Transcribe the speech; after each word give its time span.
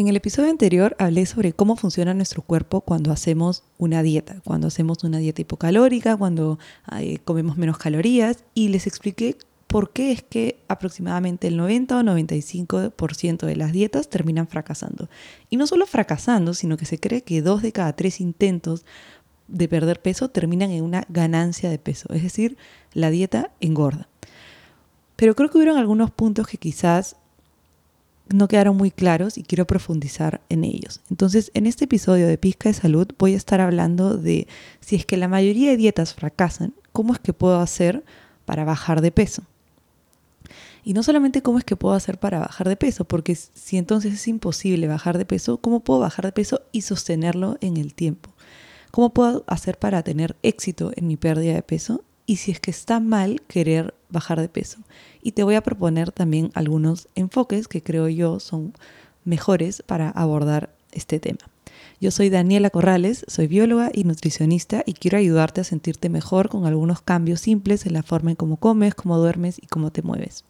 En 0.00 0.08
el 0.08 0.16
episodio 0.16 0.48
anterior 0.48 0.96
hablé 0.98 1.26
sobre 1.26 1.52
cómo 1.52 1.76
funciona 1.76 2.14
nuestro 2.14 2.40
cuerpo 2.40 2.80
cuando 2.80 3.12
hacemos 3.12 3.64
una 3.76 4.02
dieta, 4.02 4.40
cuando 4.44 4.68
hacemos 4.68 5.04
una 5.04 5.18
dieta 5.18 5.42
hipocalórica, 5.42 6.16
cuando 6.16 6.58
comemos 7.26 7.58
menos 7.58 7.76
calorías 7.76 8.44
y 8.54 8.68
les 8.68 8.86
expliqué 8.86 9.36
por 9.66 9.92
qué 9.92 10.12
es 10.12 10.22
que 10.22 10.58
aproximadamente 10.68 11.48
el 11.48 11.58
90 11.58 11.98
o 11.98 12.00
95% 12.00 13.44
de 13.44 13.56
las 13.56 13.72
dietas 13.72 14.08
terminan 14.08 14.48
fracasando. 14.48 15.10
Y 15.50 15.58
no 15.58 15.66
solo 15.66 15.84
fracasando, 15.84 16.54
sino 16.54 16.78
que 16.78 16.86
se 16.86 16.98
cree 16.98 17.20
que 17.20 17.42
dos 17.42 17.60
de 17.60 17.72
cada 17.72 17.92
tres 17.92 18.22
intentos 18.22 18.86
de 19.48 19.68
perder 19.68 20.00
peso 20.00 20.30
terminan 20.30 20.70
en 20.70 20.82
una 20.82 21.04
ganancia 21.10 21.68
de 21.68 21.78
peso, 21.78 22.08
es 22.14 22.22
decir, 22.22 22.56
la 22.94 23.10
dieta 23.10 23.50
engorda. 23.60 24.08
Pero 25.16 25.36
creo 25.36 25.50
que 25.50 25.58
hubieron 25.58 25.76
algunos 25.76 26.10
puntos 26.10 26.46
que 26.46 26.56
quizás 26.56 27.16
no 28.32 28.48
quedaron 28.48 28.76
muy 28.76 28.90
claros 28.90 29.36
y 29.38 29.42
quiero 29.42 29.66
profundizar 29.66 30.40
en 30.48 30.64
ellos. 30.64 31.00
Entonces, 31.10 31.50
en 31.54 31.66
este 31.66 31.84
episodio 31.84 32.26
de 32.26 32.38
Pizca 32.38 32.68
de 32.68 32.74
Salud 32.74 33.08
voy 33.18 33.34
a 33.34 33.36
estar 33.36 33.60
hablando 33.60 34.16
de 34.16 34.46
si 34.80 34.96
es 34.96 35.04
que 35.04 35.16
la 35.16 35.28
mayoría 35.28 35.70
de 35.70 35.76
dietas 35.76 36.14
fracasan, 36.14 36.74
¿cómo 36.92 37.12
es 37.12 37.18
que 37.18 37.32
puedo 37.32 37.60
hacer 37.60 38.04
para 38.44 38.64
bajar 38.64 39.00
de 39.00 39.10
peso? 39.10 39.42
Y 40.84 40.94
no 40.94 41.02
solamente 41.02 41.42
cómo 41.42 41.58
es 41.58 41.64
que 41.64 41.76
puedo 41.76 41.94
hacer 41.94 42.18
para 42.18 42.38
bajar 42.38 42.68
de 42.68 42.76
peso, 42.76 43.04
porque 43.04 43.34
si 43.34 43.76
entonces 43.76 44.14
es 44.14 44.28
imposible 44.28 44.86
bajar 44.86 45.18
de 45.18 45.26
peso, 45.26 45.58
¿cómo 45.58 45.80
puedo 45.80 46.00
bajar 46.00 46.24
de 46.24 46.32
peso 46.32 46.62
y 46.72 46.82
sostenerlo 46.82 47.58
en 47.60 47.76
el 47.76 47.94
tiempo? 47.94 48.30
¿Cómo 48.90 49.10
puedo 49.10 49.44
hacer 49.46 49.78
para 49.78 50.02
tener 50.02 50.36
éxito 50.42 50.92
en 50.96 51.06
mi 51.06 51.16
pérdida 51.16 51.54
de 51.54 51.62
peso? 51.62 52.02
Y 52.26 52.36
si 52.36 52.50
es 52.50 52.60
que 52.60 52.70
está 52.70 52.98
mal 52.98 53.42
querer 53.46 53.94
bajar 54.10 54.40
de 54.40 54.48
peso. 54.48 54.78
Y 55.22 55.32
te 55.32 55.42
voy 55.42 55.54
a 55.54 55.62
proponer 55.62 56.12
también 56.12 56.50
algunos 56.54 57.08
enfoques 57.14 57.68
que 57.68 57.82
creo 57.82 58.08
yo 58.08 58.40
son 58.40 58.72
mejores 59.24 59.82
para 59.86 60.10
abordar 60.10 60.74
este 60.92 61.20
tema. 61.20 61.40
Yo 62.00 62.10
soy 62.10 62.30
Daniela 62.30 62.70
Corrales, 62.70 63.24
soy 63.28 63.46
bióloga 63.46 63.90
y 63.92 64.04
nutricionista 64.04 64.82
y 64.86 64.94
quiero 64.94 65.18
ayudarte 65.18 65.60
a 65.60 65.64
sentirte 65.64 66.08
mejor 66.08 66.48
con 66.48 66.64
algunos 66.64 67.02
cambios 67.02 67.40
simples 67.42 67.84
en 67.84 67.92
la 67.92 68.02
forma 68.02 68.30
en 68.30 68.36
cómo 68.36 68.56
comes, 68.56 68.94
cómo 68.94 69.18
duermes 69.18 69.58
y 69.62 69.66
cómo 69.66 69.90
te 69.90 70.02
mueves. 70.02 70.44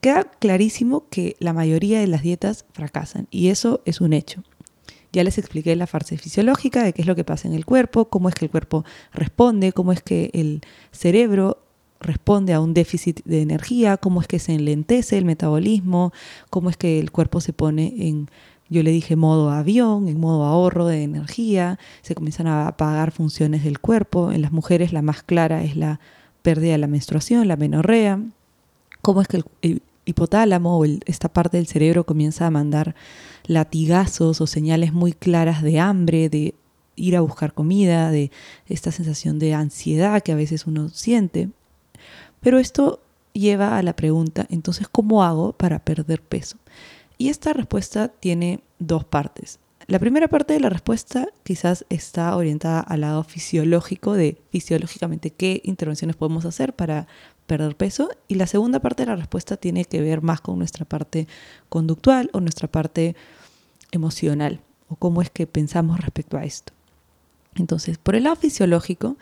Queda 0.00 0.30
clarísimo 0.38 1.08
que 1.10 1.34
la 1.40 1.52
mayoría 1.52 1.98
de 1.98 2.06
las 2.06 2.22
dietas 2.22 2.66
fracasan 2.72 3.26
y 3.32 3.48
eso 3.48 3.82
es 3.84 4.00
un 4.00 4.12
hecho. 4.12 4.44
Ya 5.12 5.24
les 5.24 5.38
expliqué 5.38 5.74
la 5.74 5.88
fase 5.88 6.18
fisiológica 6.18 6.84
de 6.84 6.92
qué 6.92 7.02
es 7.02 7.08
lo 7.08 7.16
que 7.16 7.24
pasa 7.24 7.48
en 7.48 7.54
el 7.54 7.64
cuerpo, 7.64 8.08
cómo 8.08 8.28
es 8.28 8.34
que 8.34 8.44
el 8.44 8.50
cuerpo 8.50 8.84
responde, 9.12 9.72
cómo 9.72 9.92
es 9.92 10.02
que 10.02 10.30
el 10.34 10.60
cerebro 10.92 11.64
responde 12.00 12.52
a 12.52 12.60
un 12.60 12.74
déficit 12.74 13.24
de 13.24 13.42
energía, 13.42 13.96
cómo 13.96 14.20
es 14.20 14.28
que 14.28 14.38
se 14.38 14.54
enlentece 14.54 15.18
el 15.18 15.24
metabolismo, 15.24 16.12
cómo 16.50 16.70
es 16.70 16.76
que 16.76 16.98
el 16.98 17.10
cuerpo 17.10 17.40
se 17.40 17.52
pone 17.52 17.94
en, 18.08 18.28
yo 18.68 18.82
le 18.82 18.90
dije, 18.90 19.16
modo 19.16 19.50
avión, 19.50 20.08
en 20.08 20.20
modo 20.20 20.44
ahorro 20.44 20.86
de 20.86 21.02
energía, 21.02 21.78
se 22.02 22.14
comienzan 22.14 22.46
a 22.46 22.68
apagar 22.68 23.10
funciones 23.10 23.64
del 23.64 23.80
cuerpo. 23.80 24.30
En 24.32 24.42
las 24.42 24.52
mujeres 24.52 24.92
la 24.92 25.02
más 25.02 25.22
clara 25.22 25.64
es 25.64 25.76
la 25.76 26.00
pérdida 26.42 26.72
de 26.72 26.78
la 26.78 26.86
menstruación, 26.86 27.48
la 27.48 27.56
menorrea, 27.56 28.20
cómo 29.02 29.22
es 29.22 29.28
que 29.28 29.42
el, 29.62 29.82
hipotálamo 30.04 30.78
o 30.78 30.86
esta 31.04 31.28
parte 31.28 31.58
del 31.58 31.66
cerebro 31.66 32.04
comienza 32.04 32.46
a 32.46 32.50
mandar 32.50 32.94
latigazos 33.44 34.40
o 34.40 34.46
señales 34.46 34.94
muy 34.94 35.12
claras 35.12 35.62
de 35.62 35.80
hambre, 35.80 36.30
de 36.30 36.54
ir 36.96 37.14
a 37.14 37.20
buscar 37.20 37.52
comida, 37.52 38.10
de 38.10 38.30
esta 38.68 38.90
sensación 38.90 39.38
de 39.38 39.52
ansiedad 39.52 40.22
que 40.22 40.32
a 40.32 40.36
veces 40.36 40.66
uno 40.66 40.88
siente. 40.88 41.50
Pero 42.40 42.58
esto 42.58 43.00
lleva 43.32 43.78
a 43.78 43.82
la 43.82 43.94
pregunta, 43.94 44.46
entonces, 44.50 44.88
¿cómo 44.90 45.22
hago 45.22 45.52
para 45.52 45.78
perder 45.78 46.22
peso? 46.22 46.56
Y 47.18 47.28
esta 47.28 47.52
respuesta 47.52 48.08
tiene 48.08 48.60
dos 48.78 49.04
partes. 49.04 49.58
La 49.86 49.98
primera 49.98 50.28
parte 50.28 50.52
de 50.52 50.60
la 50.60 50.68
respuesta 50.68 51.28
quizás 51.44 51.86
está 51.88 52.36
orientada 52.36 52.80
al 52.80 53.00
lado 53.00 53.24
fisiológico 53.24 54.12
de 54.12 54.36
fisiológicamente 54.50 55.30
qué 55.30 55.62
intervenciones 55.64 56.14
podemos 56.14 56.44
hacer 56.44 56.74
para 56.74 57.06
perder 57.46 57.74
peso 57.74 58.10
y 58.28 58.34
la 58.34 58.46
segunda 58.46 58.80
parte 58.80 59.04
de 59.04 59.06
la 59.06 59.16
respuesta 59.16 59.56
tiene 59.56 59.86
que 59.86 60.02
ver 60.02 60.20
más 60.20 60.42
con 60.42 60.58
nuestra 60.58 60.84
parte 60.84 61.26
conductual 61.70 62.28
o 62.34 62.40
nuestra 62.40 62.68
parte 62.68 63.16
emocional 63.90 64.60
o 64.88 64.96
cómo 64.96 65.22
es 65.22 65.30
que 65.30 65.46
pensamos 65.46 65.98
respecto 66.00 66.36
a 66.36 66.44
esto. 66.44 66.74
Entonces, 67.54 67.96
por 67.96 68.14
el 68.14 68.24
lado 68.24 68.36
fisiológico, 68.36 69.16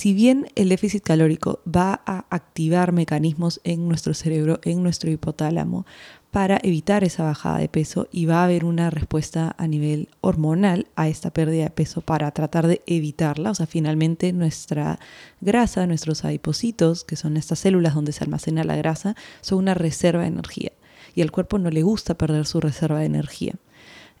si 0.00 0.14
bien 0.14 0.46
el 0.54 0.70
déficit 0.70 1.02
calórico 1.02 1.60
va 1.66 2.00
a 2.06 2.24
activar 2.30 2.90
mecanismos 2.90 3.60
en 3.64 3.86
nuestro 3.86 4.14
cerebro, 4.14 4.58
en 4.64 4.82
nuestro 4.82 5.10
hipotálamo, 5.10 5.84
para 6.30 6.58
evitar 6.62 7.04
esa 7.04 7.24
bajada 7.24 7.58
de 7.58 7.68
peso 7.68 8.08
y 8.10 8.24
va 8.24 8.40
a 8.40 8.44
haber 8.44 8.64
una 8.64 8.88
respuesta 8.88 9.54
a 9.58 9.66
nivel 9.66 10.08
hormonal 10.22 10.86
a 10.96 11.08
esta 11.08 11.34
pérdida 11.34 11.64
de 11.64 11.70
peso 11.70 12.00
para 12.00 12.30
tratar 12.30 12.66
de 12.66 12.80
evitarla. 12.86 13.50
O 13.50 13.54
sea, 13.54 13.66
finalmente 13.66 14.32
nuestra 14.32 14.98
grasa, 15.42 15.86
nuestros 15.86 16.24
adipocitos, 16.24 17.04
que 17.04 17.16
son 17.16 17.36
estas 17.36 17.58
células 17.58 17.94
donde 17.94 18.12
se 18.12 18.24
almacena 18.24 18.64
la 18.64 18.76
grasa, 18.76 19.16
son 19.42 19.58
una 19.58 19.74
reserva 19.74 20.22
de 20.22 20.28
energía 20.28 20.72
y 21.14 21.20
al 21.20 21.30
cuerpo 21.30 21.58
no 21.58 21.68
le 21.68 21.82
gusta 21.82 22.14
perder 22.14 22.46
su 22.46 22.58
reserva 22.58 23.00
de 23.00 23.04
energía. 23.04 23.52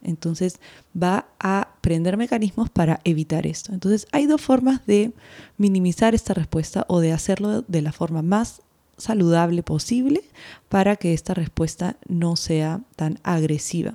Entonces 0.02 0.60
va 1.00 1.26
a 1.38 1.68
prender 1.80 2.16
mecanismos 2.16 2.70
para 2.70 3.00
evitar 3.04 3.46
esto. 3.46 3.72
Entonces 3.72 4.06
hay 4.12 4.26
dos 4.26 4.40
formas 4.40 4.86
de 4.86 5.12
minimizar 5.56 6.14
esta 6.14 6.34
respuesta 6.34 6.84
o 6.88 7.00
de 7.00 7.12
hacerlo 7.12 7.62
de 7.62 7.82
la 7.82 7.92
forma 7.92 8.22
más 8.22 8.62
saludable 8.96 9.62
posible 9.62 10.22
para 10.68 10.96
que 10.96 11.14
esta 11.14 11.34
respuesta 11.34 11.96
no 12.06 12.36
sea 12.36 12.80
tan 12.96 13.18
agresiva. 13.22 13.94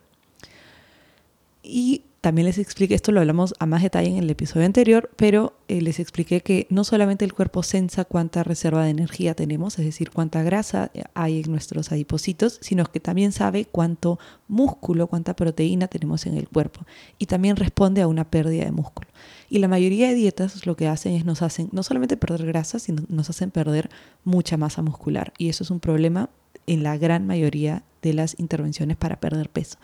Y 1.63 2.03
también 2.25 2.47
les 2.47 2.57
expliqué, 2.57 2.95
esto 2.95 3.11
lo 3.11 3.19
hablamos 3.19 3.53
a 3.59 3.67
más 3.67 3.83
detalle 3.83 4.09
en 4.09 4.17
el 4.17 4.27
episodio 4.27 4.65
anterior, 4.65 5.11
pero 5.15 5.53
eh, 5.67 5.79
les 5.79 5.99
expliqué 5.99 6.41
que 6.41 6.65
no 6.71 6.83
solamente 6.83 7.23
el 7.23 7.35
cuerpo 7.35 7.61
sensa 7.61 8.03
cuánta 8.03 8.43
reserva 8.43 8.83
de 8.83 8.89
energía 8.89 9.35
tenemos, 9.35 9.77
es 9.77 9.85
decir, 9.85 10.09
cuánta 10.09 10.41
grasa 10.41 10.89
hay 11.13 11.41
en 11.41 11.51
nuestros 11.51 11.91
adipocitos, 11.91 12.57
sino 12.63 12.83
que 12.85 12.99
también 12.99 13.31
sabe 13.31 13.65
cuánto 13.65 14.17
músculo, 14.47 15.05
cuánta 15.05 15.35
proteína 15.35 15.87
tenemos 15.87 16.25
en 16.25 16.35
el 16.35 16.49
cuerpo. 16.49 16.83
Y 17.19 17.27
también 17.27 17.57
responde 17.57 18.01
a 18.01 18.07
una 18.07 18.23
pérdida 18.23 18.65
de 18.65 18.71
músculo. 18.71 19.07
Y 19.47 19.59
la 19.59 19.67
mayoría 19.67 20.07
de 20.07 20.15
dietas 20.15 20.65
lo 20.65 20.75
que 20.75 20.87
hacen 20.87 21.13
es 21.13 21.25
nos 21.25 21.43
hacen 21.43 21.69
no 21.73 21.83
solamente 21.83 22.17
perder 22.17 22.47
grasa, 22.47 22.79
sino 22.79 23.03
nos 23.07 23.29
hacen 23.29 23.51
perder 23.51 23.91
mucha 24.23 24.57
masa 24.57 24.81
muscular. 24.81 25.31
Y 25.37 25.49
eso 25.49 25.63
es 25.63 25.69
un 25.69 25.79
problema 25.79 26.31
en 26.65 26.81
la 26.81 26.97
gran 26.97 27.27
mayoría 27.27 27.83
de 28.01 28.15
las 28.15 28.39
intervenciones 28.39 28.97
para 28.97 29.19
perder 29.19 29.51
peso. 29.51 29.77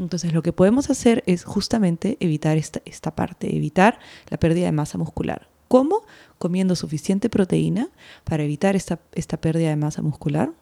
Entonces 0.00 0.32
lo 0.32 0.42
que 0.42 0.52
podemos 0.52 0.90
hacer 0.90 1.22
es 1.26 1.44
justamente 1.44 2.16
evitar 2.20 2.56
esta, 2.56 2.80
esta 2.84 3.14
parte, 3.14 3.54
evitar 3.54 3.98
la 4.28 4.38
pérdida 4.38 4.66
de 4.66 4.72
masa 4.72 4.98
muscular. 4.98 5.48
¿Cómo? 5.68 6.02
Comiendo 6.38 6.74
suficiente 6.74 7.28
proteína 7.28 7.90
para 8.24 8.42
evitar 8.42 8.74
esta, 8.74 8.98
esta 9.12 9.40
pérdida 9.40 9.68
de 9.68 9.76
masa 9.76 10.02
muscular. 10.02 10.52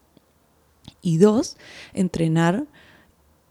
Y 1.00 1.18
dos, 1.18 1.56
entrenar 1.94 2.66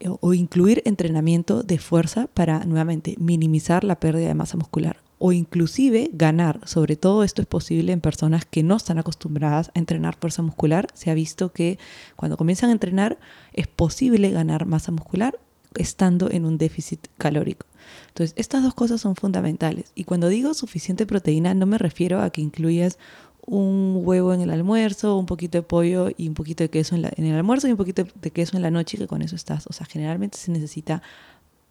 eh, 0.00 0.08
o 0.20 0.34
incluir 0.34 0.82
entrenamiento 0.84 1.62
de 1.62 1.78
fuerza 1.78 2.28
para 2.34 2.64
nuevamente 2.64 3.16
minimizar 3.18 3.82
la 3.82 3.98
pérdida 3.98 4.28
de 4.28 4.34
masa 4.34 4.56
muscular 4.56 5.02
o 5.18 5.32
inclusive 5.32 6.10
ganar. 6.12 6.60
Sobre 6.64 6.94
todo 6.94 7.24
esto 7.24 7.42
es 7.42 7.48
posible 7.48 7.92
en 7.92 8.00
personas 8.00 8.44
que 8.44 8.62
no 8.62 8.76
están 8.76 8.98
acostumbradas 8.98 9.72
a 9.74 9.78
entrenar 9.78 10.16
fuerza 10.16 10.42
muscular. 10.42 10.86
Se 10.94 11.10
ha 11.10 11.14
visto 11.14 11.52
que 11.52 11.78
cuando 12.14 12.36
comienzan 12.36 12.70
a 12.70 12.72
entrenar 12.72 13.18
es 13.52 13.66
posible 13.66 14.30
ganar 14.30 14.64
masa 14.66 14.92
muscular 14.92 15.40
estando 15.78 16.30
en 16.30 16.44
un 16.44 16.58
déficit 16.58 17.06
calórico. 17.16 17.66
Entonces, 18.08 18.34
estas 18.36 18.62
dos 18.62 18.74
cosas 18.74 19.00
son 19.00 19.16
fundamentales. 19.16 19.92
Y 19.94 20.04
cuando 20.04 20.28
digo 20.28 20.54
suficiente 20.54 21.06
proteína, 21.06 21.54
no 21.54 21.66
me 21.66 21.78
refiero 21.78 22.20
a 22.20 22.30
que 22.30 22.40
incluyas 22.40 22.98
un 23.46 24.02
huevo 24.04 24.34
en 24.34 24.42
el 24.42 24.50
almuerzo, 24.50 25.16
un 25.16 25.26
poquito 25.26 25.58
de 25.58 25.62
pollo 25.62 26.10
y 26.16 26.28
un 26.28 26.34
poquito 26.34 26.64
de 26.64 26.68
queso 26.68 26.96
en, 26.96 27.04
el 27.16 27.34
almuerzo 27.34 27.66
y 27.66 27.70
un 27.70 27.78
poquito 27.78 28.04
de 28.20 28.30
queso 28.30 28.56
en 28.56 28.62
la 28.62 28.70
noche, 28.70 28.96
y 28.96 29.00
que 29.00 29.06
con 29.06 29.22
eso 29.22 29.36
estás. 29.36 29.66
O 29.68 29.72
sea, 29.72 29.86
generalmente 29.86 30.36
se 30.36 30.50
necesita 30.50 31.02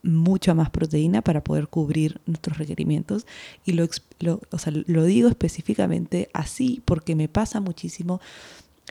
mucha 0.01 0.53
más 0.53 0.69
proteína 0.69 1.21
para 1.21 1.43
poder 1.43 1.67
cubrir 1.67 2.21
nuestros 2.25 2.57
requerimientos. 2.57 3.27
Y 3.65 3.73
lo 3.73 5.03
digo 5.05 5.29
específicamente 5.29 6.29
así 6.33 6.81
porque 6.85 7.15
me 7.15 7.27
pasa 7.27 7.59
muchísimo 7.59 8.21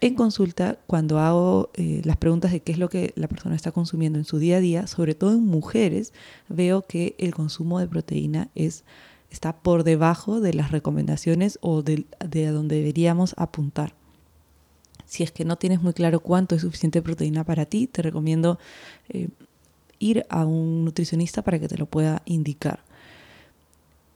en 0.01 0.15
consulta, 0.15 0.79
cuando 0.87 1.19
hago 1.19 1.71
eh, 1.75 2.03
las 2.05 2.17
preguntas 2.17 2.53
de 2.53 2.61
qué 2.61 2.73
es 2.73 2.79
lo 2.79 2.91
que 2.91 3.13
la 3.17 3.29
persona 3.29 3.55
está 3.57 3.73
consumiendo 3.73 4.19
en 4.19 4.27
su 4.27 4.39
día 4.39 4.59
a 4.59 4.61
día, 4.61 4.87
sobre 4.87 5.15
todo 5.15 5.33
en 5.33 5.45
mujeres, 5.45 6.13
veo 6.49 6.83
que 6.83 7.15
el 7.19 7.35
consumo 7.35 7.79
de 7.79 7.89
proteína 7.89 8.51
es, 8.55 8.85
está 9.31 9.57
por 9.57 9.85
debajo 9.85 10.41
de 10.41 10.53
las 10.53 10.71
recomendaciones 10.71 11.59
o 11.63 11.83
de, 11.83 12.05
de 12.25 12.47
donde 12.49 12.77
deberíamos 12.77 13.35
apuntar. 13.39 13.95
Si 15.07 15.23
es 15.23 15.33
que 15.33 15.45
no 15.45 15.57
tienes 15.57 15.81
muy 15.81 15.95
claro 15.95 16.21
cuánto 16.21 16.55
es 16.55 16.63
suficiente 16.63 17.01
proteína 17.01 17.45
para 17.45 17.65
ti, 17.65 17.87
te 17.87 18.03
recomiendo 18.03 18.59
eh, 19.09 19.29
ir 19.99 20.27
a 20.29 20.45
un 20.45 20.85
nutricionista 20.85 21.43
para 21.43 21.59
que 21.59 21.69
te 21.69 21.79
lo 21.79 21.87
pueda 21.87 22.21
indicar. 22.27 22.81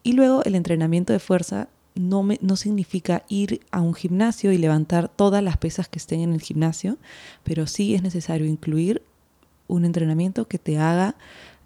Y 0.03 0.12
luego 0.12 0.43
el 0.44 0.55
entrenamiento 0.56 1.12
de 1.12 1.21
fuerza 1.21 1.69
no, 1.94 2.26
no 2.40 2.56
significa 2.56 3.25
ir 3.28 3.60
a 3.70 3.81
un 3.81 3.94
gimnasio 3.94 4.52
y 4.52 4.58
levantar 4.58 5.08
todas 5.08 5.42
las 5.42 5.56
pesas 5.56 5.88
que 5.88 5.98
estén 5.98 6.20
en 6.20 6.32
el 6.32 6.40
gimnasio, 6.40 6.98
pero 7.44 7.66
sí 7.66 7.94
es 7.94 8.02
necesario 8.02 8.46
incluir 8.46 9.02
un 9.69 9.84
entrenamiento 9.84 10.48
que 10.48 10.58
te 10.58 10.78
haga, 10.78 11.16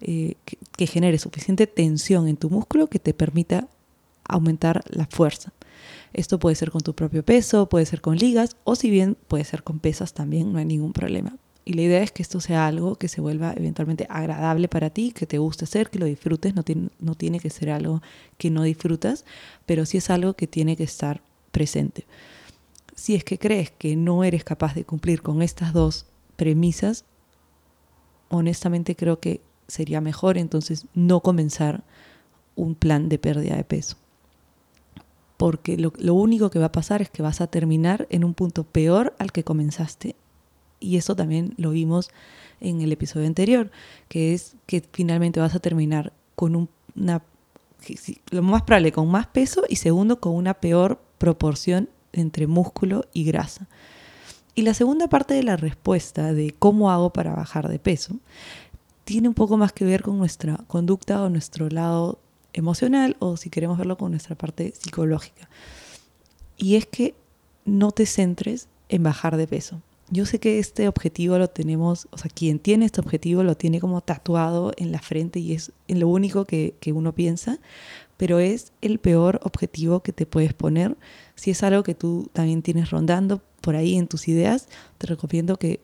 eh, 0.01 0.35
que 0.77 0.87
genere 0.87 1.17
suficiente 1.17 1.67
tensión 1.67 2.27
en 2.27 2.37
tu 2.37 2.49
músculo 2.49 2.87
que 2.87 2.99
te 2.99 3.13
permita 3.13 3.67
aumentar 4.23 4.83
la 4.89 5.05
fuerza. 5.05 5.53
Esto 6.13 6.39
puede 6.39 6.55
ser 6.55 6.71
con 6.71 6.81
tu 6.81 6.93
propio 6.93 7.23
peso, 7.23 7.67
puede 7.67 7.85
ser 7.85 8.01
con 8.01 8.17
ligas 8.17 8.57
o 8.63 8.75
si 8.75 8.89
bien 8.89 9.17
puede 9.27 9.43
ser 9.43 9.63
con 9.63 9.79
pesas 9.79 10.13
también, 10.13 10.53
no 10.53 10.59
hay 10.59 10.65
ningún 10.65 10.93
problema. 10.93 11.37
Y 11.67 11.73
la 11.73 11.81
idea 11.81 12.03
es 12.03 12.11
que 12.11 12.21
esto 12.21 12.39
sea 12.39 12.67
algo 12.67 12.95
que 12.95 13.07
se 13.07 13.21
vuelva 13.21 13.51
eventualmente 13.57 14.05
agradable 14.07 14.67
para 14.67 14.91
ti, 14.91 15.11
que 15.11 15.25
te 15.25 15.39
guste 15.39 15.65
hacer, 15.65 15.89
que 15.89 15.97
lo 15.97 16.05
disfrutes. 16.05 16.53
No 16.53 16.61
tiene, 16.61 16.89
no 16.99 17.15
tiene 17.15 17.39
que 17.39 17.49
ser 17.49 17.71
algo 17.71 18.03
que 18.37 18.51
no 18.51 18.61
disfrutas, 18.61 19.25
pero 19.65 19.87
sí 19.87 19.97
es 19.97 20.11
algo 20.11 20.35
que 20.35 20.45
tiene 20.45 20.77
que 20.77 20.83
estar 20.83 21.21
presente. 21.51 22.05
Si 22.95 23.15
es 23.15 23.23
que 23.23 23.39
crees 23.39 23.71
que 23.71 23.95
no 23.95 24.23
eres 24.23 24.43
capaz 24.43 24.75
de 24.75 24.85
cumplir 24.85 25.23
con 25.23 25.41
estas 25.41 25.73
dos 25.73 26.05
premisas, 26.35 27.03
honestamente 28.29 28.95
creo 28.95 29.19
que 29.19 29.41
sería 29.67 30.01
mejor 30.01 30.37
entonces 30.37 30.85
no 30.93 31.21
comenzar 31.21 31.83
un 32.55 32.75
plan 32.75 33.09
de 33.09 33.17
pérdida 33.17 33.55
de 33.55 33.63
peso. 33.63 33.97
Porque 35.35 35.77
lo, 35.77 35.93
lo 35.97 36.13
único 36.13 36.51
que 36.51 36.59
va 36.59 36.67
a 36.67 36.71
pasar 36.71 37.01
es 37.01 37.09
que 37.09 37.23
vas 37.23 37.41
a 37.41 37.47
terminar 37.47 38.05
en 38.11 38.23
un 38.23 38.35
punto 38.35 38.63
peor 38.65 39.15
al 39.17 39.31
que 39.31 39.43
comenzaste 39.43 40.15
y 40.85 40.97
eso 40.97 41.15
también 41.15 41.53
lo 41.57 41.71
vimos 41.71 42.11
en 42.61 42.81
el 42.81 42.91
episodio 42.91 43.25
anterior, 43.25 43.71
que 44.07 44.33
es 44.33 44.55
que 44.67 44.83
finalmente 44.91 45.39
vas 45.39 45.55
a 45.55 45.59
terminar 45.59 46.13
con 46.35 46.55
una, 46.55 47.23
lo 48.29 48.43
más 48.43 48.61
probable, 48.61 48.91
con 48.91 49.09
más 49.09 49.27
peso 49.27 49.63
y 49.67 49.77
segundo, 49.77 50.19
con 50.19 50.35
una 50.35 50.53
peor 50.53 51.01
proporción 51.17 51.89
entre 52.13 52.45
músculo 52.45 53.05
y 53.13 53.23
grasa. 53.23 53.67
Y 54.53 54.61
la 54.61 54.73
segunda 54.73 55.09
parte 55.09 55.33
de 55.33 55.43
la 55.43 55.57
respuesta 55.57 56.33
de 56.33 56.55
cómo 56.57 56.91
hago 56.91 57.11
para 57.11 57.33
bajar 57.35 57.67
de 57.67 57.79
peso 57.79 58.19
tiene 59.03 59.27
un 59.27 59.33
poco 59.33 59.57
más 59.57 59.73
que 59.73 59.85
ver 59.85 60.01
con 60.01 60.17
nuestra 60.17 60.57
conducta 60.67 61.21
o 61.23 61.29
nuestro 61.29 61.67
lado 61.69 62.19
emocional 62.53 63.17
o 63.19 63.37
si 63.37 63.49
queremos 63.49 63.77
verlo 63.77 63.97
con 63.97 64.11
nuestra 64.11 64.35
parte 64.35 64.73
psicológica. 64.79 65.49
Y 66.57 66.75
es 66.75 66.85
que 66.85 67.15
no 67.65 67.91
te 67.91 68.05
centres 68.05 68.69
en 68.87 69.03
bajar 69.03 69.35
de 69.35 69.47
peso 69.47 69.81
yo 70.09 70.25
sé 70.25 70.39
que 70.39 70.59
este 70.59 70.87
objetivo 70.87 71.37
lo 71.37 71.47
tenemos, 71.47 72.07
o 72.11 72.17
sea, 72.17 72.29
quien 72.29 72.59
tiene 72.59 72.85
este 72.85 73.01
objetivo 73.01 73.43
lo 73.43 73.57
tiene 73.57 73.79
como 73.79 74.01
tatuado 74.01 74.71
en 74.77 74.91
la 74.91 74.99
frente 74.99 75.39
y 75.39 75.53
es 75.53 75.71
lo 75.87 76.07
único 76.07 76.45
que, 76.45 76.75
uno 76.93 77.13
piensa, 77.13 77.59
pero 78.17 78.39
es 78.39 78.71
el 78.81 78.99
peor 78.99 79.39
objetivo 79.43 80.01
que 80.01 80.13
te 80.13 80.25
puedes 80.25 80.53
poner. 80.53 80.95
Si 81.35 81.51
es 81.51 81.63
algo 81.63 81.83
que 81.83 81.95
tú 81.95 82.29
también 82.33 82.61
tienes 82.61 82.91
rondando 82.91 83.41
por 83.61 83.75
ahí 83.75 83.95
en 83.95 84.07
tus 84.07 84.27
ideas, 84.27 84.67
te 84.99 85.07
recomiendo 85.07 85.57
que 85.57 85.81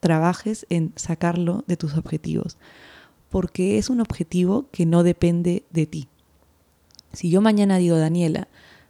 trabajes 0.00 0.66
en 0.68 0.92
sacarlo 0.96 1.64
de 1.66 1.76
tus 1.76 1.96
objetivos, 1.96 2.58
porque 3.30 3.78
es 3.78 3.88
un 3.88 4.00
objetivo 4.00 4.66
que 4.72 4.84
no 4.84 5.04
depende 5.04 5.64
de 5.70 5.86
ti. 5.86 6.08
Si 7.12 7.30
yo 7.30 7.40
mañana 7.40 7.78
digo, 7.78 7.96
Daniela, 7.96 8.48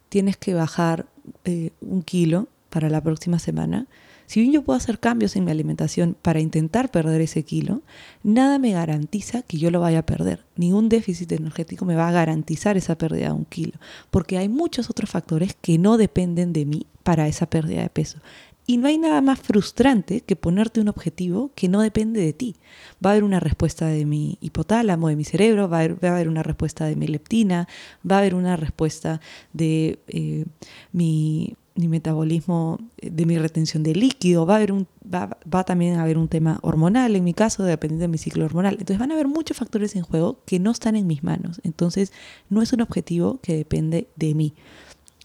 tienes 0.09 0.39
que 0.39 0.55
bajar 0.55 1.07
eh, 1.45 1.71
un 1.83 2.03
kilo 2.03 2.49
para 2.71 2.89
la 2.89 3.03
próxima 3.03 3.39
semana, 3.39 3.87
si 4.27 4.41
bien 4.41 4.53
yo 4.53 4.63
puedo 4.63 4.77
hacer 4.77 4.99
cambios 4.99 5.37
en 5.37 5.45
mi 5.45 5.51
alimentación 5.51 6.17
para 6.21 6.41
intentar 6.41 6.91
perder 6.91 7.21
ese 7.21 7.43
kilo, 7.45 7.83
nada 8.23 8.59
me 8.59 8.73
garantiza 8.73 9.43
que 9.43 9.59
yo 9.59 9.71
lo 9.71 9.81
vaya 9.81 10.01
a 10.01 10.07
perder. 10.07 10.45
Ningún 10.57 10.89
déficit 10.89 11.33
energético 11.33 11.85
me 11.85 11.95
va 11.95 12.09
a 12.09 12.13
garantizar 12.13 12.77
esa 12.77 12.97
pérdida 12.97 13.27
de 13.27 13.33
un 13.33 13.45
kilo, 13.45 13.79
porque 14.11 14.39
hay 14.39 14.49
muchos 14.49 14.91
otros 14.91 15.11
factores 15.11 15.55
que 15.61 15.79
no 15.79 15.97
dependen 15.97 16.53
de 16.53 16.65
mí 16.65 16.87
para 17.03 17.29
esa 17.29 17.47
pérdida 17.47 17.83
de 17.83 17.91
peso. 17.91 18.19
Y 18.67 18.79
no 18.79 18.89
hay 18.89 18.97
nada 18.97 19.21
más 19.21 19.41
frustrante 19.41 20.23
que 20.23 20.37
ponerte 20.37 20.81
un 20.81 20.89
objetivo 20.89 21.51
que 21.55 21.69
no 21.69 21.83
depende 21.83 22.23
de 22.23 22.33
ti. 22.33 22.57
Va 23.05 23.11
a 23.11 23.13
haber 23.13 23.25
una 23.25 23.39
respuesta 23.39 23.87
de 23.87 24.07
mi 24.07 24.39
hipotálamo, 24.41 25.09
de 25.09 25.17
mi 25.17 25.25
cerebro, 25.25 25.69
va 25.69 25.81
a 25.81 25.83
haber, 25.83 26.29
una 26.29 26.43
respuesta 26.43 26.87
de 26.87 26.97
mi 26.97 27.07
leptina, 27.07 27.69
va 28.11 28.17
a 28.17 28.19
haber 28.21 28.35
una 28.35 28.57
respuesta 28.57 29.21
de 29.53 29.99
eh, 30.09 30.47
mi 30.93 31.57
mi 31.75 31.89
metabolismo, 31.89 32.79
eh, 32.99 33.11
de 33.11 33.27
mi 33.27 33.39
retención 33.39 33.83
de 33.83 33.95
líquido, 33.95 34.47
va 34.47 34.55
a, 34.55 34.57
haber 34.57 34.73
un, 34.73 34.87
va, 35.03 35.37
va, 35.53 35.65
también 35.65 35.97
a 35.97 36.03
haber 36.03 36.19
un 36.19 36.29
tema 36.29 36.59
hormonal, 36.63 37.17
en 37.17 37.25
mi 37.25 37.35
caso, 37.35 37.65
dependiendo 37.65 38.03
de 38.03 38.09
mi 38.09 38.19
ciclo 38.19 38.45
hormonal. 38.45 38.75
Entonces 38.75 38.99
van 38.99 39.11
a 39.11 39.15
haber 39.15 39.29
muchos 39.29 39.57
factores 39.57 39.97
en 39.97 40.03
juego 40.03 40.39
que 40.47 40.59
no 40.59 40.71
están 40.71 40.97
en 40.97 41.07
mis 41.07 41.23
manos. 41.23 41.61
Entonces 41.65 42.13
no 42.49 42.63
es 42.63 42.73
un 42.73 42.81
objetivo 42.81 43.41
que 43.43 43.57
depende 43.57 44.09
de 44.17 44.35
mí. 44.35 44.55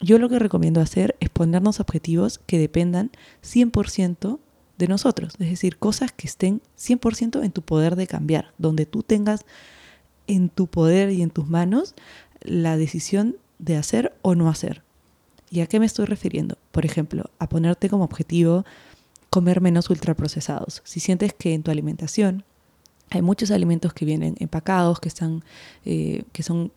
Yo 0.02 0.18
lo 0.18 0.30
que 0.30 0.40
recomiendo 0.40 0.80
hacer 0.82 1.16
es 1.20 1.30
ponernos 1.30 1.80
objetivos 1.80 2.40
que 2.46 2.58
dependan 2.58 3.12
100% 3.44 4.40
de 4.78 4.88
nosotros, 4.88 5.34
es 5.40 5.50
decir, 5.50 5.78
cosas 5.78 6.14
que 6.14 6.26
estén 6.26 6.62
100% 6.78 7.44
en 7.44 7.52
tu 7.52 7.62
poder 7.62 7.98
de 7.98 8.08
cambiar, 8.08 8.54
donde 8.58 8.86
tú 8.86 9.04
tengas 9.04 9.46
en 10.28 10.48
tu 10.48 10.68
poder 10.68 11.12
y 11.12 11.22
en 11.22 11.32
tus 11.32 11.48
manos 11.50 11.96
la 12.42 12.78
decisión 12.78 13.36
de 13.58 13.76
hacer 13.76 14.14
o 14.22 14.36
no 14.36 14.48
hacer. 14.48 14.84
¿Y 15.52 15.62
a 15.62 15.68
qué 15.68 15.80
me 15.80 15.86
estoy 15.86 16.06
refiriendo? 16.06 16.58
Por 16.72 16.86
ejemplo, 16.86 17.30
a 17.40 17.50
ponerte 17.50 17.90
como 17.90 18.04
objetivo 18.04 18.66
comer 19.30 19.62
menos 19.62 19.90
ultraprocesados. 19.90 20.82
Si 20.86 21.00
sientes 21.00 21.34
que 21.34 21.54
en 21.54 21.64
tu 21.64 21.72
alimentación 21.72 22.44
hay 23.10 23.22
muchos 23.22 23.52
alimentos 23.52 23.94
que 23.94 24.06
vienen 24.06 24.36
empacados, 24.40 25.00
que, 25.00 25.08
están, 25.08 25.44
eh, 25.86 26.24
que 26.32 26.44
son 26.44 26.72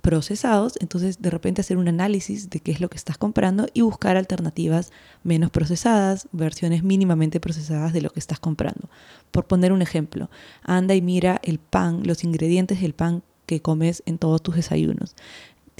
procesados, 0.00 0.74
entonces 0.80 1.20
de 1.20 1.30
repente 1.30 1.60
hacer 1.60 1.76
un 1.76 1.88
análisis 1.88 2.48
de 2.48 2.60
qué 2.60 2.72
es 2.72 2.80
lo 2.80 2.88
que 2.88 2.96
estás 2.96 3.18
comprando 3.18 3.66
y 3.74 3.82
buscar 3.82 4.16
alternativas 4.16 4.92
menos 5.24 5.50
procesadas, 5.50 6.28
versiones 6.32 6.82
mínimamente 6.82 7.40
procesadas 7.40 7.92
de 7.92 8.00
lo 8.00 8.10
que 8.10 8.20
estás 8.20 8.40
comprando. 8.40 8.88
Por 9.30 9.46
poner 9.46 9.72
un 9.72 9.82
ejemplo, 9.82 10.30
anda 10.62 10.94
y 10.94 11.02
mira 11.02 11.40
el 11.42 11.58
pan, 11.58 12.02
los 12.04 12.24
ingredientes 12.24 12.80
del 12.80 12.94
pan 12.94 13.22
que 13.46 13.60
comes 13.60 14.02
en 14.06 14.16
todos 14.18 14.42
tus 14.42 14.54
desayunos 14.54 15.16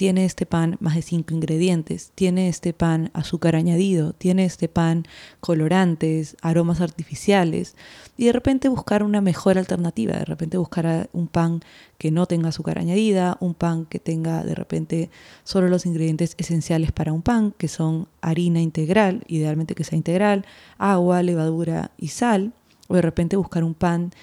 tiene 0.01 0.25
este 0.25 0.47
pan 0.47 0.77
más 0.79 0.95
de 0.95 1.03
cinco 1.03 1.35
ingredientes, 1.35 2.11
tiene 2.15 2.49
este 2.49 2.73
pan 2.73 3.11
azúcar 3.13 3.55
añadido, 3.55 4.13
tiene 4.13 4.45
este 4.45 4.67
pan 4.67 5.05
colorantes, 5.41 6.37
aromas 6.41 6.81
artificiales, 6.81 7.75
y 8.17 8.25
de 8.25 8.31
repente 8.31 8.67
buscar 8.67 9.03
una 9.03 9.21
mejor 9.21 9.59
alternativa, 9.59 10.13
de 10.13 10.25
repente 10.25 10.57
buscar 10.57 11.07
un 11.13 11.27
pan 11.27 11.61
que 11.99 12.09
no 12.09 12.25
tenga 12.25 12.49
azúcar 12.49 12.79
añadida, 12.79 13.37
un 13.41 13.53
pan 13.53 13.85
que 13.85 13.99
tenga 13.99 14.43
de 14.43 14.55
repente 14.55 15.11
solo 15.43 15.67
los 15.67 15.85
ingredientes 15.85 16.33
esenciales 16.39 16.91
para 16.91 17.13
un 17.13 17.21
pan, 17.21 17.53
que 17.55 17.67
son 17.67 18.07
harina 18.21 18.59
integral, 18.59 19.23
idealmente 19.27 19.75
que 19.75 19.83
sea 19.83 19.97
integral, 19.97 20.47
agua, 20.79 21.21
levadura 21.21 21.91
y 21.99 22.07
sal, 22.07 22.53
o 22.87 22.95
de 22.95 23.03
repente 23.03 23.35
buscar 23.35 23.63
un 23.63 23.75
pan 23.75 24.13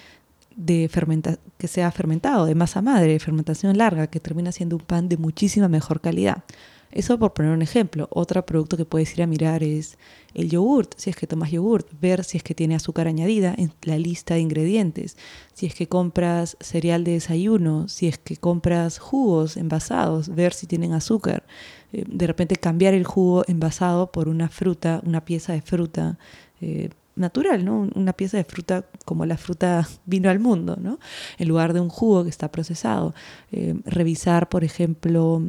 de 0.59 0.89
fermenta 0.89 1.39
que 1.57 1.67
sea 1.67 1.89
fermentado, 1.91 2.45
de 2.45 2.53
masa 2.53 2.81
madre, 2.81 3.13
de 3.13 3.19
fermentación 3.19 3.77
larga, 3.77 4.07
que 4.07 4.19
termina 4.19 4.51
siendo 4.51 4.75
un 4.75 4.83
pan 4.83 5.07
de 5.07 5.17
muchísima 5.17 5.69
mejor 5.69 6.01
calidad. 6.01 6.43
Eso 6.91 7.17
por 7.19 7.33
poner 7.33 7.51
un 7.51 7.61
ejemplo. 7.61 8.09
Otro 8.11 8.45
producto 8.45 8.75
que 8.75 8.83
puedes 8.83 9.13
ir 9.13 9.21
a 9.21 9.27
mirar 9.27 9.63
es 9.63 9.97
el 10.33 10.49
yogurt, 10.49 10.95
si 10.97 11.11
es 11.11 11.15
que 11.15 11.27
tomas 11.27 11.51
yogurt, 11.51 11.87
ver 12.01 12.23
si 12.23 12.37
es 12.37 12.43
que 12.43 12.55
tiene 12.55 12.75
azúcar 12.75 13.07
añadida 13.07 13.53
en 13.57 13.71
la 13.83 13.97
lista 13.97 14.33
de 14.33 14.41
ingredientes, 14.41 15.15
si 15.53 15.65
es 15.65 15.75
que 15.75 15.87
compras 15.87 16.57
cereal 16.59 17.03
de 17.03 17.13
desayuno, 17.13 17.87
si 17.87 18.07
es 18.07 18.17
que 18.17 18.35
compras 18.35 18.99
jugos 18.99 19.55
envasados, 19.55 20.29
ver 20.29 20.53
si 20.53 20.67
tienen 20.67 20.93
azúcar. 20.93 21.45
Eh, 21.93 22.03
de 22.07 22.27
repente 22.27 22.55
cambiar 22.57 22.93
el 22.93 23.05
jugo 23.05 23.43
envasado 23.47 24.11
por 24.11 24.27
una 24.27 24.49
fruta, 24.49 25.01
una 25.05 25.23
pieza 25.23 25.53
de 25.53 25.61
fruta. 25.61 26.17
Eh, 26.59 26.89
natural, 27.15 27.65
¿no? 27.65 27.89
Una 27.95 28.13
pieza 28.13 28.37
de 28.37 28.43
fruta 28.43 28.85
como 29.05 29.25
la 29.25 29.37
fruta 29.37 29.87
vino 30.05 30.29
al 30.29 30.39
mundo, 30.39 30.77
¿no? 30.81 30.99
En 31.37 31.47
lugar 31.47 31.73
de 31.73 31.79
un 31.79 31.89
jugo 31.89 32.23
que 32.23 32.29
está 32.29 32.51
procesado. 32.51 33.13
Eh, 33.51 33.75
revisar, 33.85 34.49
por 34.49 34.63
ejemplo, 34.63 35.43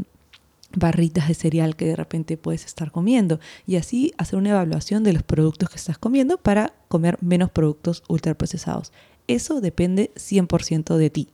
barritas 0.75 1.29
de 1.29 1.35
cereal 1.35 1.77
que 1.77 1.87
de 1.87 1.97
repente 1.97 2.37
puedes 2.37 2.65
estar 2.65 2.93
comiendo 2.93 3.41
y 3.67 3.77
así 3.77 4.13
hacer 4.19 4.39
una 4.39 4.51
evaluación 4.51 5.03
de 5.03 5.13
los 5.13 5.23
productos 5.23 5.69
que 5.69 5.77
estás 5.77 5.99
comiendo 5.99 6.39
para 6.39 6.73
comer 6.89 7.19
menos 7.21 7.51
productos 7.51 8.03
ultraprocesados. 8.09 8.93
Eso 9.27 9.61
depende 9.61 10.13
100% 10.17 10.97
de 10.97 11.11
ti. 11.11 11.29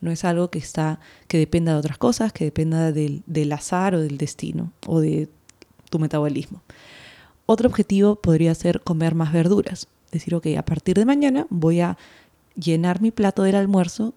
No 0.00 0.10
es 0.10 0.24
algo 0.24 0.50
que 0.50 0.58
está 0.58 1.00
que 1.28 1.38
dependa 1.38 1.72
de 1.72 1.78
otras 1.78 1.98
cosas, 1.98 2.32
que 2.32 2.44
dependa 2.44 2.92
del, 2.92 3.22
del 3.26 3.52
azar 3.52 3.94
o 3.94 4.00
del 4.00 4.18
destino 4.18 4.72
o 4.86 5.00
de 5.00 5.28
tu 5.90 5.98
metabolismo. 5.98 6.62
Otro 7.46 7.68
objetivo 7.68 8.16
podría 8.16 8.54
ser 8.54 8.80
comer 8.80 9.14
más 9.14 9.32
verduras. 9.32 9.88
Decir, 10.10 10.34
ok, 10.34 10.48
a 10.58 10.64
partir 10.64 10.96
de 10.96 11.04
mañana 11.04 11.46
voy 11.50 11.80
a 11.80 11.96
llenar 12.54 13.00
mi 13.00 13.10
plato 13.10 13.42
del 13.42 13.56
almuerzo 13.56 14.14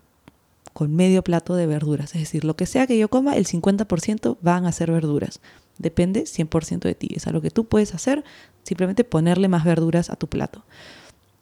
con 0.73 0.93
medio 0.93 1.23
plato 1.23 1.55
de 1.55 1.67
verduras. 1.67 2.13
Es 2.15 2.21
decir, 2.21 2.43
lo 2.43 2.55
que 2.55 2.65
sea 2.65 2.85
que 2.85 2.97
yo 2.97 3.07
coma, 3.09 3.37
el 3.37 3.45
50% 3.45 4.37
van 4.41 4.65
a 4.65 4.71
ser 4.71 4.91
verduras. 4.91 5.39
Depende 5.77 6.23
100% 6.23 6.79
de 6.79 6.95
ti. 6.95 7.09
Es 7.15 7.27
algo 7.27 7.41
que 7.41 7.51
tú 7.51 7.65
puedes 7.65 7.93
hacer, 7.93 8.23
simplemente 8.63 9.03
ponerle 9.03 9.47
más 9.47 9.63
verduras 9.63 10.09
a 10.09 10.17
tu 10.17 10.27
plato. 10.27 10.63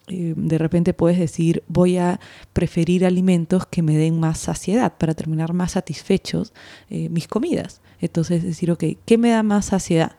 Eh, 0.06 0.34
de 0.36 0.58
repente 0.58 0.92
puedes 0.92 1.18
decir, 1.18 1.64
voy 1.66 1.96
a 1.96 2.20
preferir 2.52 3.06
alimentos 3.06 3.66
que 3.66 3.82
me 3.82 3.96
den 3.96 4.20
más 4.20 4.38
saciedad 4.38 4.92
para 4.98 5.14
terminar 5.14 5.52
más 5.52 5.72
satisfechos 5.72 6.52
eh, 6.90 7.08
mis 7.08 7.26
comidas. 7.26 7.80
Entonces 8.00 8.42
decir, 8.42 8.70
ok, 8.70 8.84
¿qué 9.04 9.18
me 9.18 9.30
da 9.30 9.42
más 9.42 9.66
saciedad? 9.66 10.12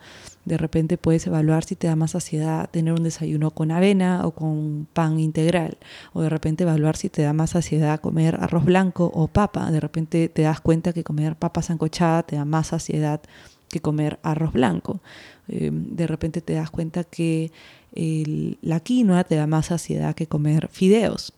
De 0.45 0.57
repente 0.57 0.97
puedes 0.97 1.25
evaluar 1.25 1.63
si 1.63 1.75
te 1.75 1.87
da 1.87 1.95
más 1.95 2.11
saciedad 2.11 2.69
tener 2.69 2.93
un 2.93 3.03
desayuno 3.03 3.51
con 3.51 3.71
avena 3.71 4.25
o 4.25 4.31
con 4.31 4.87
pan 4.93 5.19
integral. 5.19 5.77
O 6.13 6.21
de 6.21 6.29
repente 6.29 6.63
evaluar 6.63 6.95
si 6.97 7.09
te 7.09 7.23
da 7.23 7.33
más 7.33 7.51
saciedad 7.51 7.99
comer 7.99 8.37
arroz 8.39 8.63
blanco 8.63 9.11
o 9.13 9.27
papa. 9.27 9.71
De 9.71 9.79
repente 9.79 10.29
te 10.29 10.43
das 10.43 10.61
cuenta 10.61 10.93
que 10.93 11.03
comer 11.03 11.35
papa 11.35 11.61
sancochada 11.61 12.23
te 12.23 12.35
da 12.35 12.45
más 12.45 12.67
saciedad 12.67 13.21
que 13.69 13.81
comer 13.81 14.19
arroz 14.21 14.53
blanco. 14.53 15.01
Eh, 15.47 15.71
de 15.73 16.07
repente 16.07 16.41
te 16.41 16.53
das 16.53 16.69
cuenta 16.69 17.03
que 17.03 17.51
la 18.61 18.81
quinoa 18.81 19.23
te 19.23 19.35
da 19.35 19.47
más 19.47 19.67
saciedad 19.67 20.15
que 20.15 20.27
comer 20.27 20.67
fideos 20.69 21.33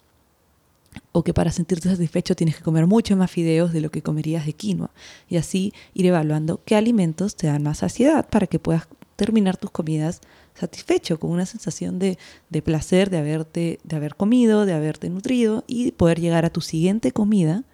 o 1.11 1.23
que 1.23 1.33
para 1.33 1.51
sentirte 1.51 1.89
satisfecho 1.89 2.35
tienes 2.35 2.57
que 2.57 2.63
comer 2.63 2.87
mucho 2.87 3.15
más 3.15 3.31
fideos 3.31 3.73
de 3.73 3.81
lo 3.81 3.91
que 3.91 4.01
comerías 4.01 4.45
de 4.45 4.53
quinoa. 4.53 4.91
Y 5.29 5.37
así 5.37 5.73
ir 5.93 6.05
evaluando 6.05 6.61
qué 6.65 6.75
alimentos 6.75 7.35
te 7.35 7.47
dan 7.47 7.63
más 7.63 7.79
saciedad 7.79 8.27
para 8.29 8.47
que 8.47 8.59
puedas 8.59 8.87
terminar 9.17 9.57
tus 9.57 9.71
comidas 9.71 10.21
satisfecho, 10.53 11.19
con 11.19 11.31
una 11.31 11.45
sensación 11.45 12.00
de, 12.00 12.17
de, 12.50 12.62
placer 12.62 13.09
de, 13.09 13.17
haberte, 13.17 13.79
de 13.83 13.95
haber 13.95 14.15
comido, 14.15 14.65
de 14.65 14.74
haberte 14.74 15.09
nutrido 15.09 15.65
y 15.67 15.91
poder 15.91 16.21
llegar 16.21 16.45
a 16.45 16.50
tu 16.50 16.62
siguiente 16.62 17.12
comida 17.12 17.65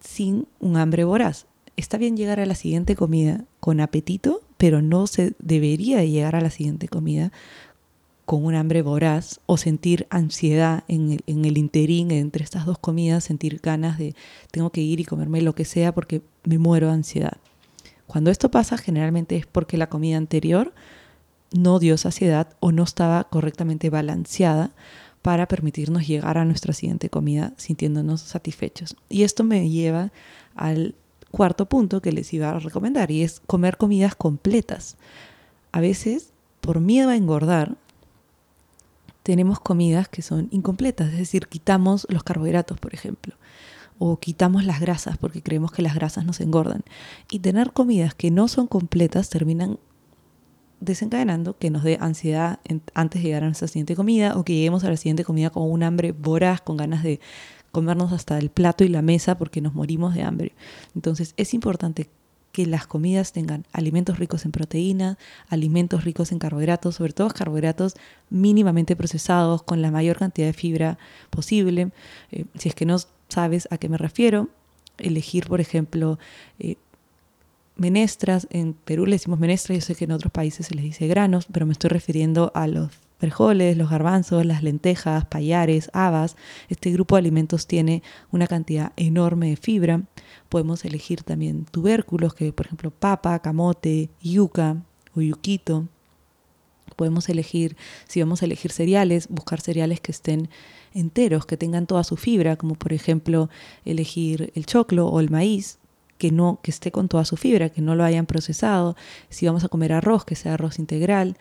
sin 0.00 0.46
un 0.60 0.76
hambre 0.76 1.04
voraz. 1.04 1.46
Está 1.76 1.96
bien 1.96 2.16
llegar 2.16 2.38
a 2.38 2.46
la 2.46 2.54
siguiente 2.54 2.94
comida 2.94 3.44
con 3.60 3.80
apetito, 3.80 4.42
pero 4.58 4.82
no 4.82 5.06
se 5.06 5.32
debería 5.38 6.04
llegar 6.04 6.36
a 6.36 6.40
la 6.42 6.50
siguiente 6.50 6.88
comida 6.88 7.32
con 8.24 8.44
un 8.44 8.54
hambre 8.54 8.82
voraz 8.82 9.40
o 9.46 9.56
sentir 9.56 10.06
ansiedad 10.10 10.84
en 10.88 11.18
el, 11.26 11.58
interín 11.58 12.10
entre 12.10 12.44
estas 12.44 12.66
dos 12.66 12.78
comidas, 12.78 13.24
sentir 13.24 13.60
ganas 13.62 13.98
de 13.98 14.14
tengo 14.50 14.70
que 14.70 14.80
ir 14.80 15.00
y 15.00 15.04
comerme 15.04 15.42
lo 15.42 15.54
que 15.54 15.64
sea 15.64 15.92
porque 15.92 16.22
me 16.44 16.58
muero 16.58 16.88
de 16.88 16.94
ansiedad. 16.94 17.38
Cuando 18.06 18.30
esto 18.30 18.50
pasa 18.50 18.76
generalmente 18.76 19.36
es 19.36 19.46
porque 19.46 19.76
la 19.76 19.88
comida 19.88 20.16
anterior 20.16 20.74
no 21.52 21.78
dio 21.78 21.96
saciedad 21.98 22.48
o 22.60 22.72
no 22.72 22.82
estaba 22.82 23.24
correctamente 23.24 23.90
balanceada 23.90 24.70
para 25.22 25.46
permitirnos 25.46 26.06
llegar 26.06 26.36
a 26.36 26.44
nuestra 26.44 26.72
siguiente 26.72 27.08
comida 27.08 27.52
sintiéndonos 27.56 28.20
satisfechos. 28.20 28.96
Y 29.08 29.22
esto 29.22 29.44
me 29.44 29.68
lleva 29.68 30.12
al 30.54 30.94
cuarto 31.30 31.66
punto 31.66 32.02
que 32.02 32.12
les 32.12 32.32
iba 32.32 32.50
a 32.50 32.58
recomendar 32.58 33.10
y 33.10 33.22
es 33.22 33.40
comer 33.46 33.76
comidas 33.76 34.14
completas. 34.14 34.96
A 35.70 35.80
veces, 35.80 36.32
por 36.60 36.80
miedo 36.80 37.10
a 37.10 37.16
engordar, 37.16 37.76
tenemos 39.22 39.60
comidas 39.60 40.08
que 40.08 40.22
son 40.22 40.48
incompletas, 40.50 41.12
es 41.12 41.18
decir, 41.18 41.46
quitamos 41.46 42.06
los 42.10 42.24
carbohidratos, 42.24 42.78
por 42.78 42.92
ejemplo, 42.92 43.34
o 44.04 44.18
quitamos 44.18 44.64
las 44.64 44.80
grasas 44.80 45.16
porque 45.16 45.42
creemos 45.42 45.70
que 45.70 45.80
las 45.80 45.94
grasas 45.94 46.24
nos 46.24 46.40
engordan. 46.40 46.82
Y 47.30 47.38
tener 47.38 47.72
comidas 47.72 48.16
que 48.16 48.32
no 48.32 48.48
son 48.48 48.66
completas 48.66 49.30
terminan 49.30 49.78
desencadenando 50.80 51.56
que 51.56 51.70
nos 51.70 51.84
dé 51.84 51.98
ansiedad 52.00 52.58
antes 52.94 53.22
de 53.22 53.28
llegar 53.28 53.44
a 53.44 53.46
nuestra 53.46 53.68
siguiente 53.68 53.94
comida 53.94 54.36
o 54.36 54.44
que 54.44 54.54
lleguemos 54.54 54.82
a 54.82 54.90
la 54.90 54.96
siguiente 54.96 55.22
comida 55.22 55.50
con 55.50 55.70
un 55.70 55.84
hambre 55.84 56.10
voraz, 56.10 56.60
con 56.60 56.76
ganas 56.76 57.04
de 57.04 57.20
comernos 57.70 58.12
hasta 58.12 58.38
el 58.38 58.50
plato 58.50 58.82
y 58.82 58.88
la 58.88 59.02
mesa 59.02 59.38
porque 59.38 59.60
nos 59.60 59.72
morimos 59.72 60.14
de 60.14 60.24
hambre. 60.24 60.52
Entonces 60.96 61.32
es 61.36 61.54
importante 61.54 62.10
que 62.50 62.66
las 62.66 62.88
comidas 62.88 63.32
tengan 63.32 63.66
alimentos 63.72 64.18
ricos 64.18 64.44
en 64.44 64.50
proteína, 64.50 65.16
alimentos 65.48 66.02
ricos 66.02 66.32
en 66.32 66.40
carbohidratos, 66.40 66.96
sobre 66.96 67.12
todo 67.12 67.28
carbohidratos 67.28 67.94
mínimamente 68.30 68.96
procesados 68.96 69.62
con 69.62 69.80
la 69.80 69.92
mayor 69.92 70.18
cantidad 70.18 70.48
de 70.48 70.52
fibra 70.52 70.98
posible. 71.30 71.92
Eh, 72.32 72.46
si 72.58 72.68
es 72.68 72.74
que 72.74 72.84
no 72.84 72.96
sabes 73.32 73.68
a 73.70 73.78
qué 73.78 73.88
me 73.88 73.98
refiero, 73.98 74.48
elegir, 74.98 75.46
por 75.46 75.60
ejemplo, 75.60 76.18
eh, 76.58 76.76
menestras. 77.76 78.46
En 78.50 78.74
Perú 78.74 79.06
le 79.06 79.12
decimos 79.12 79.38
menestras, 79.38 79.78
yo 79.78 79.84
sé 79.84 79.94
que 79.94 80.04
en 80.04 80.12
otros 80.12 80.32
países 80.32 80.66
se 80.66 80.74
les 80.74 80.84
dice 80.84 81.06
granos, 81.06 81.46
pero 81.50 81.66
me 81.66 81.72
estoy 81.72 81.90
refiriendo 81.90 82.52
a 82.54 82.66
los 82.66 82.90
frijoles, 83.18 83.76
los 83.76 83.88
garbanzos, 83.88 84.44
las 84.44 84.62
lentejas, 84.62 85.24
payares, 85.26 85.90
habas. 85.92 86.36
Este 86.68 86.90
grupo 86.90 87.14
de 87.14 87.20
alimentos 87.20 87.66
tiene 87.66 88.02
una 88.32 88.46
cantidad 88.46 88.92
enorme 88.96 89.50
de 89.50 89.56
fibra. 89.56 90.02
Podemos 90.48 90.84
elegir 90.84 91.22
también 91.22 91.64
tubérculos, 91.64 92.34
que 92.34 92.52
por 92.52 92.66
ejemplo 92.66 92.90
papa, 92.90 93.38
camote, 93.38 94.10
yuca 94.20 94.82
o 95.14 95.20
yuquito. 95.20 95.88
Podemos 97.02 97.28
elegir, 97.28 97.76
si 98.06 98.20
vamos 98.20 98.42
a 98.42 98.44
elegir 98.44 98.70
cereales, 98.70 99.26
buscar 99.28 99.60
cereales 99.60 100.00
que 100.00 100.12
estén 100.12 100.48
enteros, 100.94 101.46
que 101.46 101.56
tengan 101.56 101.88
toda 101.88 102.04
su 102.04 102.16
fibra, 102.16 102.54
como 102.54 102.76
por 102.76 102.92
ejemplo 102.92 103.50
elegir 103.84 104.52
el 104.54 104.66
choclo 104.66 105.08
o 105.08 105.18
el 105.18 105.28
maíz, 105.28 105.80
que 106.16 106.30
no 106.30 106.60
que 106.62 106.70
esté 106.70 106.92
con 106.92 107.08
toda 107.08 107.24
su 107.24 107.36
fibra, 107.36 107.70
que 107.70 107.82
no 107.82 107.96
lo 107.96 108.04
hayan 108.04 108.26
procesado. 108.26 108.94
Si 109.30 109.46
vamos 109.46 109.64
a 109.64 109.68
comer 109.68 109.92
arroz, 109.92 110.24
que 110.24 110.36
sea 110.36 110.54
arroz 110.54 110.78
integral 110.78 111.36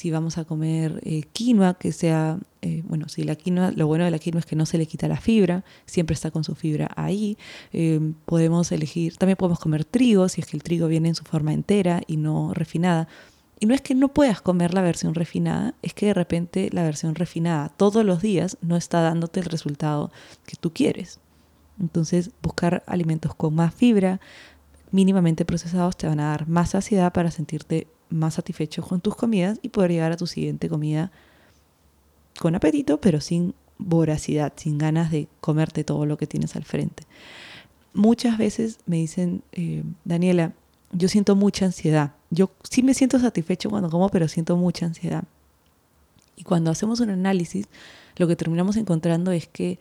si 0.00 0.10
vamos 0.10 0.38
a 0.38 0.44
comer 0.44 1.00
eh, 1.04 1.24
quinoa, 1.32 1.74
que 1.74 1.92
sea, 1.92 2.38
eh, 2.62 2.82
bueno, 2.86 3.08
si 3.08 3.22
la 3.22 3.34
quinoa, 3.34 3.70
lo 3.72 3.86
bueno 3.86 4.04
de 4.04 4.10
la 4.10 4.18
quinoa 4.18 4.40
es 4.40 4.46
que 4.46 4.56
no 4.56 4.64
se 4.64 4.78
le 4.78 4.86
quita 4.86 5.08
la 5.08 5.20
fibra, 5.20 5.62
siempre 5.84 6.14
está 6.14 6.30
con 6.30 6.42
su 6.42 6.54
fibra 6.54 6.90
ahí. 6.96 7.36
Eh, 7.74 8.00
podemos 8.24 8.72
elegir, 8.72 9.16
también 9.16 9.36
podemos 9.36 9.58
comer 9.58 9.84
trigo, 9.84 10.28
si 10.30 10.40
es 10.40 10.46
que 10.46 10.56
el 10.56 10.62
trigo 10.62 10.88
viene 10.88 11.08
en 11.10 11.14
su 11.14 11.24
forma 11.24 11.52
entera 11.52 12.00
y 12.06 12.16
no 12.16 12.54
refinada. 12.54 13.08
Y 13.60 13.66
no 13.66 13.74
es 13.74 13.82
que 13.82 13.94
no 13.94 14.08
puedas 14.08 14.40
comer 14.40 14.72
la 14.72 14.80
versión 14.80 15.14
refinada, 15.14 15.74
es 15.82 15.92
que 15.92 16.06
de 16.06 16.14
repente 16.14 16.70
la 16.72 16.82
versión 16.82 17.14
refinada 17.14 17.68
todos 17.68 18.04
los 18.06 18.22
días 18.22 18.56
no 18.62 18.74
está 18.74 19.02
dándote 19.02 19.40
el 19.40 19.46
resultado 19.46 20.10
que 20.46 20.56
tú 20.56 20.72
quieres. 20.72 21.20
Entonces, 21.78 22.30
buscar 22.42 22.82
alimentos 22.86 23.34
con 23.34 23.54
más 23.54 23.74
fibra, 23.74 24.18
mínimamente 24.90 25.44
procesados, 25.44 25.96
te 25.96 26.06
van 26.06 26.20
a 26.20 26.30
dar 26.30 26.48
más 26.48 26.70
saciedad 26.70 27.12
para 27.12 27.30
sentirte 27.30 27.86
más 28.08 28.34
satisfecho 28.34 28.82
con 28.82 29.02
tus 29.02 29.14
comidas 29.14 29.58
y 29.62 29.68
poder 29.68 29.92
llegar 29.92 30.12
a 30.12 30.16
tu 30.16 30.26
siguiente 30.26 30.68
comida 30.68 31.12
con 32.38 32.54
apetito, 32.54 32.98
pero 33.00 33.20
sin 33.20 33.54
voracidad, 33.78 34.54
sin 34.56 34.78
ganas 34.78 35.10
de 35.10 35.28
comerte 35.40 35.84
todo 35.84 36.06
lo 36.06 36.16
que 36.16 36.26
tienes 36.26 36.56
al 36.56 36.64
frente. 36.64 37.04
Muchas 37.92 38.38
veces 38.38 38.78
me 38.86 38.96
dicen, 38.96 39.42
eh, 39.52 39.84
Daniela, 40.04 40.54
yo 40.92 41.08
siento 41.08 41.36
mucha 41.36 41.66
ansiedad. 41.66 42.14
Yo 42.30 42.50
sí 42.68 42.82
me 42.82 42.94
siento 42.94 43.18
satisfecho 43.18 43.70
cuando 43.70 43.90
como, 43.90 44.08
pero 44.08 44.28
siento 44.28 44.56
mucha 44.56 44.86
ansiedad. 44.86 45.24
Y 46.36 46.44
cuando 46.44 46.70
hacemos 46.70 47.00
un 47.00 47.10
análisis, 47.10 47.66
lo 48.16 48.26
que 48.26 48.36
terminamos 48.36 48.76
encontrando 48.76 49.32
es 49.32 49.46
que 49.46 49.78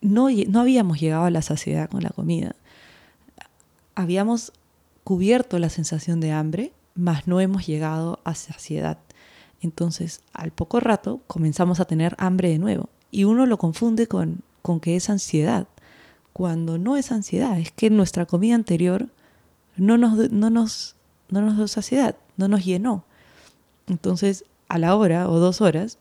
no, 0.00 0.28
no 0.48 0.60
habíamos 0.60 1.00
llegado 1.00 1.24
a 1.24 1.30
la 1.30 1.42
saciedad 1.42 1.88
con 1.88 2.02
la 2.02 2.10
comida. 2.10 2.54
Habíamos 3.94 4.52
cubierto 5.04 5.58
la 5.58 5.68
sensación 5.68 6.20
de 6.20 6.32
hambre, 6.32 6.72
mas 6.94 7.26
no 7.26 7.40
hemos 7.40 7.66
llegado 7.66 8.20
a 8.24 8.34
saciedad. 8.34 8.98
Entonces, 9.60 10.20
al 10.32 10.50
poco 10.50 10.80
rato, 10.80 11.20
comenzamos 11.26 11.80
a 11.80 11.84
tener 11.84 12.14
hambre 12.18 12.50
de 12.50 12.58
nuevo. 12.58 12.88
Y 13.10 13.24
uno 13.24 13.46
lo 13.46 13.58
confunde 13.58 14.06
con, 14.06 14.42
con 14.60 14.80
que 14.80 14.96
es 14.96 15.08
ansiedad, 15.10 15.66
cuando 16.32 16.78
no 16.78 16.96
es 16.96 17.12
ansiedad, 17.12 17.58
es 17.58 17.70
que 17.72 17.90
nuestra 17.90 18.26
comida 18.26 18.54
anterior 18.54 19.08
no 19.76 19.98
nos, 19.98 20.30
no 20.30 20.50
nos, 20.50 20.96
no 21.32 21.40
nos 21.40 21.56
dio 21.56 21.66
saciedad, 21.66 22.16
no 22.36 22.48
nos 22.48 22.64
llenó. 22.64 23.04
Entonces, 23.88 24.44
a 24.68 24.78
la 24.78 24.94
hora 24.94 25.28
o 25.28 25.38
dos 25.38 25.60
horas, 25.60 25.98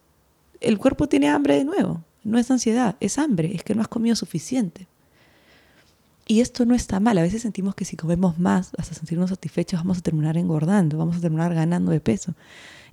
el 0.60 0.78
cuerpo 0.78 1.08
tiene 1.08 1.30
hambre 1.30 1.56
de 1.56 1.66
nuevo. 1.66 2.02
No 2.24 2.38
es 2.38 2.52
ansiedad, 2.52 2.96
es 3.00 3.18
hambre, 3.18 3.56
es 3.56 3.64
que 3.64 3.74
no 3.74 3.82
has 3.82 3.88
comido 3.88 4.16
suficiente. 4.16 4.88
Y 6.28 6.40
esto 6.40 6.66
no 6.66 6.76
está 6.76 7.00
mal. 7.00 7.18
A 7.18 7.24
veces 7.24 7.42
sentimos 7.42 7.76
que 7.76 7.84
si 7.84 7.98
comemos 7.98 8.40
más, 8.40 8.72
hasta 8.78 8.94
sentirnos 8.94 9.32
satisfechos, 9.32 9.80
vamos 9.80 9.98
a 9.98 10.02
terminar 10.02 10.38
engordando, 10.38 10.98
vamos 10.98 11.18
a 11.18 11.20
terminar 11.20 11.54
ganando 11.54 11.92
de 11.92 12.00
peso. 12.00 12.36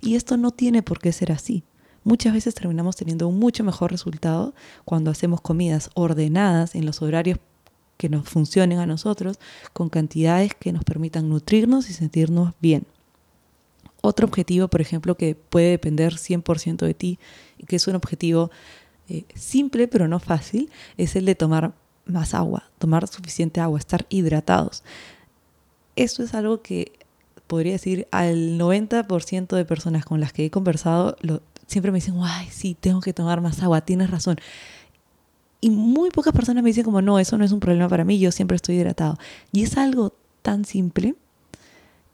Y 0.01 0.15
esto 0.15 0.35
no 0.35 0.51
tiene 0.51 0.81
por 0.81 0.99
qué 0.99 1.11
ser 1.11 1.31
así. 1.31 1.63
Muchas 2.03 2.33
veces 2.33 2.55
terminamos 2.55 2.95
teniendo 2.95 3.27
un 3.27 3.37
mucho 3.37 3.63
mejor 3.63 3.91
resultado 3.91 4.53
cuando 4.83 5.11
hacemos 5.11 5.41
comidas 5.41 5.89
ordenadas 5.93 6.73
en 6.75 6.85
los 6.85 7.01
horarios 7.01 7.39
que 7.99 8.07
nos 8.07 8.29
funcionen 8.29 8.79
a 8.79 8.85
nosotros, 8.85 9.39
con 9.73 9.89
cantidades 9.89 10.55
que 10.55 10.71
nos 10.71 10.85
permitan 10.85 11.27
nutrirnos 11.27 11.89
y 11.89 11.93
sentirnos 11.93 12.53
bien. 12.61 12.85
Otro 13.99 14.25
objetivo, 14.25 14.69
por 14.69 14.79
ejemplo, 14.79 15.17
que 15.17 15.35
puede 15.35 15.71
depender 15.71 16.13
100% 16.13 16.77
de 16.77 16.93
ti 16.93 17.19
y 17.57 17.65
que 17.65 17.75
es 17.75 17.85
un 17.89 17.95
objetivo 17.95 18.51
eh, 19.09 19.25
simple 19.35 19.89
pero 19.89 20.07
no 20.07 20.21
fácil, 20.21 20.71
es 20.95 21.17
el 21.17 21.25
de 21.25 21.35
tomar 21.35 21.73
más 22.05 22.33
agua, 22.33 22.69
tomar 22.77 23.05
suficiente 23.05 23.59
agua, 23.59 23.77
estar 23.77 24.05
hidratados. 24.07 24.81
Esto 25.97 26.23
es 26.23 26.33
algo 26.33 26.61
que 26.61 26.93
podría 27.47 27.73
decir 27.73 28.07
al 28.11 28.57
90% 28.57 29.57
de 29.57 29.65
personas 29.65 30.05
con 30.05 30.21
las 30.21 30.31
que 30.31 30.45
he 30.45 30.49
conversado, 30.49 31.17
siempre 31.67 31.91
me 31.91 31.97
dicen, 31.97 32.15
ay, 32.23 32.47
sí, 32.49 32.77
tengo 32.79 33.01
que 33.01 33.11
tomar 33.11 33.41
más 33.41 33.61
agua, 33.61 33.81
tienes 33.81 34.09
razón. 34.09 34.37
Y 35.61 35.69
muy 35.69 36.09
pocas 36.09 36.33
personas 36.33 36.63
me 36.63 36.69
dicen 36.69 36.83
como, 36.83 37.01
no, 37.01 37.19
eso 37.19 37.37
no 37.37 37.45
es 37.45 37.51
un 37.51 37.59
problema 37.59 37.89
para 37.89 38.05
mí, 38.05 38.19
yo 38.19 38.31
siempre 38.31 38.55
estoy 38.55 38.75
hidratado. 38.75 39.17
Y 39.51 39.63
es 39.63 39.77
algo 39.77 40.13
tan 40.41 40.65
simple 40.65 41.15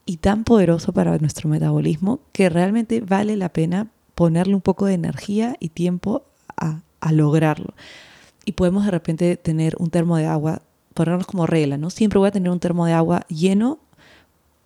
y 0.04 0.16
tan 0.18 0.44
poderoso 0.44 0.92
para 0.92 1.16
nuestro 1.18 1.48
metabolismo 1.48 2.20
que 2.32 2.48
realmente 2.48 3.00
vale 3.00 3.36
la 3.36 3.48
pena 3.50 3.88
ponerle 4.14 4.54
un 4.54 4.60
poco 4.60 4.86
de 4.86 4.94
energía 4.94 5.56
y 5.60 5.68
tiempo 5.68 6.24
a, 6.56 6.80
a 7.00 7.12
lograrlo 7.12 7.74
y 8.46 8.52
podemos 8.52 8.86
de 8.86 8.92
repente 8.92 9.36
tener 9.36 9.76
un 9.78 9.90
termo 9.90 10.16
de 10.16 10.26
agua, 10.26 10.62
ponernos 10.94 11.26
como 11.26 11.46
regla, 11.46 11.76
¿no? 11.76 11.90
Siempre 11.90 12.18
voy 12.18 12.28
a 12.28 12.30
tener 12.30 12.50
un 12.50 12.60
termo 12.60 12.86
de 12.86 12.92
agua 12.92 13.26
lleno 13.28 13.80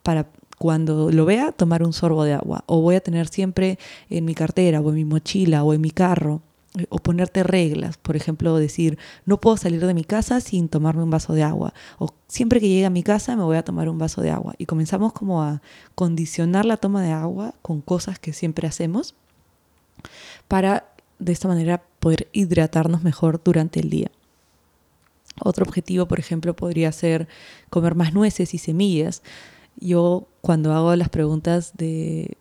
para 0.02 0.28
cuando 0.58 1.10
lo 1.10 1.24
vea, 1.24 1.50
tomar 1.50 1.82
un 1.82 1.94
sorbo 1.94 2.24
de 2.24 2.34
agua. 2.34 2.62
O 2.66 2.82
voy 2.82 2.96
a 2.96 3.00
tener 3.00 3.28
siempre 3.28 3.78
en 4.10 4.26
mi 4.26 4.34
cartera 4.34 4.80
o 4.80 4.90
en 4.90 4.94
mi 4.94 5.06
mochila 5.06 5.64
o 5.64 5.72
en 5.72 5.80
mi 5.80 5.90
carro 5.90 6.42
o 6.88 6.98
ponerte 6.98 7.42
reglas, 7.42 7.96
por 7.96 8.16
ejemplo, 8.16 8.56
decir, 8.56 8.98
no 9.26 9.40
puedo 9.40 9.56
salir 9.56 9.84
de 9.84 9.94
mi 9.94 10.04
casa 10.04 10.40
sin 10.40 10.68
tomarme 10.68 11.02
un 11.02 11.10
vaso 11.10 11.32
de 11.32 11.42
agua, 11.42 11.74
o 11.98 12.14
siempre 12.28 12.60
que 12.60 12.68
llegue 12.68 12.86
a 12.86 12.90
mi 12.90 13.02
casa 13.02 13.34
me 13.34 13.42
voy 13.42 13.56
a 13.56 13.64
tomar 13.64 13.88
un 13.88 13.98
vaso 13.98 14.22
de 14.22 14.30
agua. 14.30 14.54
Y 14.58 14.66
comenzamos 14.66 15.12
como 15.12 15.42
a 15.42 15.62
condicionar 15.94 16.64
la 16.64 16.76
toma 16.76 17.02
de 17.02 17.12
agua 17.12 17.54
con 17.62 17.80
cosas 17.80 18.18
que 18.18 18.32
siempre 18.32 18.68
hacemos 18.68 19.14
para 20.46 20.86
de 21.18 21.32
esta 21.32 21.48
manera 21.48 21.82
poder 21.98 22.28
hidratarnos 22.32 23.02
mejor 23.02 23.42
durante 23.42 23.80
el 23.80 23.90
día. 23.90 24.10
Otro 25.42 25.64
objetivo, 25.64 26.06
por 26.06 26.18
ejemplo, 26.18 26.54
podría 26.54 26.92
ser 26.92 27.28
comer 27.68 27.94
más 27.94 28.12
nueces 28.12 28.54
y 28.54 28.58
semillas. 28.58 29.22
Yo 29.76 30.26
cuando 30.40 30.72
hago 30.72 30.94
las 30.96 31.08
preguntas 31.08 31.72
de 31.76 32.36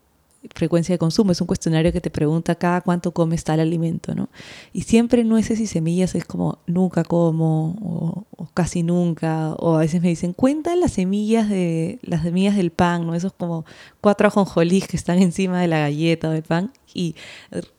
frecuencia 0.55 0.93
de 0.93 0.99
consumo, 0.99 1.31
es 1.31 1.41
un 1.41 1.47
cuestionario 1.47 1.91
que 1.91 2.01
te 2.01 2.09
pregunta 2.09 2.55
cada 2.55 2.81
cuánto 2.81 3.11
comes 3.11 3.43
tal 3.43 3.59
alimento, 3.59 4.15
¿no? 4.15 4.29
Y 4.71 4.83
siempre 4.83 5.23
nueces 5.23 5.59
y 5.59 5.67
semillas 5.67 6.15
es 6.15 6.25
como 6.25 6.59
nunca 6.65 7.03
como 7.03 8.25
o, 8.37 8.47
casi 8.53 8.83
nunca, 8.83 9.53
o 9.55 9.75
a 9.75 9.79
veces 9.79 10.01
me 10.01 10.09
dicen, 10.09 10.33
cuenta 10.33 10.75
las 10.75 10.93
semillas 10.93 11.49
de 11.49 11.99
las 12.03 12.23
semillas 12.23 12.55
del 12.55 12.71
pan, 12.71 13.05
¿no? 13.05 13.15
Esos 13.15 13.33
como 13.33 13.65
cuatro 14.01 14.27
ajonjolís 14.27 14.87
que 14.87 14.97
están 14.97 15.19
encima 15.19 15.59
de 15.61 15.67
la 15.67 15.79
galleta 15.79 16.29
o 16.29 16.31
del 16.31 16.43
pan 16.43 16.71
y 16.93 17.15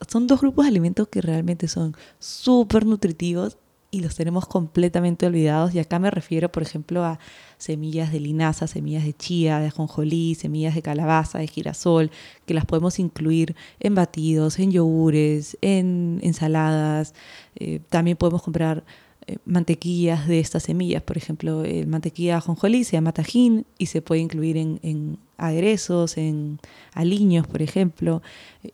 son 0.07 0.27
dos 0.27 0.41
grupos 0.41 0.67
de 0.67 0.71
alimentos 0.71 1.09
que 1.09 1.21
realmente 1.23 1.67
son 1.69 1.97
súper 2.19 2.85
nutritivos 2.85 3.57
y 3.91 4.01
los 4.01 4.15
tenemos 4.15 4.47
completamente 4.47 5.27
olvidados. 5.27 5.75
Y 5.75 5.79
acá 5.79 5.99
me 5.99 6.11
refiero, 6.11 6.51
por 6.51 6.63
ejemplo, 6.63 7.05
a 7.05 7.19
semillas 7.61 8.11
de 8.11 8.21
linaza, 8.21 8.67
semillas 8.67 9.05
de 9.05 9.13
chía, 9.13 9.61
de 9.61 9.67
ajonjolí, 9.69 10.35
semillas 10.35 10.75
de 10.75 10.83
calabaza, 10.83 11.39
de 11.39 11.47
girasol, 11.47 12.11
que 12.47 12.55
las 12.55 12.65
podemos 12.65 12.99
incluir 12.99 13.55
en 13.79 13.95
batidos, 13.95 14.59
en 14.59 14.73
yogures, 14.73 15.57
en 15.61 16.21
ensaladas. 16.23 17.15
Eh, 17.57 17.81
también 17.91 18.17
podemos 18.17 18.43
comprar 18.43 18.83
eh, 19.27 19.37
mantequillas 19.45 20.27
de 20.27 20.41
estas 20.41 20.63
semillas. 20.65 21.03
Por 21.03 21.19
ejemplo, 21.19 21.65
el 21.65 21.87
mantequilla 21.87 22.39
ajonjolí 22.39 22.85
se 22.85 22.93
llama 22.93 23.13
tajín 23.13 23.67
y 23.77 23.87
se 23.87 24.01
puede 24.01 24.23
incluir 24.23 24.57
en, 24.57 24.81
en 24.83 25.19
aderezos, 25.37 26.17
en 26.17 26.61
aliños, 26.95 27.47
por 27.47 27.61
ejemplo. 27.61 28.23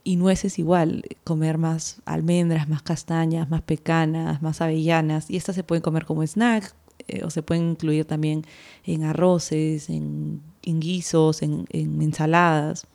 Y 0.05 0.17
nueces 0.17 0.61
igual, 0.61 1.03
comer 1.25 1.59
más 1.59 2.01
almendras, 2.05 2.69
más 2.69 2.83
castañas, 2.83 3.51
más 3.51 3.63
pecanas, 3.63 4.43
más 4.43 4.61
avellanas. 4.61 5.29
Y 5.29 5.37
estas 5.37 5.57
se 5.57 5.65
pueden 5.65 5.83
comer 5.83 6.07
como 6.07 6.23
snack 6.23 6.75
eh, 7.09 7.23
o 7.25 7.31
se 7.31 7.43
pueden 7.43 7.71
incluir 7.71 8.05
también 8.05 8.45
en 8.85 9.05
arroces, 9.05 9.89
en, 9.91 10.43
guisos, 10.63 11.43
en, 11.43 11.67
ensaladas. 11.73 12.87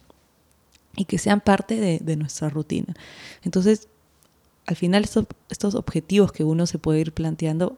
Y 0.95 1.05
que 1.05 1.17
sean 1.17 1.39
parte 1.39 1.99
de 2.01 2.15
nuestra 2.17 2.49
rutina. 2.49 2.93
Entonces, 3.43 3.87
al 4.65 4.75
final 4.75 5.03
estos, 5.03 5.75
objetivos 5.75 6.31
que 6.31 6.43
uno 6.43 6.65
se 6.67 6.79
puede 6.79 6.99
ir 6.99 7.13
planteando 7.13 7.77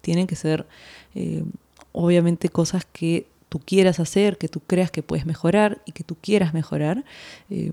tienen 0.00 0.26
que 0.26 0.36
ser 0.36 0.66
eh, 1.14 1.44
obviamente 1.92 2.48
cosas 2.48 2.84
que 2.84 3.26
tú 3.48 3.58
quieras 3.58 4.00
hacer, 4.00 4.38
que 4.38 4.48
tú 4.48 4.60
creas 4.60 4.90
que 4.90 5.02
puedes 5.02 5.26
mejorar 5.26 5.82
y 5.84 5.92
que 5.92 6.04
tú 6.04 6.16
quieras 6.20 6.54
mejorar. 6.54 7.04
Eh, 7.50 7.72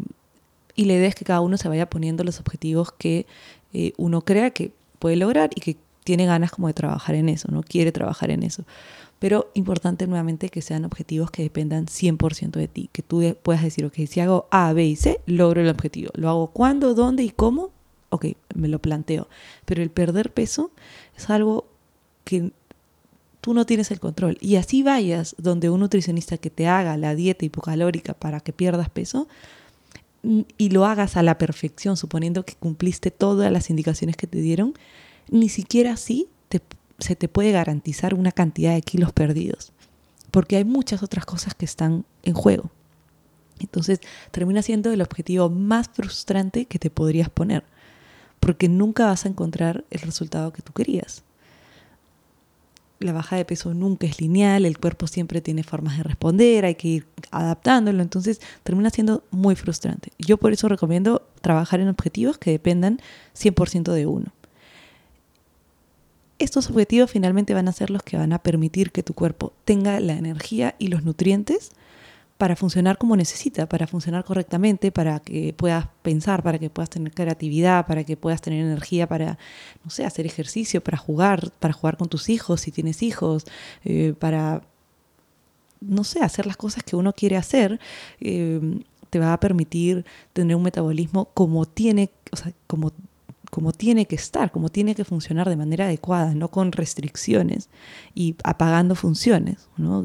y 0.75 0.85
la 0.85 0.93
idea 0.93 1.07
es 1.07 1.15
que 1.15 1.25
cada 1.25 1.41
uno 1.41 1.57
se 1.57 1.67
vaya 1.67 1.89
poniendo 1.89 2.23
los 2.23 2.39
objetivos 2.39 2.91
que 2.91 3.25
uno 3.97 4.21
crea 4.21 4.51
que 4.51 4.71
puede 4.99 5.15
lograr 5.15 5.49
y 5.55 5.61
que 5.61 5.77
tiene 6.03 6.25
ganas 6.25 6.51
como 6.51 6.67
de 6.67 6.73
trabajar 6.73 7.15
en 7.15 7.29
eso, 7.29 7.49
no 7.51 7.63
quiere 7.63 7.91
trabajar 7.91 8.31
en 8.31 8.43
eso. 8.43 8.63
Pero 9.19 9.51
importante 9.53 10.05
nuevamente 10.05 10.49
que 10.49 10.61
sean 10.61 10.83
objetivos 10.83 11.31
que 11.31 11.43
dependan 11.43 11.85
100% 11.85 12.51
de 12.51 12.67
ti, 12.67 12.89
que 12.91 13.01
tú 13.01 13.37
puedas 13.41 13.63
decir, 13.63 13.85
ok, 13.85 13.93
si 14.07 14.19
hago 14.19 14.47
A, 14.51 14.73
B 14.73 14.85
y 14.85 14.95
C, 14.97 15.21
logro 15.25 15.61
el 15.61 15.69
objetivo. 15.69 16.11
Lo 16.15 16.29
hago 16.29 16.47
cuándo, 16.47 16.93
dónde 16.93 17.23
y 17.23 17.29
cómo, 17.29 17.71
ok, 18.09 18.25
me 18.53 18.67
lo 18.67 18.79
planteo. 18.79 19.29
Pero 19.63 19.81
el 19.81 19.91
perder 19.91 20.33
peso 20.33 20.71
es 21.15 21.29
algo 21.29 21.67
que 22.25 22.51
tú 23.39 23.53
no 23.53 23.65
tienes 23.65 23.91
el 23.91 23.99
control. 23.99 24.37
Y 24.41 24.55
así 24.57 24.83
vayas 24.83 25.35
donde 25.37 25.69
un 25.69 25.81
nutricionista 25.81 26.37
que 26.37 26.49
te 26.49 26.67
haga 26.67 26.97
la 26.97 27.15
dieta 27.15 27.45
hipocalórica 27.45 28.13
para 28.13 28.39
que 28.39 28.53
pierdas 28.53 28.89
peso 28.89 29.27
y 30.57 30.69
lo 30.69 30.85
hagas 30.85 31.17
a 31.17 31.23
la 31.23 31.37
perfección, 31.37 31.97
suponiendo 31.97 32.45
que 32.45 32.55
cumpliste 32.55 33.11
todas 33.11 33.51
las 33.51 33.69
indicaciones 33.69 34.15
que 34.15 34.27
te 34.27 34.39
dieron, 34.39 34.73
ni 35.29 35.49
siquiera 35.49 35.93
así 35.93 36.27
se 36.99 37.15
te 37.15 37.27
puede 37.27 37.51
garantizar 37.51 38.13
una 38.13 38.31
cantidad 38.31 38.73
de 38.75 38.81
kilos 38.81 39.11
perdidos. 39.11 39.73
Porque 40.31 40.55
hay 40.57 40.63
muchas 40.63 41.03
otras 41.03 41.25
cosas 41.25 41.53
que 41.53 41.65
están 41.65 42.05
en 42.21 42.33
juego. 42.33 42.71
Entonces 43.59 43.99
termina 44.31 44.61
siendo 44.61 44.91
el 44.93 45.01
objetivo 45.01 45.49
más 45.49 45.89
frustrante 45.89 46.65
que 46.65 46.79
te 46.79 46.89
podrías 46.89 47.29
poner 47.29 47.65
porque 48.43 48.67
nunca 48.67 49.05
vas 49.05 49.25
a 49.25 49.29
encontrar 49.29 49.85
el 49.89 50.01
resultado 50.01 50.51
que 50.51 50.61
tú 50.61 50.73
querías. 50.73 51.23
La 52.99 53.13
baja 53.13 53.37
de 53.37 53.45
peso 53.45 53.73
nunca 53.73 54.05
es 54.05 54.19
lineal, 54.19 54.65
el 54.65 54.77
cuerpo 54.77 55.07
siempre 55.07 55.39
tiene 55.39 55.63
formas 55.63 55.97
de 55.97 56.03
responder, 56.03 56.65
hay 56.65 56.75
que 56.75 56.87
ir 56.89 57.07
adaptándolo, 57.31 58.01
entonces 58.01 58.41
termina 58.63 58.89
siendo 58.89 59.23
muy 59.31 59.55
frustrante. 59.55 60.11
Yo 60.19 60.37
por 60.37 60.51
eso 60.51 60.67
recomiendo 60.67 61.25
trabajar 61.41 61.79
en 61.79 61.87
objetivos 61.87 62.37
que 62.37 62.51
dependan 62.51 62.99
100% 63.33 63.93
de 63.93 64.07
uno. 64.07 64.33
Estos 66.43 66.69
objetivos 66.69 67.09
finalmente 67.09 67.53
van 67.53 67.69
a 67.69 67.71
ser 67.71 67.89
los 67.89 68.03
que 68.03 68.17
van 68.17 68.33
a 68.33 68.37
permitir 68.37 68.91
que 68.91 69.01
tu 69.01 69.13
cuerpo 69.13 69.53
tenga 69.63 70.01
la 70.01 70.11
energía 70.11 70.75
y 70.77 70.89
los 70.89 71.05
nutrientes 71.05 71.71
para 72.37 72.57
funcionar 72.57 72.97
como 72.97 73.15
necesita, 73.15 73.69
para 73.69 73.87
funcionar 73.87 74.25
correctamente, 74.25 74.91
para 74.91 75.21
que 75.21 75.53
puedas 75.53 75.87
pensar, 76.01 76.43
para 76.43 76.59
que 76.59 76.69
puedas 76.69 76.89
tener 76.89 77.13
creatividad, 77.13 77.87
para 77.87 78.03
que 78.03 78.17
puedas 78.17 78.41
tener 78.41 78.59
energía 78.59 79.07
para, 79.07 79.37
no 79.85 79.89
sé, 79.89 80.03
hacer 80.03 80.25
ejercicio, 80.25 80.83
para 80.83 80.97
jugar, 80.97 81.49
para 81.61 81.73
jugar 81.73 81.95
con 81.95 82.09
tus 82.09 82.27
hijos 82.27 82.59
si 82.59 82.71
tienes 82.71 83.03
hijos, 83.03 83.45
eh, 83.85 84.13
para, 84.19 84.63
no 85.79 86.03
sé, 86.03 86.19
hacer 86.19 86.45
las 86.45 86.57
cosas 86.57 86.83
que 86.83 86.97
uno 86.97 87.13
quiere 87.13 87.37
hacer. 87.37 87.79
Eh, 88.19 88.81
te 89.09 89.19
va 89.19 89.31
a 89.31 89.39
permitir 89.39 90.03
tener 90.33 90.57
un 90.57 90.63
metabolismo 90.63 91.29
como 91.33 91.65
tiene, 91.65 92.09
o 92.33 92.35
sea, 92.35 92.51
como 92.67 92.91
como 93.53 93.71
tiene 93.71 94.07
que 94.07 94.15
estar, 94.15 94.51
como 94.51 94.69
tiene 94.69 94.95
que 94.95 95.05
funcionar 95.05 95.47
de 95.47 95.55
manera 95.55 95.85
adecuada, 95.85 96.33
no 96.33 96.47
con 96.47 96.71
restricciones 96.71 97.69
y 98.15 98.35
apagando 98.43 98.95
funciones, 98.95 99.69
¿no? 99.77 100.03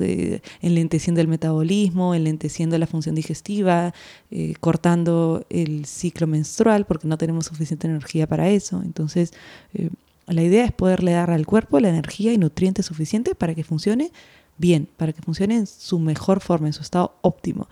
enlenteciendo 0.61 1.23
el 1.23 1.29
metabolismo, 1.29 2.15
enlenteciendo 2.15 2.77
la 2.77 2.87
función 2.87 3.15
digestiva, 3.15 3.95
eh, 4.31 4.53
cortando 4.61 5.47
el 5.49 5.87
ciclo 5.87 6.27
menstrual 6.27 6.85
porque 6.85 7.09
no 7.09 7.17
tenemos 7.17 7.47
suficiente 7.47 7.87
energía 7.87 8.27
para 8.27 8.51
eso. 8.51 8.83
Entonces, 8.85 9.33
eh, 9.73 9.89
la 10.27 10.43
idea 10.43 10.67
es 10.67 10.73
poderle 10.73 11.13
dar 11.13 11.31
al 11.31 11.47
cuerpo 11.47 11.81
la 11.81 11.89
energía 11.89 12.35
y 12.35 12.37
nutrientes 12.37 12.85
suficientes 12.85 13.35
para 13.35 13.55
que 13.55 13.65
funcione 13.65 14.13
bien, 14.59 14.91
para 14.99 15.15
que 15.15 15.23
funcione 15.23 15.57
en 15.57 15.67
su 15.67 15.99
mejor 15.99 16.41
forma, 16.41 16.67
en 16.67 16.75
su 16.75 16.83
estado 16.83 17.15
óptimo. 17.23 17.67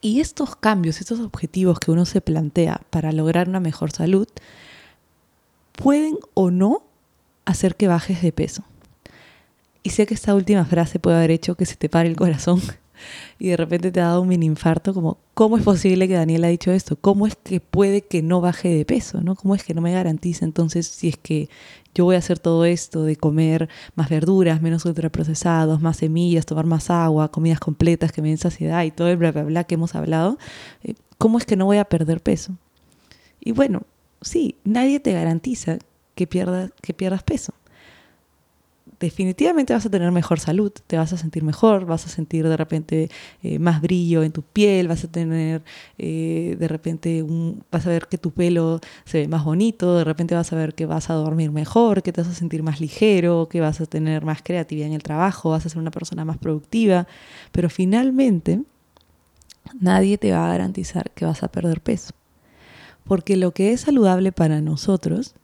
Y 0.00 0.20
estos 0.20 0.56
cambios, 0.56 1.00
estos 1.00 1.20
objetivos 1.20 1.78
que 1.78 1.90
uno 1.90 2.06
se 2.06 2.20
plantea 2.20 2.80
para 2.90 3.12
lograr 3.12 3.48
una 3.48 3.60
mejor 3.60 3.90
salud, 3.92 4.28
pueden 5.72 6.18
o 6.34 6.50
no 6.50 6.84
hacer 7.44 7.76
que 7.76 7.88
bajes 7.88 8.22
de 8.22 8.32
peso. 8.32 8.64
Y 9.82 9.90
sé 9.90 10.06
que 10.06 10.14
esta 10.14 10.34
última 10.34 10.64
frase 10.64 10.98
puede 10.98 11.16
haber 11.16 11.30
hecho 11.30 11.54
que 11.54 11.66
se 11.66 11.76
te 11.76 11.88
pare 11.88 12.08
el 12.08 12.16
corazón 12.16 12.60
y 13.38 13.48
de 13.48 13.56
repente 13.56 13.90
te 13.90 14.00
ha 14.00 14.06
dado 14.06 14.22
un 14.22 14.28
mini 14.28 14.46
infarto, 14.46 14.94
como, 14.94 15.18
¿cómo 15.34 15.56
es 15.56 15.62
posible 15.62 16.08
que 16.08 16.14
Daniel 16.14 16.44
ha 16.44 16.48
dicho 16.48 16.72
esto? 16.72 16.96
¿Cómo 16.96 17.26
es 17.26 17.36
que 17.36 17.60
puede 17.60 18.02
que 18.02 18.22
no 18.22 18.40
baje 18.40 18.68
de 18.68 18.84
peso? 18.84 19.20
¿no? 19.20 19.34
¿Cómo 19.34 19.54
es 19.54 19.64
que 19.64 19.74
no 19.74 19.80
me 19.80 19.92
garantiza 19.92 20.44
entonces 20.44 20.86
si 20.86 21.08
es 21.08 21.16
que 21.16 21.48
yo 21.94 22.04
voy 22.04 22.14
a 22.14 22.18
hacer 22.18 22.38
todo 22.38 22.64
esto 22.64 23.04
de 23.04 23.16
comer 23.16 23.68
más 23.96 24.08
verduras, 24.08 24.62
menos 24.62 24.84
ultraprocesados, 24.84 25.80
más 25.80 25.96
semillas, 25.96 26.46
tomar 26.46 26.66
más 26.66 26.90
agua, 26.90 27.30
comidas 27.30 27.60
completas 27.60 28.12
que 28.12 28.22
me 28.22 28.28
den 28.28 28.38
saciedad 28.38 28.84
y 28.84 28.90
todo 28.90 29.08
el 29.08 29.16
bla, 29.16 29.32
bla, 29.32 29.44
bla 29.44 29.64
que 29.64 29.74
hemos 29.74 29.94
hablado? 29.94 30.38
Eh, 30.82 30.94
¿Cómo 31.18 31.38
es 31.38 31.46
que 31.46 31.56
no 31.56 31.66
voy 31.66 31.78
a 31.78 31.84
perder 31.84 32.22
peso? 32.22 32.54
Y 33.40 33.52
bueno, 33.52 33.82
sí, 34.22 34.56
nadie 34.64 35.00
te 35.00 35.12
garantiza 35.12 35.78
que 36.14 36.26
pierdas, 36.26 36.70
que 36.82 36.94
pierdas 36.94 37.22
peso 37.22 37.54
definitivamente 39.00 39.72
vas 39.72 39.86
a 39.86 39.90
tener 39.90 40.12
mejor 40.12 40.38
salud, 40.40 40.70
te 40.86 40.98
vas 40.98 41.12
a 41.14 41.16
sentir 41.16 41.42
mejor, 41.42 41.86
vas 41.86 42.04
a 42.04 42.10
sentir 42.10 42.46
de 42.46 42.56
repente 42.56 43.10
eh, 43.42 43.58
más 43.58 43.80
brillo 43.80 44.22
en 44.22 44.30
tu 44.30 44.42
piel, 44.42 44.88
vas 44.88 45.02
a 45.04 45.08
tener 45.10 45.62
eh, 45.96 46.54
de 46.58 46.68
repente 46.68 47.22
un, 47.22 47.64
vas 47.72 47.86
a 47.86 47.90
ver 47.90 48.08
que 48.08 48.18
tu 48.18 48.30
pelo 48.30 48.78
se 49.06 49.20
ve 49.20 49.28
más 49.28 49.44
bonito, 49.44 49.96
de 49.96 50.04
repente 50.04 50.34
vas 50.34 50.52
a 50.52 50.56
ver 50.56 50.74
que 50.74 50.84
vas 50.84 51.08
a 51.08 51.14
dormir 51.14 51.50
mejor, 51.50 52.02
que 52.02 52.12
te 52.12 52.20
vas 52.20 52.30
a 52.30 52.34
sentir 52.34 52.62
más 52.62 52.80
ligero, 52.80 53.48
que 53.50 53.62
vas 53.62 53.80
a 53.80 53.86
tener 53.86 54.24
más 54.24 54.42
creatividad 54.42 54.88
en 54.88 54.94
el 54.94 55.02
trabajo, 55.02 55.50
vas 55.50 55.64
a 55.64 55.70
ser 55.70 55.78
una 55.78 55.90
persona 55.90 56.26
más 56.26 56.36
productiva, 56.36 57.08
pero 57.52 57.70
finalmente 57.70 58.62
nadie 59.80 60.18
te 60.18 60.30
va 60.32 60.44
a 60.44 60.48
garantizar 60.48 61.10
que 61.12 61.24
vas 61.24 61.42
a 61.42 61.48
perder 61.48 61.80
peso. 61.80 62.12
Porque 63.04 63.38
lo 63.38 63.52
que 63.52 63.72
es 63.72 63.80
saludable 63.80 64.30
para 64.30 64.60
nosotros 64.60 65.34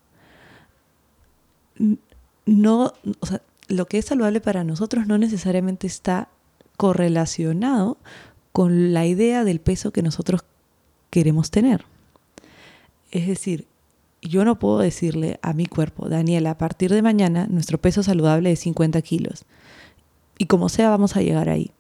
no, 2.47 2.95
o 3.21 3.27
sea, 3.27 3.43
lo 3.69 3.87
que 3.87 3.99
es 3.99 4.07
saludable 4.07 4.41
para 4.41 4.65
nosotros 4.65 5.07
no 5.07 5.19
necesariamente 5.19 5.87
está 5.87 6.29
correlacionado 6.77 7.99
con 8.53 8.95
la 8.95 9.07
idea 9.07 9.45
del 9.45 9.61
peso 9.61 9.91
que 9.91 10.03
nosotros 10.03 10.45
queremos 11.11 11.51
tener. 11.51 11.85
Es 13.11 13.27
decir, 13.27 13.67
yo 14.23 14.45
no 14.45 14.59
puedo 14.59 14.79
decirle 14.79 15.39
a 15.43 15.53
mi 15.53 15.67
cuerpo, 15.67 16.09
Daniela, 16.09 16.53
a 16.53 16.59
partir 16.59 16.93
de 16.93 17.03
mañana 17.03 17.47
nuestro 17.49 17.79
peso 17.79 18.03
saludable 18.03 18.53
es 18.53 18.61
50 18.61 19.01
kilos. 19.03 19.45
Y 20.39 20.47
como 20.47 20.69
sea, 20.69 20.91
vamos 20.91 21.17
a 21.17 21.23
llegar 21.23 21.49
ahí. 21.49 21.71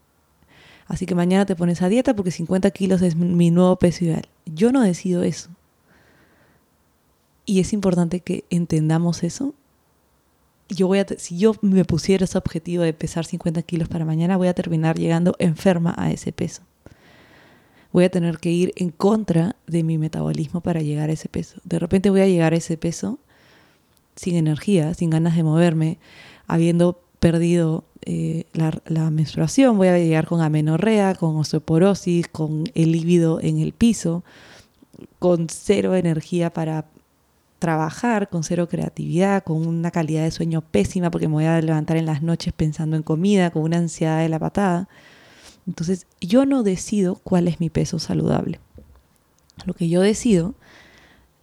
Así 0.87 1.07
que 1.07 1.14
mañana 1.14 1.46
te 1.46 1.57
pones 1.57 1.83
a 1.83 1.88
dieta 1.88 2.14
porque 2.14 2.31
50 2.31 2.70
kilos 2.70 3.02
es 3.02 3.16
mi 3.16 3.50
nuevo 3.50 3.76
peso 3.76 4.05
ideal. 4.05 4.29
Yo 4.46 4.72
no 4.72 4.83
decido 4.83 5.22
eso. 5.22 5.50
Y 7.44 7.61
es 7.61 7.72
importante 7.72 8.20
que 8.20 8.44
entendamos 8.50 9.22
eso. 9.22 9.55
Yo 10.68 10.87
voy 10.87 10.98
a, 10.98 11.07
si 11.18 11.38
yo 11.38 11.55
me 11.62 11.85
pusiera 11.85 12.24
ese 12.24 12.38
objetivo 12.38 12.83
de 12.83 12.92
pesar 12.92 13.24
50 13.24 13.62
kilos 13.62 13.88
para 13.88 14.05
mañana, 14.05 14.37
voy 14.37 14.48
a 14.48 14.55
terminar 14.55 14.98
llegando 14.98 15.37
enferma 15.38 15.94
a 15.96 16.11
ese 16.11 16.33
peso. 16.33 16.62
Voy 17.92 18.05
a 18.05 18.11
tener 18.11 18.38
que 18.38 18.50
ir 18.50 18.72
en 18.76 18.90
contra 18.90 19.57
de 19.66 19.83
mi 19.83 19.96
metabolismo 19.96 20.61
para 20.61 20.83
llegar 20.83 21.09
a 21.09 21.12
ese 21.12 21.29
peso. 21.29 21.61
De 21.64 21.79
repente 21.79 22.11
voy 22.11 22.20
a 22.20 22.26
llegar 22.26 22.52
a 22.52 22.57
ese 22.57 22.76
peso 22.76 23.18
sin 24.16 24.37
energía, 24.37 24.94
sin 24.94 25.11
ganas 25.11 25.37
de 25.37 25.42
moverme, 25.42 25.98
habiendo 26.46 27.00
perdido 27.20 27.85
eh, 28.02 28.44
la, 28.52 29.11
menstruación, 29.11 29.76
voy 29.79 29.88
a 29.88 29.98
llegar 29.98 30.26
con 30.26 30.40
amenorrea, 30.40 31.14
con 31.14 31.37
osteoporosis, 31.37 32.29
con 32.29 32.64
el 32.74 32.92
líbido 32.92 33.40
en 33.40 33.59
el 33.59 33.72
piso, 33.72 34.24
con 35.18 35.48
cero 35.48 35.94
energía 35.94 36.52
para 36.52 36.87
trabajar, 37.59 38.29
con 38.29 38.45
cero 38.45 38.69
creatividad, 38.69 39.45
con 39.45 39.66
una 39.66 39.90
calidad 39.90 40.25
de 40.25 40.31
sueño 40.31 40.61
pésima 40.61 41.11
porque 41.11 41.29
me 41.29 41.35
voy 41.35 41.45
a 41.45 41.61
levantar 41.61 41.97
en 41.97 42.07
las 42.07 42.23
noches 42.23 42.53
pensando 42.53 42.97
en 42.97 43.03
comida, 43.03 43.51
con 43.51 43.62
una 43.62 43.79
ansiedad 43.79 44.21
de 44.21 44.29
la 44.29 44.38
patada. 44.38 44.88
Entonces 45.66 46.07
yo 46.21 46.47
no 46.47 46.62
decido 46.62 47.16
cuál 47.16 47.49
es 47.49 47.61
mi 47.61 47.71
peso 47.71 47.99
saludable. 47.99 48.61
Lo 49.64 49.75
que 49.75 49.88
yo 49.88 50.01
decido 50.01 50.55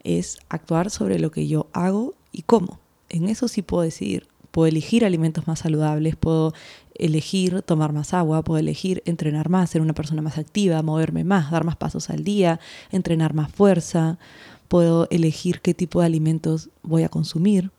es 0.03 0.37
actuar 0.49 0.89
sobre 0.89 1.19
lo 1.19 1.31
que 1.31 1.47
yo 1.47 1.67
hago 1.73 2.13
y 2.31 2.43
cómo. 2.43 2.79
En 3.09 3.27
eso 3.27 3.47
sí 3.47 3.61
puedo 3.61 3.83
decidir 3.83 4.27
puedo 4.53 4.67
elegir 4.67 5.03
alimentos 5.03 5.47
más 5.47 5.59
saludables, 5.59 6.15
puedo 6.15 6.53
elegir 6.93 7.63
tomar 7.63 7.91
más 7.91 8.13
agua, 8.13 8.43
puedo 8.43 8.59
elegir 8.59 9.01
entrenar 9.05 9.49
más, 9.49 9.71
ser 9.71 9.81
una 9.81 9.93
persona 9.93 10.21
más 10.21 10.37
activa, 10.37 10.83
moverme 10.83 11.23
más, 11.23 11.49
dar 11.49 11.63
más 11.63 11.75
pasos 11.75 12.11
al 12.11 12.23
día, 12.23 12.59
entrenar 12.91 13.33
más 13.33 13.51
fuerza, 13.51 14.19
puedo 14.67 15.07
elegir 15.09 15.61
qué 15.61 15.73
tipo 15.73 15.99
de 15.99 16.07
alimentos 16.07 16.69
voy 16.81 17.03
a 17.03 17.09
consumir, 17.09 17.71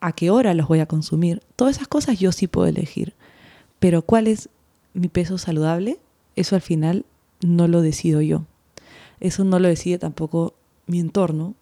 a 0.00 0.12
qué 0.12 0.30
hora 0.30 0.54
los 0.54 0.68
voy 0.68 0.80
a 0.80 0.86
consumir. 0.86 1.42
Todas 1.56 1.76
esas 1.76 1.88
cosas 1.88 2.18
yo 2.18 2.32
sí 2.32 2.46
puedo 2.46 2.66
elegir. 2.66 3.14
Pero 3.78 4.02
cuál 4.02 4.26
es 4.26 4.48
mi 4.94 5.08
peso 5.08 5.38
saludable, 5.38 5.98
eso 6.34 6.54
al 6.54 6.62
final 6.62 7.04
no 7.40 7.68
lo 7.68 7.82
decido 7.82 8.20
yo. 8.20 8.44
Eso 9.20 9.44
no 9.44 9.58
lo 9.58 9.68
decide 9.68 9.98
tampoco 9.98 10.54
mi 10.86 11.00
entorno, 11.00 11.54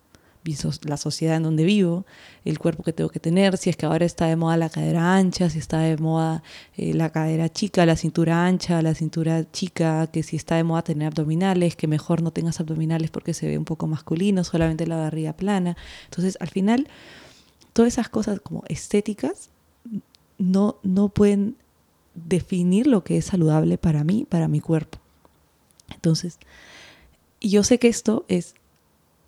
la 0.87 0.97
sociedad 0.97 1.37
en 1.37 1.43
donde 1.43 1.65
vivo, 1.65 2.05
el 2.45 2.59
cuerpo 2.59 2.83
que 2.83 2.93
tengo 2.93 3.09
que 3.09 3.21
tener, 3.21 3.57
si 3.57 3.71
es 3.71 3.77
que 3.77 3.87
ahora 3.87 4.05
está 4.05 4.27
de 4.27 4.37
moda 4.37 4.57
la 4.57 4.69
cadera 4.69 5.17
ancha, 5.17 5.49
si 5.49 5.59
está 5.59 5.79
de 5.79 5.97
moda 5.97 6.43
eh, 6.77 6.93
la 6.93 7.11
cadera 7.11 7.49
chica, 7.49 7.87
la 7.87 7.97
cintura 7.97 8.45
ancha, 8.45 8.83
la 8.83 8.95
cintura 8.95 9.51
chica, 9.51 10.07
que 10.09 10.23
si 10.23 10.37
está 10.37 10.57
de 10.57 10.65
moda 10.65 10.83
tener 10.83 11.09
abdominales, 11.09 11.77
que 11.77 11.87
mejor 11.87 12.23
no 12.23 12.31
tengas 12.31 12.61
abdominales 12.61 13.11
porque 13.11 13.33
se 13.33 13.47
ve 13.47 13.57
un 13.57 13.65
poco 13.65 13.87
masculino, 13.87 14.45
solamente 14.45 14.87
la 14.87 14.97
barriga 14.97 15.33
plana. 15.33 15.77
Entonces, 16.05 16.37
al 16.41 16.49
final, 16.49 16.89
todas 17.73 17.95
esas 17.95 18.09
cosas 18.09 18.41
como 18.41 18.65
estéticas 18.69 19.51
no, 20.39 20.77
no 20.83 21.09
pueden 21.09 21.57
definir 22.15 22.87
lo 22.87 23.03
que 23.03 23.17
es 23.17 23.25
saludable 23.25 23.79
para 23.79 24.05
mí, 24.05 24.27
para 24.29 24.49
mi 24.49 24.61
cuerpo. 24.61 24.99
Entonces, 25.93 26.39
yo 27.41 27.63
sé 27.63 27.79
que 27.79 27.89
esto 27.89 28.25
es 28.29 28.55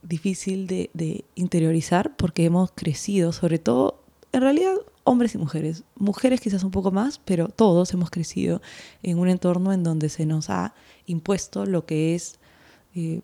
difícil 0.03 0.67
de, 0.67 1.25
interiorizar 1.35 2.17
porque 2.17 2.45
hemos 2.45 2.71
crecido, 2.73 3.33
sobre 3.33 3.59
todo, 3.59 4.01
en 4.33 4.41
realidad, 4.43 4.75
hombres 5.05 5.35
y 5.35 5.39
mujeres. 5.39 5.85
Mujeres 5.97 6.41
quizás 6.41 6.65
un 6.65 6.71
poco 6.71 6.91
más, 6.91 7.21
pero 7.25 7.49
todos 7.49 7.93
hemos 7.93 8.11
crecido 8.11 8.61
en 9.03 9.19
un 9.19 9.29
entorno 9.29 9.73
en 9.73 9.83
donde 9.83 10.09
se 10.09 10.27
nos 10.27 10.51
ha 10.51 10.75
impuesto 11.07 11.67
lo 11.67 11.87
que 11.87 12.15
es 12.15 12.39
eh, 12.95 13.21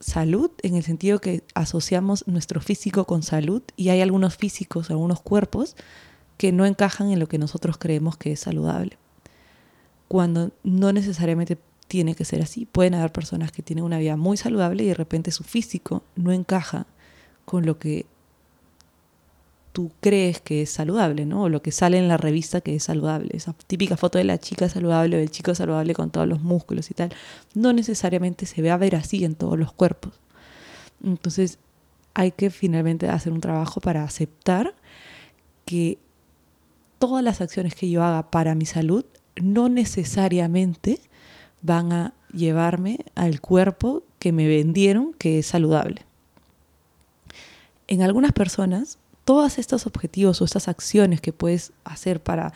salud, 0.00 0.50
en 0.62 0.76
el 0.76 0.82
sentido 0.82 1.20
que 1.20 1.42
asociamos 1.54 2.26
nuestro 2.26 2.60
físico 2.60 3.06
con 3.06 3.22
salud 3.22 3.62
y 3.76 3.88
hay 3.88 4.02
algunos 4.02 4.36
físicos, 4.36 4.90
algunos 4.90 5.20
cuerpos 5.20 5.76
que 6.36 6.52
no 6.52 6.66
encajan 6.66 7.10
en 7.10 7.18
lo 7.18 7.28
que 7.28 7.38
nosotros 7.38 7.78
creemos 7.78 8.16
que 8.16 8.32
es 8.32 8.40
saludable. 8.40 8.98
Cuando 10.08 10.50
no 10.62 10.92
necesariamente 10.92 11.56
tiene 11.88 12.14
que 12.14 12.24
ser 12.24 12.42
así. 12.42 12.66
Pueden 12.66 12.94
haber 12.94 13.12
personas 13.12 13.52
que 13.52 13.62
tienen 13.62 13.84
una 13.84 13.98
vida 13.98 14.16
muy 14.16 14.36
saludable 14.36 14.84
y 14.84 14.88
de 14.88 14.94
repente 14.94 15.30
su 15.30 15.44
físico 15.44 16.02
no 16.16 16.32
encaja 16.32 16.86
con 17.44 17.66
lo 17.66 17.78
que 17.78 18.06
tú 19.72 19.90
crees 20.00 20.40
que 20.40 20.62
es 20.62 20.70
saludable, 20.70 21.26
¿no? 21.26 21.42
O 21.42 21.48
lo 21.48 21.60
que 21.60 21.72
sale 21.72 21.98
en 21.98 22.06
la 22.06 22.16
revista 22.16 22.60
que 22.60 22.76
es 22.76 22.84
saludable. 22.84 23.30
Esa 23.32 23.54
típica 23.66 23.96
foto 23.96 24.18
de 24.18 24.24
la 24.24 24.38
chica 24.38 24.68
saludable 24.68 25.16
o 25.16 25.18
del 25.18 25.30
chico 25.30 25.54
saludable 25.54 25.94
con 25.94 26.10
todos 26.10 26.28
los 26.28 26.40
músculos 26.40 26.90
y 26.92 26.94
tal. 26.94 27.12
No 27.54 27.72
necesariamente 27.72 28.46
se 28.46 28.62
ve 28.62 28.70
a 28.70 28.76
ver 28.76 28.94
así 28.94 29.24
en 29.24 29.34
todos 29.34 29.58
los 29.58 29.72
cuerpos. 29.72 30.12
Entonces 31.02 31.58
hay 32.14 32.30
que 32.30 32.50
finalmente 32.50 33.08
hacer 33.08 33.32
un 33.32 33.40
trabajo 33.40 33.80
para 33.80 34.04
aceptar 34.04 34.74
que 35.64 35.98
todas 37.00 37.24
las 37.24 37.40
acciones 37.40 37.74
que 37.74 37.90
yo 37.90 38.04
haga 38.04 38.30
para 38.30 38.54
mi 38.54 38.66
salud 38.66 39.04
no 39.42 39.68
necesariamente 39.68 41.00
van 41.64 41.92
a 41.92 42.12
llevarme 42.32 42.98
al 43.14 43.40
cuerpo 43.40 44.02
que 44.18 44.32
me 44.32 44.46
vendieron 44.46 45.14
que 45.14 45.38
es 45.38 45.46
saludable. 45.46 46.02
En 47.88 48.02
algunas 48.02 48.32
personas, 48.32 48.98
todos 49.24 49.58
estos 49.58 49.86
objetivos 49.86 50.40
o 50.40 50.44
estas 50.44 50.68
acciones 50.68 51.20
que 51.20 51.32
puedes 51.32 51.72
hacer 51.84 52.22
para 52.22 52.52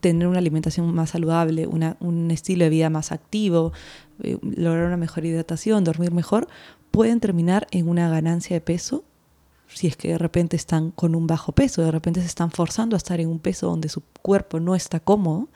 tener 0.00 0.28
una 0.28 0.38
alimentación 0.38 0.94
más 0.94 1.10
saludable, 1.10 1.66
un 1.66 2.30
estilo 2.30 2.64
de 2.64 2.70
vida 2.70 2.90
más 2.90 3.10
activo, 3.10 3.72
eh, 4.22 4.38
lograr 4.42 4.86
una 4.86 4.96
mejor 4.96 5.24
hidratación, 5.24 5.82
dormir 5.82 6.12
mejor, 6.12 6.46
pueden 6.90 7.20
terminar 7.20 7.66
en 7.72 7.88
una 7.88 8.08
ganancia 8.08 8.54
de 8.54 8.60
peso 8.60 9.04
si 9.66 9.88
es 9.88 9.96
que 9.96 10.08
de 10.08 10.18
repente 10.18 10.56
están 10.56 10.90
con 10.92 11.14
un 11.16 11.26
bajo 11.26 11.52
peso, 11.52 11.82
de 11.82 11.90
repente 11.90 12.20
se 12.20 12.26
están 12.26 12.50
forzando 12.50 12.94
a 12.94 12.98
estar 12.98 13.18
en 13.18 13.28
un 13.28 13.40
peso 13.40 13.66
donde 13.66 13.88
su 13.88 14.02
cuerpo 14.22 14.60
no 14.60 14.74
está 14.74 15.00
cómodo, 15.00 15.48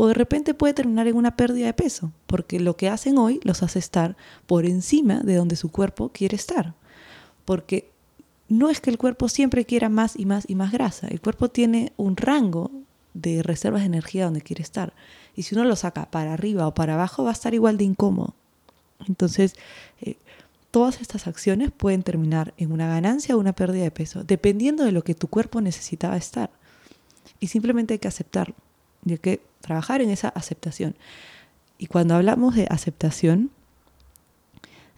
o 0.00 0.06
de 0.06 0.14
repente 0.14 0.54
puede 0.54 0.74
terminar 0.74 1.08
en 1.08 1.16
una 1.16 1.34
pérdida 1.34 1.66
de 1.66 1.72
peso, 1.72 2.12
porque 2.28 2.60
lo 2.60 2.76
que 2.76 2.88
hacen 2.88 3.18
hoy 3.18 3.40
los 3.42 3.64
hace 3.64 3.80
estar 3.80 4.16
por 4.46 4.64
encima 4.64 5.18
de 5.24 5.34
donde 5.34 5.56
su 5.56 5.72
cuerpo 5.72 6.10
quiere 6.10 6.36
estar. 6.36 6.74
Porque 7.44 7.90
no 8.48 8.70
es 8.70 8.80
que 8.80 8.90
el 8.90 8.96
cuerpo 8.96 9.28
siempre 9.28 9.64
quiera 9.64 9.88
más 9.88 10.14
y 10.16 10.24
más 10.24 10.44
y 10.48 10.54
más 10.54 10.70
grasa, 10.70 11.08
el 11.08 11.20
cuerpo 11.20 11.48
tiene 11.48 11.92
un 11.96 12.16
rango 12.16 12.70
de 13.12 13.42
reservas 13.42 13.80
de 13.80 13.86
energía 13.86 14.26
donde 14.26 14.40
quiere 14.40 14.62
estar. 14.62 14.92
Y 15.34 15.42
si 15.42 15.56
uno 15.56 15.64
lo 15.64 15.74
saca 15.74 16.08
para 16.08 16.32
arriba 16.32 16.68
o 16.68 16.74
para 16.74 16.94
abajo, 16.94 17.24
va 17.24 17.30
a 17.30 17.32
estar 17.32 17.52
igual 17.52 17.76
de 17.76 17.82
incómodo. 17.82 18.34
Entonces, 19.08 19.54
eh, 20.00 20.14
todas 20.70 21.00
estas 21.00 21.26
acciones 21.26 21.72
pueden 21.76 22.04
terminar 22.04 22.54
en 22.56 22.70
una 22.70 22.86
ganancia 22.86 23.34
o 23.34 23.40
una 23.40 23.52
pérdida 23.52 23.82
de 23.82 23.90
peso, 23.90 24.22
dependiendo 24.22 24.84
de 24.84 24.92
lo 24.92 25.02
que 25.02 25.16
tu 25.16 25.26
cuerpo 25.26 25.60
necesitaba 25.60 26.16
estar. 26.16 26.50
Y 27.40 27.48
simplemente 27.48 27.94
hay 27.94 27.98
que 27.98 28.06
aceptarlo. 28.06 28.54
Hay 29.06 29.18
que 29.18 29.42
trabajar 29.60 30.00
en 30.00 30.10
esa 30.10 30.28
aceptación. 30.28 30.96
Y 31.78 31.86
cuando 31.86 32.14
hablamos 32.14 32.54
de 32.54 32.66
aceptación, 32.70 33.50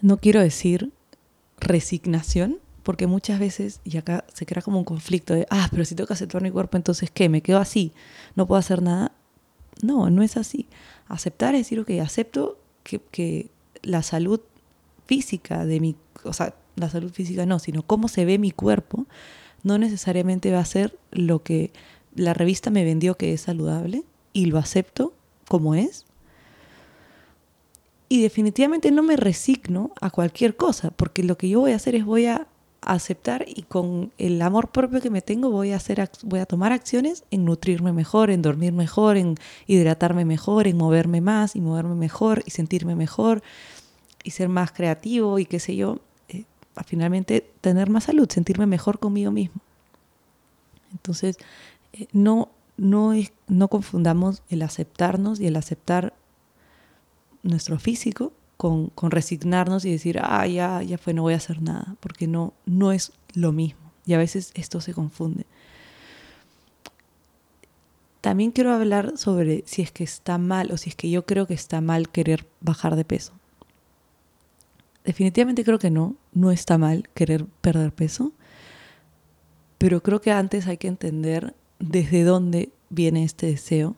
no 0.01 0.19
quiero 0.19 0.41
decir 0.41 0.93
resignación, 1.59 2.59
porque 2.83 3.07
muchas 3.07 3.39
veces, 3.39 3.81
y 3.85 3.99
acá 3.99 4.25
se 4.33 4.47
crea 4.47 4.63
como 4.63 4.79
un 4.79 4.85
conflicto 4.85 5.35
de, 5.35 5.47
ah, 5.51 5.69
pero 5.71 5.85
si 5.85 5.95
tengo 5.95 6.07
que 6.07 6.15
aceptar 6.15 6.43
mi 6.43 6.51
cuerpo, 6.51 6.77
entonces 6.77 7.11
¿qué? 7.11 7.29
¿Me 7.29 7.43
quedo 7.43 7.59
así? 7.59 7.93
¿No 8.35 8.47
puedo 8.47 8.59
hacer 8.59 8.83
nada? 8.83 9.13
No, 9.83 10.11
no 10.11 10.23
es 10.23 10.37
así. 10.37 10.67
Aceptar 11.07 11.55
es 11.55 11.63
decir, 11.63 11.81
ok, 11.81 11.91
acepto 12.03 12.59
que, 12.83 13.01
que 13.11 13.51
la 13.83 14.03
salud 14.03 14.41
física 15.07 15.67
de 15.67 15.81
mi, 15.81 15.97
o 16.25 16.33
sea, 16.33 16.55
la 16.77 16.89
salud 16.89 17.13
física 17.13 17.45
no, 17.47 17.59
sino 17.59 17.83
cómo 17.83 18.09
se 18.09 18.25
ve 18.25 18.39
mi 18.39 18.51
cuerpo, 18.51 19.07
no 19.63 19.77
necesariamente 19.77 20.51
va 20.53 20.61
a 20.61 20.65
ser 20.65 20.99
lo 21.11 21.43
que 21.43 21.73
la 22.15 22.35
revista 22.35 22.71
me 22.71 22.85
vendió 22.85 23.17
que 23.17 23.33
es 23.33 23.43
saludable 23.43 24.05
y 24.33 24.47
lo 24.47 24.59
acepto 24.59 25.13
como 25.49 25.75
es. 25.75 26.05
Y 28.09 28.23
definitivamente 28.23 28.91
no 28.91 29.03
me 29.03 29.17
resigno 29.17 29.93
a 30.01 30.11
cualquier 30.11 30.57
cosa, 30.57 30.91
porque 30.91 31.23
lo 31.23 31.39
que 31.39 31.49
yo 31.49 31.61
voy 31.61 31.73
a 31.73 31.77
hacer 31.77 31.95
es 31.95 32.05
voy 32.05 32.27
a 32.27 32.49
aceptar 32.83 33.45
y 33.47 33.63
con 33.63 34.13
el 34.19 34.41
amor 34.43 34.69
propio 34.71 35.01
que 35.01 35.11
me 35.11 35.21
tengo 35.21 35.51
voy 35.51 35.73
a 35.73 35.77
hacer 35.77 36.11
voy 36.23 36.41
a 36.41 36.47
tomar 36.47 36.73
acciones 36.73 37.25
en 37.31 37.45
nutrirme 37.45 37.93
mejor, 37.93 38.31
en 38.31 38.43
dormir 38.43 38.73
mejor, 38.73 39.17
en 39.17 39.37
hidratarme 39.67 40.25
mejor, 40.25 40.67
en 40.67 40.77
moverme 40.77 41.21
más 41.21 41.57
y 41.57 41.61
moverme 41.61 41.95
mejor 41.95 42.43
y 42.47 42.51
sentirme 42.51 42.97
mejor 42.97 43.43
y 44.25 44.31
ser 44.31 44.49
más 44.49 44.73
creativo 44.73 45.39
y 45.39 45.47
qué 45.47 45.61
sé 45.61 45.77
yo, 45.77 45.99
eh, 46.29 46.45
finalmente 46.87 47.47
tener 47.61 47.91
más 47.91 48.05
salud, 48.05 48.29
sentirme 48.31 48.67
mejor 48.67 48.99
conmigo 48.99 49.31
mismo. 49.31 49.61
Entonces, 50.93 51.37
no 52.13 52.51
no, 52.81 53.13
es, 53.13 53.33
no 53.47 53.69
confundamos 53.69 54.43
el 54.49 54.63
aceptarnos 54.63 55.39
y 55.39 55.47
el 55.47 55.57
aceptar 55.57 56.15
nuestro 57.43 57.79
físico 57.79 58.33
con, 58.57 58.89
con, 58.89 59.11
resignarnos 59.11 59.85
y 59.85 59.93
decir, 59.93 60.19
ah, 60.23 60.47
ya, 60.47 60.83
ya 60.83 60.97
fue, 60.97 61.13
no 61.13 61.23
voy 61.23 61.35
a 61.35 61.39
hacer 61.39 61.61
nada, 61.61 61.97
porque 62.01 62.27
no, 62.27 62.55
no 62.65 62.93
es 62.93 63.13
lo 63.35 63.53
mismo. 63.53 63.93
Y 64.07 64.15
a 64.15 64.19
veces 64.19 64.51
esto 64.55 64.81
se 64.81 64.95
confunde. 64.95 65.45
También 68.23 68.51
quiero 68.51 68.73
hablar 68.73 69.17
sobre 69.17 69.63
si 69.67 69.83
es 69.83 69.93
que 69.93 70.05
está 70.05 70.39
mal 70.39 70.73
o 70.73 70.79
si 70.79 70.91
es 70.91 70.97
que 70.97 71.11
yo 71.11 71.27
creo 71.27 71.47
que 71.47 71.55
está 71.55 71.83
mal 71.83 72.09
querer 72.09 72.47
bajar 72.61 72.97
de 72.97 73.05
peso. 73.05 73.33
Definitivamente 75.05 75.65
creo 75.65 75.79
que 75.79 75.91
no, 75.91 76.17
no 76.33 76.51
está 76.51 76.79
mal 76.79 77.09
querer 77.15 77.45
perder 77.61 77.93
peso, 77.93 78.33
pero 79.77 80.03
creo 80.03 80.21
que 80.23 80.33
antes 80.33 80.67
hay 80.67 80.79
que 80.79 80.89
entender 80.89 81.55
desde 81.81 82.23
dónde 82.23 82.71
viene 82.91 83.25
este 83.25 83.47
deseo. 83.47 83.97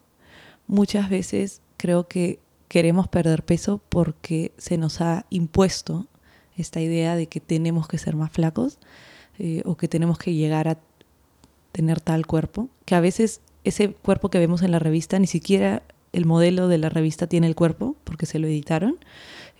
Muchas 0.66 1.10
veces 1.10 1.60
creo 1.76 2.08
que 2.08 2.38
queremos 2.68 3.08
perder 3.08 3.44
peso 3.44 3.80
porque 3.90 4.52
se 4.56 4.78
nos 4.78 5.00
ha 5.02 5.26
impuesto 5.28 6.06
esta 6.56 6.80
idea 6.80 7.16
de 7.16 7.26
que 7.26 7.40
tenemos 7.40 7.88
que 7.88 7.98
ser 7.98 8.16
más 8.16 8.30
flacos 8.30 8.78
eh, 9.38 9.62
o 9.64 9.76
que 9.76 9.88
tenemos 9.88 10.18
que 10.18 10.32
llegar 10.34 10.68
a 10.68 10.78
tener 11.72 12.00
tal 12.00 12.26
cuerpo, 12.26 12.68
que 12.84 12.94
a 12.94 13.00
veces 13.00 13.40
ese 13.64 13.92
cuerpo 13.92 14.28
que 14.28 14.38
vemos 14.38 14.62
en 14.62 14.70
la 14.70 14.78
revista, 14.78 15.18
ni 15.18 15.26
siquiera 15.26 15.82
el 16.12 16.26
modelo 16.26 16.68
de 16.68 16.78
la 16.78 16.90
revista 16.90 17.26
tiene 17.26 17.46
el 17.46 17.54
cuerpo, 17.54 17.96
porque 18.04 18.26
se 18.26 18.38
lo 18.38 18.46
editaron, 18.46 18.98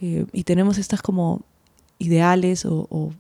eh, 0.01 0.27
y 0.33 0.45
tenemos 0.45 0.79
estas 0.79 1.01
como 1.01 1.41
ideales 1.99 2.67
o, 2.67 3.13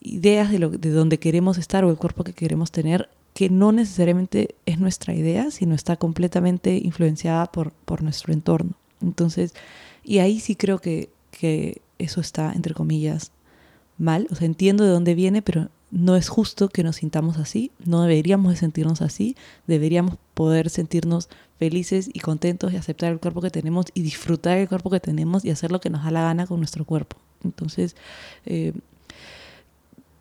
ideas 0.00 0.50
de, 0.50 0.58
lo, 0.58 0.70
de 0.70 0.90
donde 0.90 1.18
queremos 1.18 1.58
estar 1.58 1.84
o 1.84 1.90
el 1.90 1.96
cuerpo 1.96 2.24
que 2.24 2.32
queremos 2.32 2.70
tener, 2.70 3.10
que 3.38 3.50
no 3.50 3.70
necesariamente 3.70 4.56
es 4.66 4.80
nuestra 4.80 5.14
idea, 5.14 5.52
sino 5.52 5.76
está 5.76 5.96
completamente 5.96 6.76
influenciada 6.82 7.46
por, 7.46 7.70
por 7.70 8.02
nuestro 8.02 8.32
entorno. 8.32 8.72
Entonces, 9.00 9.54
y 10.02 10.18
ahí 10.18 10.40
sí 10.40 10.56
creo 10.56 10.80
que, 10.80 11.08
que 11.30 11.80
eso 12.00 12.20
está, 12.20 12.52
entre 12.52 12.74
comillas, 12.74 13.30
mal. 13.96 14.26
O 14.32 14.34
sea, 14.34 14.44
entiendo 14.44 14.82
de 14.82 14.90
dónde 14.90 15.14
viene, 15.14 15.40
pero 15.40 15.68
no 15.92 16.16
es 16.16 16.28
justo 16.28 16.68
que 16.68 16.82
nos 16.82 16.96
sintamos 16.96 17.36
así, 17.38 17.70
no 17.84 18.02
deberíamos 18.02 18.54
de 18.54 18.58
sentirnos 18.58 19.02
así, 19.02 19.36
deberíamos 19.68 20.16
poder 20.34 20.68
sentirnos 20.68 21.28
felices 21.60 22.10
y 22.12 22.18
contentos 22.18 22.72
y 22.72 22.76
aceptar 22.76 23.12
el 23.12 23.20
cuerpo 23.20 23.40
que 23.40 23.50
tenemos 23.50 23.86
y 23.94 24.02
disfrutar 24.02 24.58
el 24.58 24.68
cuerpo 24.68 24.90
que 24.90 24.98
tenemos 24.98 25.44
y 25.44 25.50
hacer 25.50 25.70
lo 25.70 25.80
que 25.80 25.90
nos 25.90 26.02
da 26.02 26.10
la 26.10 26.22
gana 26.22 26.48
con 26.48 26.58
nuestro 26.58 26.84
cuerpo. 26.84 27.16
Entonces, 27.44 27.94
eh, 28.46 28.72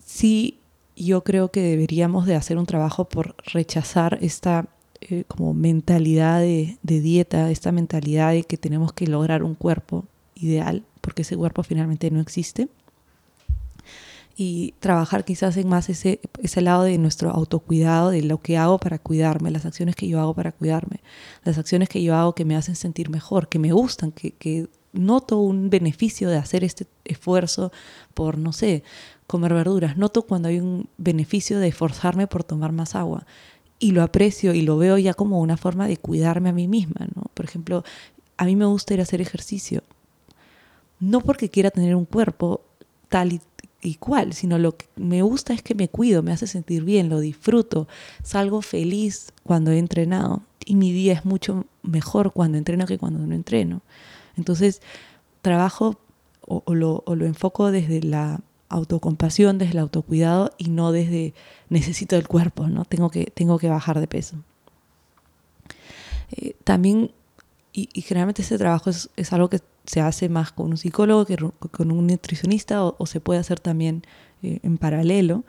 sí, 0.05 0.59
yo 1.05 1.23
creo 1.23 1.51
que 1.51 1.61
deberíamos 1.61 2.25
de 2.25 2.35
hacer 2.35 2.57
un 2.57 2.65
trabajo 2.65 3.05
por 3.05 3.35
rechazar 3.45 4.17
esta 4.21 4.67
eh, 5.01 5.25
como 5.27 5.53
mentalidad 5.53 6.39
de, 6.39 6.77
de 6.81 7.01
dieta, 7.01 7.51
esta 7.51 7.71
mentalidad 7.71 8.31
de 8.31 8.43
que 8.43 8.57
tenemos 8.57 8.93
que 8.93 9.05
lograr 9.05 9.43
un 9.43 9.53
cuerpo 9.53 10.05
ideal, 10.35 10.83
porque 11.01 11.21
ese 11.21 11.37
cuerpo 11.37 11.63
finalmente 11.63 12.09
no 12.09 12.19
existe. 12.19 12.67
Y 14.35 14.73
trabajar 14.79 15.25
quizás 15.25 15.57
en 15.57 15.67
más 15.67 15.89
ese, 15.89 16.19
ese 16.43 16.61
lado 16.61 16.83
de 16.83 16.97
nuestro 16.97 17.31
autocuidado, 17.31 18.11
de 18.11 18.21
lo 18.21 18.39
que 18.39 18.57
hago 18.57 18.77
para 18.77 18.99
cuidarme, 18.99 19.49
las 19.49 19.65
acciones 19.65 19.95
que 19.95 20.07
yo 20.07 20.19
hago 20.19 20.33
para 20.33 20.51
cuidarme, 20.51 20.99
las 21.43 21.57
acciones 21.57 21.89
que 21.89 22.03
yo 22.03 22.15
hago 22.15 22.35
que 22.35 22.45
me 22.45 22.55
hacen 22.55 22.75
sentir 22.75 23.09
mejor, 23.09 23.49
que 23.49 23.57
me 23.59 23.71
gustan, 23.71 24.11
que, 24.11 24.31
que 24.31 24.67
noto 24.93 25.39
un 25.39 25.69
beneficio 25.69 26.29
de 26.29 26.37
hacer 26.37 26.63
este 26.63 26.87
esfuerzo 27.05 27.71
por, 28.13 28.37
no 28.37 28.53
sé, 28.53 28.83
comer 29.27 29.53
verduras, 29.53 29.97
noto 29.97 30.23
cuando 30.23 30.47
hay 30.47 30.59
un 30.59 30.89
beneficio 30.97 31.59
de 31.59 31.67
esforzarme 31.67 32.27
por 32.27 32.43
tomar 32.43 32.71
más 32.71 32.95
agua 32.95 33.25
y 33.79 33.91
lo 33.91 34.01
aprecio 34.01 34.53
y 34.53 34.61
lo 34.61 34.77
veo 34.77 34.97
ya 34.97 35.13
como 35.13 35.39
una 35.39 35.57
forma 35.57 35.87
de 35.87 35.97
cuidarme 35.97 36.49
a 36.49 36.53
mí 36.53 36.67
misma, 36.67 37.07
¿no? 37.13 37.23
Por 37.33 37.45
ejemplo, 37.45 37.83
a 38.37 38.45
mí 38.45 38.55
me 38.55 38.65
gusta 38.65 38.93
ir 38.93 39.01
a 39.01 39.03
hacer 39.03 39.21
ejercicio, 39.21 39.83
no 40.99 41.21
porque 41.21 41.49
quiera 41.49 41.69
tener 41.69 41.95
un 41.95 42.05
cuerpo 42.05 42.61
tal 43.09 43.39
y 43.81 43.95
cuál, 43.95 44.33
sino 44.33 44.57
lo 44.57 44.75
que 44.75 44.87
me 44.95 45.21
gusta 45.21 45.53
es 45.53 45.61
que 45.61 45.75
me 45.75 45.89
cuido, 45.89 46.23
me 46.23 46.31
hace 46.31 46.47
sentir 46.47 46.83
bien, 46.83 47.09
lo 47.09 47.19
disfruto, 47.19 47.87
salgo 48.23 48.61
feliz 48.61 49.31
cuando 49.43 49.71
he 49.71 49.77
entrenado 49.77 50.41
y 50.65 50.75
mi 50.75 50.91
día 50.91 51.13
es 51.13 51.25
mucho 51.25 51.65
mejor 51.83 52.33
cuando 52.33 52.57
entreno 52.57 52.85
que 52.85 52.97
cuando 52.97 53.19
no 53.25 53.33
entreno. 53.33 53.81
Entonces, 54.35 54.81
trabajo 55.41 55.97
o, 56.45 56.75
lo, 56.75 57.03
enfoco 57.25 57.71
desde 57.71 58.01
la 58.01 58.41
autocompasión, 58.69 59.57
desde 59.57 59.73
el 59.73 59.79
autocuidado 59.79 60.51
y 60.57 60.69
no 60.69 60.91
desde 60.91 61.33
necesito 61.69 62.15
el 62.15 62.27
cuerpo, 62.27 62.67
¿no? 62.67 62.85
Tengo 62.85 63.09
que, 63.09 63.25
tengo 63.25 63.59
que 63.59 63.69
bajar 63.69 63.99
de 63.99 64.07
peso. 64.07 64.37
Eh, 66.31 66.55
también, 66.63 67.11
y, 67.73 68.01
generalmente 68.01 68.41
ese 68.41 68.57
trabajo 68.57 68.89
es, 68.89 69.09
es 69.15 69.31
algo 69.33 69.49
que 69.49 69.61
se 69.85 70.01
hace 70.01 70.29
más 70.29 70.51
con 70.51 70.67
un 70.67 70.77
psicólogo 70.77 71.25
que 71.25 71.37
con 71.71 71.91
un 71.91 72.07
nutricionista 72.07 72.83
o, 72.83 73.05
se 73.05 73.21
puede 73.21 73.39
hacer 73.39 73.59
también 73.59 74.03
eh, 74.43 74.59
en 74.63 74.77
paralelo, 74.77 75.45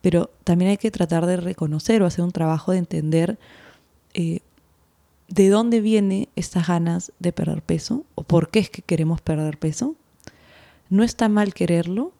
pero 0.00 0.30
también 0.44 0.70
hay 0.70 0.78
que 0.78 0.90
tratar 0.90 1.26
de 1.26 1.36
reconocer 1.36 2.02
o 2.02 2.06
hacer 2.06 2.24
un 2.24 2.32
trabajo 2.32 2.72
de 2.72 2.78
entender 2.78 3.38
eh, 4.14 4.40
de 5.28 5.48
dónde 5.48 5.80
viene 5.80 6.28
estas 6.36 6.68
ganas 6.68 7.12
de 7.18 7.32
perder 7.32 7.62
peso 7.62 8.04
o 8.14 8.22
por 8.22 8.50
qué 8.50 8.58
es 8.58 8.70
que 8.70 8.82
queremos 8.82 9.20
perder 9.20 9.58
peso. 9.58 9.94
No 10.88 11.04
está 11.04 11.28
mal 11.28 11.54
quererlo, 11.54 12.12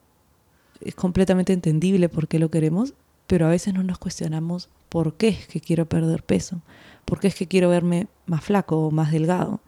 es 0.85 0.95
completamente 0.95 1.53
entendible 1.53 2.09
por 2.09 2.29
qué 2.29 2.39
lo 2.39 2.51
queremos, 2.51 2.95
pero 3.27 3.47
a 3.47 3.51
veces 3.51 3.75
no 3.75 3.83
nos 3.83 3.99
cuestionamos 3.99 4.69
por 4.89 5.15
qué 5.15 5.29
es 5.29 5.47
que 5.47 5.61
quiero 5.61 5.87
perder 5.87 6.23
peso, 6.23 6.61
por 7.05 7.21
qué 7.21 7.29
es 7.29 7.35
que 7.35 7.49
quiero 7.49 7.69
verme 7.69 8.09
más 8.27 8.45
flaco 8.45 8.87
o 8.87 8.91
más 8.91 9.13
delgado. 9.13 9.61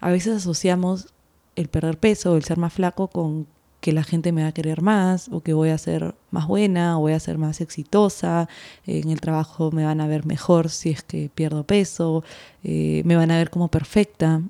A 0.00 0.10
veces 0.10 0.36
asociamos 0.36 1.08
el 1.56 1.68
perder 1.68 1.98
peso 1.98 2.32
o 2.32 2.36
el 2.36 2.44
ser 2.44 2.58
más 2.58 2.72
flaco 2.72 3.08
con 3.08 3.46
que 3.80 3.92
la 3.92 4.02
gente 4.02 4.32
me 4.32 4.42
va 4.42 4.48
a 4.48 4.52
querer 4.52 4.82
más 4.82 5.28
o 5.28 5.42
que 5.42 5.52
voy 5.52 5.68
a 5.68 5.78
ser 5.78 6.14
más 6.30 6.46
buena 6.46 6.98
o 6.98 7.02
voy 7.02 7.12
a 7.12 7.20
ser 7.20 7.38
más 7.38 7.60
exitosa, 7.60 8.48
en 8.86 9.10
el 9.10 9.20
trabajo 9.20 9.70
me 9.70 9.84
van 9.84 10.00
a 10.00 10.06
ver 10.06 10.26
mejor 10.26 10.70
si 10.70 10.90
es 10.90 11.02
que 11.02 11.30
pierdo 11.34 11.64
peso, 11.64 12.24
eh, 12.64 13.02
me 13.04 13.16
van 13.16 13.30
a 13.30 13.36
ver 13.36 13.50
como 13.50 13.68
perfecta, 13.68 14.42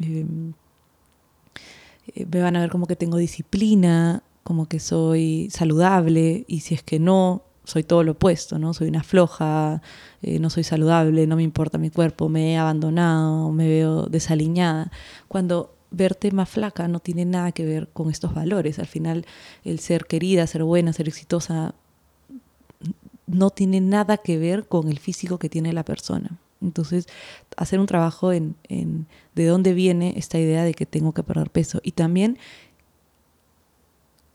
em, 0.00 0.52
eh, 2.14 2.26
me 2.30 2.40
van 2.40 2.56
a 2.56 2.60
ver 2.60 2.70
como 2.70 2.86
que 2.86 2.96
tengo 2.96 3.16
disciplina, 3.16 4.22
como 4.44 4.66
que 4.66 4.78
soy 4.78 5.48
saludable 5.50 6.44
y 6.46 6.60
si 6.60 6.74
es 6.74 6.82
que 6.82 7.00
no, 7.00 7.42
soy 7.64 7.82
todo 7.82 8.04
lo 8.04 8.12
opuesto, 8.12 8.58
¿no? 8.58 8.74
Soy 8.74 8.88
una 8.88 9.02
floja, 9.02 9.82
eh, 10.22 10.38
no 10.38 10.50
soy 10.50 10.64
saludable, 10.64 11.26
no 11.26 11.36
me 11.36 11.42
importa 11.42 11.78
mi 11.78 11.90
cuerpo, 11.90 12.28
me 12.28 12.52
he 12.52 12.56
abandonado, 12.58 13.50
me 13.50 13.66
veo 13.66 14.06
desaliñada. 14.06 14.92
Cuando 15.28 15.74
verte 15.90 16.30
más 16.30 16.48
flaca 16.50 16.88
no 16.88 17.00
tiene 17.00 17.24
nada 17.24 17.52
que 17.52 17.64
ver 17.64 17.88
con 17.92 18.10
estos 18.10 18.34
valores. 18.34 18.78
Al 18.78 18.86
final, 18.86 19.26
el 19.64 19.78
ser 19.78 20.04
querida, 20.04 20.46
ser 20.46 20.64
buena, 20.64 20.92
ser 20.92 21.08
exitosa, 21.08 21.74
no 23.26 23.50
tiene 23.50 23.80
nada 23.80 24.18
que 24.18 24.38
ver 24.38 24.68
con 24.68 24.88
el 24.88 24.98
físico 24.98 25.38
que 25.38 25.48
tiene 25.48 25.72
la 25.72 25.84
persona. 25.84 26.38
Entonces, 26.60 27.06
hacer 27.56 27.80
un 27.80 27.86
trabajo 27.86 28.32
en, 28.32 28.56
en 28.68 29.06
de 29.34 29.46
dónde 29.46 29.74
viene 29.74 30.14
esta 30.16 30.38
idea 30.38 30.64
de 30.64 30.74
que 30.74 30.86
tengo 30.86 31.12
que 31.12 31.22
perder 31.22 31.50
peso. 31.50 31.80
Y 31.82 31.92
también, 31.92 32.38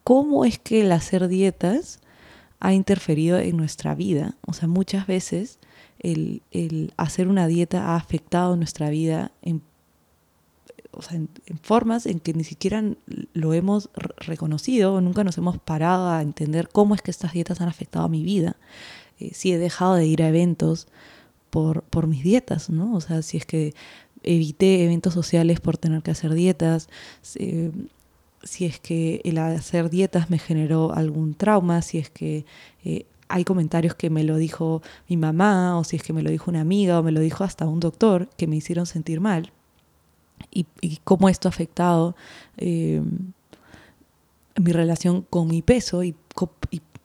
cómo 0.04 0.46
es 0.46 0.60
que 0.60 0.82
el 0.82 0.92
hacer 0.92 1.28
dietas 1.28 2.00
ha 2.60 2.74
interferido 2.74 3.40
en 3.40 3.58
nuestra 3.58 3.96
vida. 3.96 4.36
O 4.46 4.54
sea, 4.54 4.68
muchas 4.68 5.08
veces 5.08 5.60
el, 6.00 6.42
hacer 6.98 7.28
una 7.28 7.48
dieta 7.48 7.90
ha 7.90 7.96
afectado 7.96 8.56
nuestra 8.56 8.90
vida 8.90 9.32
en 9.42 9.62
formas 11.62 12.06
en 12.06 12.20
que 12.20 12.34
ni 12.34 12.44
siquiera 12.44 12.84
lo 13.34 13.54
hemos 13.54 13.90
reconocido 14.18 14.96
o 14.96 15.02
nunca 15.02 15.24
nos 15.24 15.38
hemos 15.38 15.58
parado 15.58 16.10
a 16.10 16.22
entender 16.22 16.70
cómo 16.70 16.96
es 16.96 17.02
que 17.02 17.12
estas 17.12 17.34
dietas 17.34 17.62
han 17.62 17.70
afectado 17.70 18.06
a 18.06 18.10
mi 18.10 18.24
vida. 18.24 18.58
Eh, 19.20 19.32
si 19.34 19.52
he 19.52 19.58
dejado 19.58 19.96
de 19.96 20.06
ir 20.06 20.24
a 20.24 20.30
eventos 20.30 20.88
por, 21.50 21.84
por 21.84 22.08
mis 22.08 22.24
dietas, 22.24 22.70
¿no? 22.70 22.96
O 22.96 23.02
sea, 23.02 23.22
si 23.22 23.38
es 23.38 23.46
que 23.46 23.74
evité 24.24 24.84
eventos 24.84 25.14
sociales 25.14 25.60
por 25.60 25.78
tener 25.78 26.02
que 26.02 26.12
hacer 26.12 26.34
dietas, 26.34 26.90
si, 28.44 28.66
es 28.66 28.80
que 28.80 29.22
el 29.24 29.38
hacer 29.38 29.90
dietas 29.90 30.30
me 30.30 30.40
generó 30.40 30.94
algún 30.94 31.34
trauma, 31.34 31.82
si 31.82 31.98
es 31.98 32.10
que 32.10 32.46
eh, 32.84 33.06
hay 33.28 33.44
comentarios 33.44 33.96
que 33.96 34.10
me 34.10 34.24
lo 34.24 34.38
dijo 34.38 34.82
mi 35.08 35.18
mamá, 35.18 35.78
o 35.78 35.84
si 35.84 35.96
es 35.96 36.04
que 36.04 36.14
me 36.14 36.22
lo 36.22 36.30
dijo 36.30 36.50
una 36.50 36.62
amiga, 36.62 37.00
o 37.00 37.04
me 37.04 37.12
lo 37.12 37.20
dijo 37.20 37.44
hasta 37.44 37.68
un 37.68 37.80
doctor, 37.80 38.30
que 38.38 38.48
me 38.48 38.56
hicieron 38.56 38.86
sentir 38.86 39.20
mal 39.20 39.52
y, 40.52 40.66
cómo 41.04 41.30
esto 41.30 41.48
ha 41.48 41.52
afectado 41.52 42.16
eh, 42.58 43.02
mi 44.56 44.72
relación 44.72 45.26
con 45.30 45.48
mi 45.48 45.62
peso 45.62 46.04
y, 46.04 46.16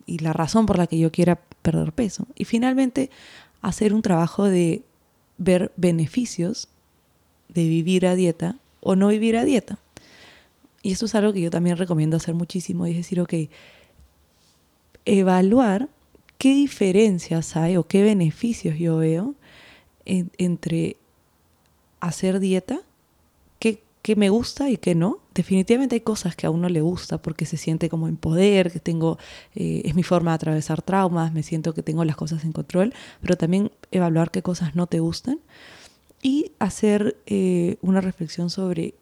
y, 0.07 0.19
la 0.19 0.33
razón 0.33 0.67
por 0.67 0.79
la 0.79 0.87
que 0.87 0.99
yo 0.99 1.11
quiera 1.11 1.41
perder 1.63 1.93
peso. 1.93 2.27
Y 2.35 2.45
finalmente, 2.45 3.11
hacer 3.63 3.95
un 3.95 4.03
trabajo 4.03 4.45
de 4.45 4.83
ver 5.39 5.73
beneficios 5.77 6.69
de 7.49 7.65
vivir 7.69 8.07
a 8.07 8.15
dieta 8.15 8.59
o 8.81 8.97
no 8.97 9.09
vivir 9.09 9.37
a 9.37 9.45
dieta. 9.45 9.79
Y 10.85 10.93
esto 10.93 11.07
es 11.07 11.15
algo 11.15 11.33
que 11.33 11.41
yo 11.41 11.51
también 11.51 11.79
recomiendo 11.79 12.19
hacer 12.19 12.35
muchísimo, 12.35 12.87
y 12.87 12.91
es 12.91 12.99
decir, 12.99 13.19
ok, 13.19 13.33
evaluar 15.07 15.89
qué 16.37 16.53
diferencias 16.55 17.57
hay 17.57 17.79
o 17.79 17.85
qué 17.85 18.03
beneficios 18.03 18.79
yo 18.79 18.99
veo 18.99 19.35
entre 20.05 20.99
hacer 22.01 22.39
dieta, 22.39 22.81
qué, 23.59 23.83
me 24.15 24.29
gusta 24.29 24.69
y 24.69 24.77
qué 24.77 24.95
no. 24.95 25.21
Definitivamente 25.35 25.95
hay 25.95 26.03
cosas 26.03 26.37
que 26.37 26.47
a 26.47 26.51
uno 26.51 26.69
le 26.69 26.83
gusta 26.83 27.17
porque 27.17 27.47
se 27.47 27.57
siente 27.57 27.89
como 27.89 28.07
en 28.07 28.19
poder, 28.19 28.71
que 28.71 28.79
tengo, 28.79 29.17
eh, 29.55 29.81
es 29.87 29.95
mi 29.95 30.03
forma 30.03 30.33
de 30.33 30.35
atravesar 30.35 30.83
traumas, 30.83 31.33
me 31.33 31.43
siento 31.43 31.73
que 31.73 31.83
tengo 31.83 32.05
las 32.05 32.17
cosas 32.17 32.45
en 32.45 32.53
control, 32.53 32.93
pero 33.23 33.39
también 33.39 33.71
evaluar 33.91 34.31
qué 34.31 34.43
cosas 34.43 34.77
no 34.77 34.87
te 34.87 35.01
gustan 35.01 35.41
y 36.21 36.53
hacer 36.59 37.17
eh, 37.25 37.79
una 37.81 38.03
reflexión 38.03 38.51
sobre 38.51 38.93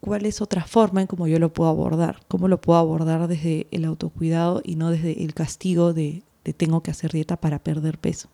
cuál 0.00 0.26
es 0.26 0.40
otra 0.40 0.64
forma 0.64 1.02
en 1.02 1.06
cómo 1.06 1.26
yo 1.26 1.38
lo 1.38 1.52
puedo 1.52 1.70
abordar, 1.70 2.20
cómo 2.28 2.48
lo 2.48 2.60
puedo 2.60 2.78
abordar 2.78 3.28
desde 3.28 3.66
el 3.70 3.84
autocuidado 3.84 4.62
y 4.64 4.76
no 4.76 4.90
desde 4.90 5.22
el 5.22 5.34
castigo 5.34 5.92
de, 5.92 6.22
tengo 6.56 6.82
que 6.82 6.90
hacer 6.90 7.12
dieta 7.12 7.36
para 7.36 7.58
perder 7.58 7.98
peso. 7.98 8.28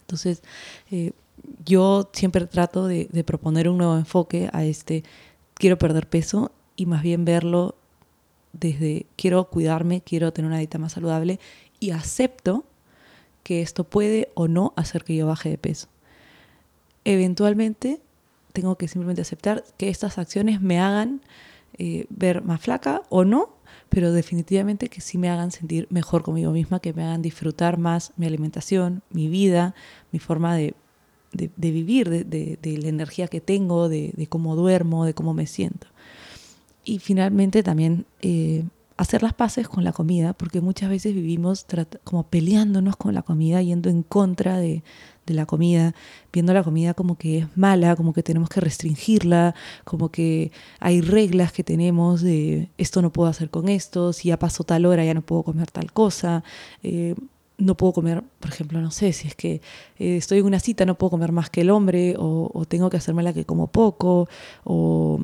Entonces, 0.00 0.42
yo 1.64 2.08
siempre 2.12 2.46
trato 2.46 2.86
de, 2.86 3.08
proponer 3.24 3.68
un 3.68 3.78
nuevo 3.78 3.96
enfoque 3.96 4.48
a 4.52 4.64
este 4.64 5.04
quiero 5.54 5.78
perder 5.78 6.08
peso 6.08 6.52
y 6.76 6.86
más 6.86 7.02
bien 7.02 7.24
verlo 7.24 7.74
desde 8.52 9.06
quiero 9.16 9.48
cuidarme, 9.48 10.00
quiero 10.02 10.32
tener 10.32 10.48
una 10.48 10.58
dieta 10.58 10.78
más 10.78 10.92
saludable 10.92 11.40
y 11.80 11.90
acepto 11.90 12.64
que 13.42 13.62
esto 13.62 13.84
puede 13.84 14.30
o 14.34 14.48
no 14.48 14.72
hacer 14.76 15.04
que 15.04 15.16
yo 15.16 15.26
baje 15.26 15.48
de 15.48 15.58
peso. 15.58 15.88
Eventualmente 17.04 18.00
tengo 18.52 18.76
que 18.76 18.88
simplemente 18.88 19.22
aceptar 19.22 19.64
que 19.76 19.88
estas 19.88 20.18
acciones 20.18 20.60
me 20.60 20.80
hagan 20.80 21.20
eh, 21.78 22.06
ver 22.10 22.42
más 22.42 22.60
flaca 22.60 23.02
o 23.08 23.24
no, 23.24 23.56
pero 23.88 24.12
definitivamente 24.12 24.88
que 24.88 25.00
sí 25.00 25.18
me 25.18 25.30
hagan 25.30 25.50
sentir 25.50 25.86
mejor 25.90 26.22
conmigo 26.22 26.52
misma, 26.52 26.80
que 26.80 26.92
me 26.92 27.04
hagan 27.04 27.22
disfrutar 27.22 27.78
más 27.78 28.12
mi 28.16 28.26
alimentación, 28.26 29.02
mi 29.10 29.28
vida, 29.28 29.74
mi 30.12 30.18
forma 30.18 30.56
de 30.56 30.74
de, 31.32 31.70
vivir, 31.70 32.26
de, 32.26 32.78
la 32.82 32.88
energía 32.88 33.28
que 33.28 33.40
tengo, 33.40 33.88
de, 33.88 34.26
cómo 34.28 34.56
duermo, 34.56 35.04
de 35.04 35.14
cómo 35.14 35.34
me 35.34 35.46
siento. 35.46 35.86
Y 36.84 36.98
finalmente 37.00 37.62
también 37.62 38.06
eh, 38.22 38.64
hacer 38.98 39.22
las 39.22 39.32
paces 39.32 39.68
con 39.68 39.84
la 39.84 39.92
comida, 39.92 40.32
porque 40.34 40.60
muchas 40.60 40.90
veces 40.90 41.14
vivimos 41.14 41.64
como 42.04 42.24
peleándonos 42.24 42.96
con 42.96 43.14
la 43.14 43.22
comida, 43.22 43.62
yendo 43.62 43.88
en 43.88 44.02
contra 44.02 44.58
de, 44.58 44.82
la 45.26 45.46
comida, 45.46 45.94
viendo 46.32 46.52
la 46.52 46.64
comida 46.64 46.94
como 46.94 47.16
que 47.16 47.38
es 47.38 47.56
mala, 47.56 47.94
como 47.96 48.12
que 48.12 48.22
tenemos 48.22 48.48
que 48.48 48.60
restringirla, 48.60 49.54
como 49.84 50.10
que 50.10 50.52
hay 50.80 51.00
reglas 51.00 51.52
que 51.52 51.62
tenemos 51.62 52.22
de 52.22 52.70
esto 52.78 53.02
no 53.02 53.12
puedo 53.12 53.28
hacer 53.28 53.50
con 53.50 53.68
esto, 53.68 54.12
si 54.12 54.28
ya 54.28 54.38
pasó 54.38 54.64
tal 54.64 54.86
hora 54.86 55.04
ya 55.04 55.14
no 55.14 55.22
puedo 55.22 55.42
comer 55.44 55.70
tal 55.70 55.92
cosa. 55.92 56.42
Eh, 56.82 57.14
no 57.58 57.76
puedo 57.76 57.92
comer, 57.92 58.22
por 58.38 58.50
ejemplo, 58.50 58.80
no 58.80 58.92
sé, 58.92 59.12
si 59.12 59.26
es 59.26 59.34
que 59.34 59.60
eh, 59.98 60.16
estoy 60.16 60.38
en 60.38 60.46
una 60.46 60.60
cita, 60.60 60.86
no 60.86 60.96
puedo 60.96 61.10
comer 61.10 61.32
más 61.32 61.50
que 61.50 61.62
el 61.62 61.70
hombre, 61.70 62.14
o, 62.16 62.64
tengo 62.68 62.88
que 62.88 62.96
hacerme 62.96 63.24
la 63.24 63.32
que 63.32 63.44
como 63.44 63.66
poco, 63.66 64.28
o 64.64 65.20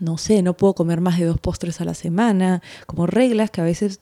no 0.00 0.18
sé, 0.18 0.42
no 0.42 0.56
puedo 0.56 0.74
comer 0.74 1.00
más 1.00 1.18
de 1.18 1.26
dos 1.26 1.38
postres 1.38 1.80
a 1.80 1.84
la 1.84 1.94
semana, 1.94 2.62
como 2.86 3.06
reglas 3.06 3.50
que 3.50 3.60
a 3.60 3.64
veces 3.64 4.00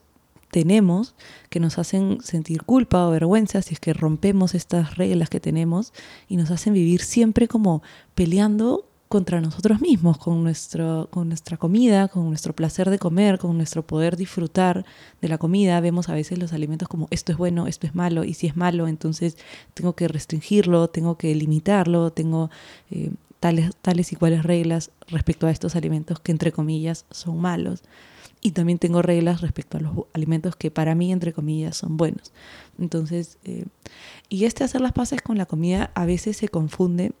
tenemos 0.51 1.15
que 1.49 1.59
nos 1.59 1.77
hacen 1.77 2.19
sentir 2.23 2.63
culpa 2.63 3.07
o 3.07 3.11
vergüenza 3.11 3.61
si 3.61 3.75
es 3.75 3.79
que 3.79 3.93
rompemos 3.93 4.55
estas 4.55 4.97
reglas 4.97 5.29
que 5.29 5.39
tenemos 5.39 5.93
y 6.27 6.37
nos 6.37 6.49
hacen 6.51 6.73
vivir 6.73 7.01
siempre 7.01 7.47
como 7.47 7.83
peleando 8.15 8.85
contra 9.09 9.41
nosotros 9.41 9.81
mismos, 9.81 10.19
con, 10.19 10.43
nuestro, 10.43 11.07
con 11.09 11.29
nuestra 11.29 11.57
comida, 11.57 12.07
con 12.09 12.27
nuestro 12.27 12.53
placer 12.55 12.91
de 12.91 12.99
comer, 12.99 13.39
con 13.39 13.57
nuestro 13.57 13.85
poder 13.85 14.15
disfrutar 14.15 14.85
de 15.19 15.27
la 15.27 15.39
comida. 15.39 15.81
Vemos 15.81 16.09
a 16.09 16.13
veces 16.13 16.37
los 16.37 16.53
alimentos 16.53 16.87
como 16.87 17.07
esto 17.09 17.31
es 17.31 17.37
bueno, 17.39 17.65
esto 17.65 17.87
es 17.87 17.95
malo, 17.95 18.23
y 18.23 18.35
si 18.35 18.45
es 18.45 18.55
malo, 18.55 18.87
entonces 18.87 19.35
tengo 19.73 19.93
que 19.93 20.07
restringirlo, 20.07 20.89
tengo 20.89 21.17
que 21.17 21.33
limitarlo, 21.33 22.11
tengo 22.11 22.51
eh, 22.91 23.09
tales, 23.39 23.71
tales 23.81 24.11
y 24.11 24.15
cuales 24.15 24.43
reglas 24.43 24.91
respecto 25.07 25.47
a 25.47 25.51
estos 25.51 25.75
alimentos 25.75 26.19
que 26.19 26.31
entre 26.31 26.51
comillas 26.51 27.05
son 27.11 27.39
malos. 27.39 27.83
Y 28.41 28.51
también 28.51 28.79
tengo 28.79 29.01
reglas 29.01 29.41
respecto 29.41 29.77
a 29.77 29.81
los 29.81 29.93
alimentos 30.13 30.55
que 30.55 30.71
para 30.71 30.95
mí, 30.95 31.11
entre 31.11 31.33
comillas, 31.33 31.75
son 31.75 31.97
buenos. 31.97 32.31
Entonces, 32.77 33.37
eh, 33.43 33.65
y 34.29 34.45
este 34.45 34.63
hacer 34.63 34.79
las 34.79 34.93
paces 34.93 35.21
con 35.21 35.37
la 35.37 35.45
comida 35.45 35.91
a 35.93 36.05
veces 36.05 36.37
se 36.37 36.47
confunde 36.47 37.11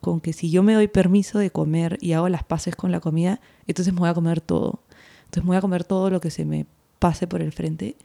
con 0.00 0.20
que 0.20 0.32
si 0.32 0.50
yo 0.50 0.62
me 0.62 0.74
doy 0.74 0.86
permiso 0.86 1.40
de 1.40 1.50
comer 1.50 1.98
y 2.00 2.12
hago 2.12 2.28
las 2.28 2.44
paces 2.44 2.76
con 2.76 2.92
la 2.92 3.00
comida, 3.00 3.40
entonces 3.66 3.92
me 3.92 4.00
voy 4.00 4.08
a 4.08 4.14
comer 4.14 4.40
todo. 4.40 4.80
Entonces 5.24 5.42
me 5.42 5.48
voy 5.48 5.56
a 5.56 5.60
comer 5.60 5.84
todo 5.84 6.10
lo 6.10 6.20
que 6.20 6.30
se 6.30 6.44
me 6.44 6.66
pase 7.00 7.26
por 7.26 7.42
el 7.42 7.52
frente. 7.52 7.96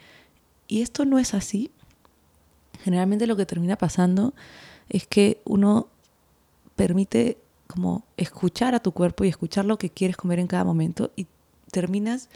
Y 0.68 0.82
esto 0.82 1.06
no 1.06 1.20
es 1.20 1.36
así. 1.36 1.70
Generalmente 2.84 3.28
lo 3.28 3.36
que 3.36 3.46
termina 3.46 3.78
pasando 3.78 4.34
es 4.90 5.06
que 5.06 5.42
uno 5.46 5.88
permite 6.76 7.38
como 7.74 8.04
escuchar 8.18 8.76
a 8.76 8.80
tu 8.80 8.92
cuerpo 8.92 9.24
y 9.24 9.30
escuchar 9.30 9.66
lo 9.66 9.78
que 9.78 9.90
quieres 9.90 10.18
comer 10.18 10.40
en 10.40 10.48
cada 10.48 10.64
momento 10.64 11.12
y 11.16 11.28
terminas 11.72 12.30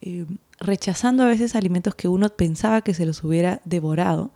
eh, 0.00 0.26
rechazando 0.58 1.22
a 1.22 1.26
veces 1.26 1.54
alimentos 1.54 1.94
que 1.94 2.08
uno 2.08 2.28
pensaba 2.30 2.82
que 2.82 2.94
se 2.94 3.06
los 3.06 3.22
hubiera 3.22 3.60
devorado. 3.64 4.30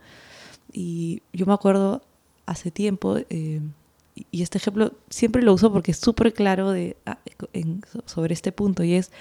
Y 0.71 1.21
yo 1.33 1.45
me 1.45 1.53
acuerdo 1.53 2.01
hace 2.45 2.71
tiempo, 2.71 3.17
eh, 3.29 3.61
y 4.31 4.43
este 4.43 4.57
ejemplo 4.57 4.93
siempre 5.09 5.41
lo 5.41 5.53
uso 5.53 5.71
porque 5.71 5.91
es 5.91 5.97
súper 5.97 6.33
claro 6.33 6.71
de, 6.71 6.97
ah, 7.05 7.17
sobre 8.05 8.33
este 8.33 8.51
punto 8.51 8.83
y 8.83 8.93
es, 8.93 9.11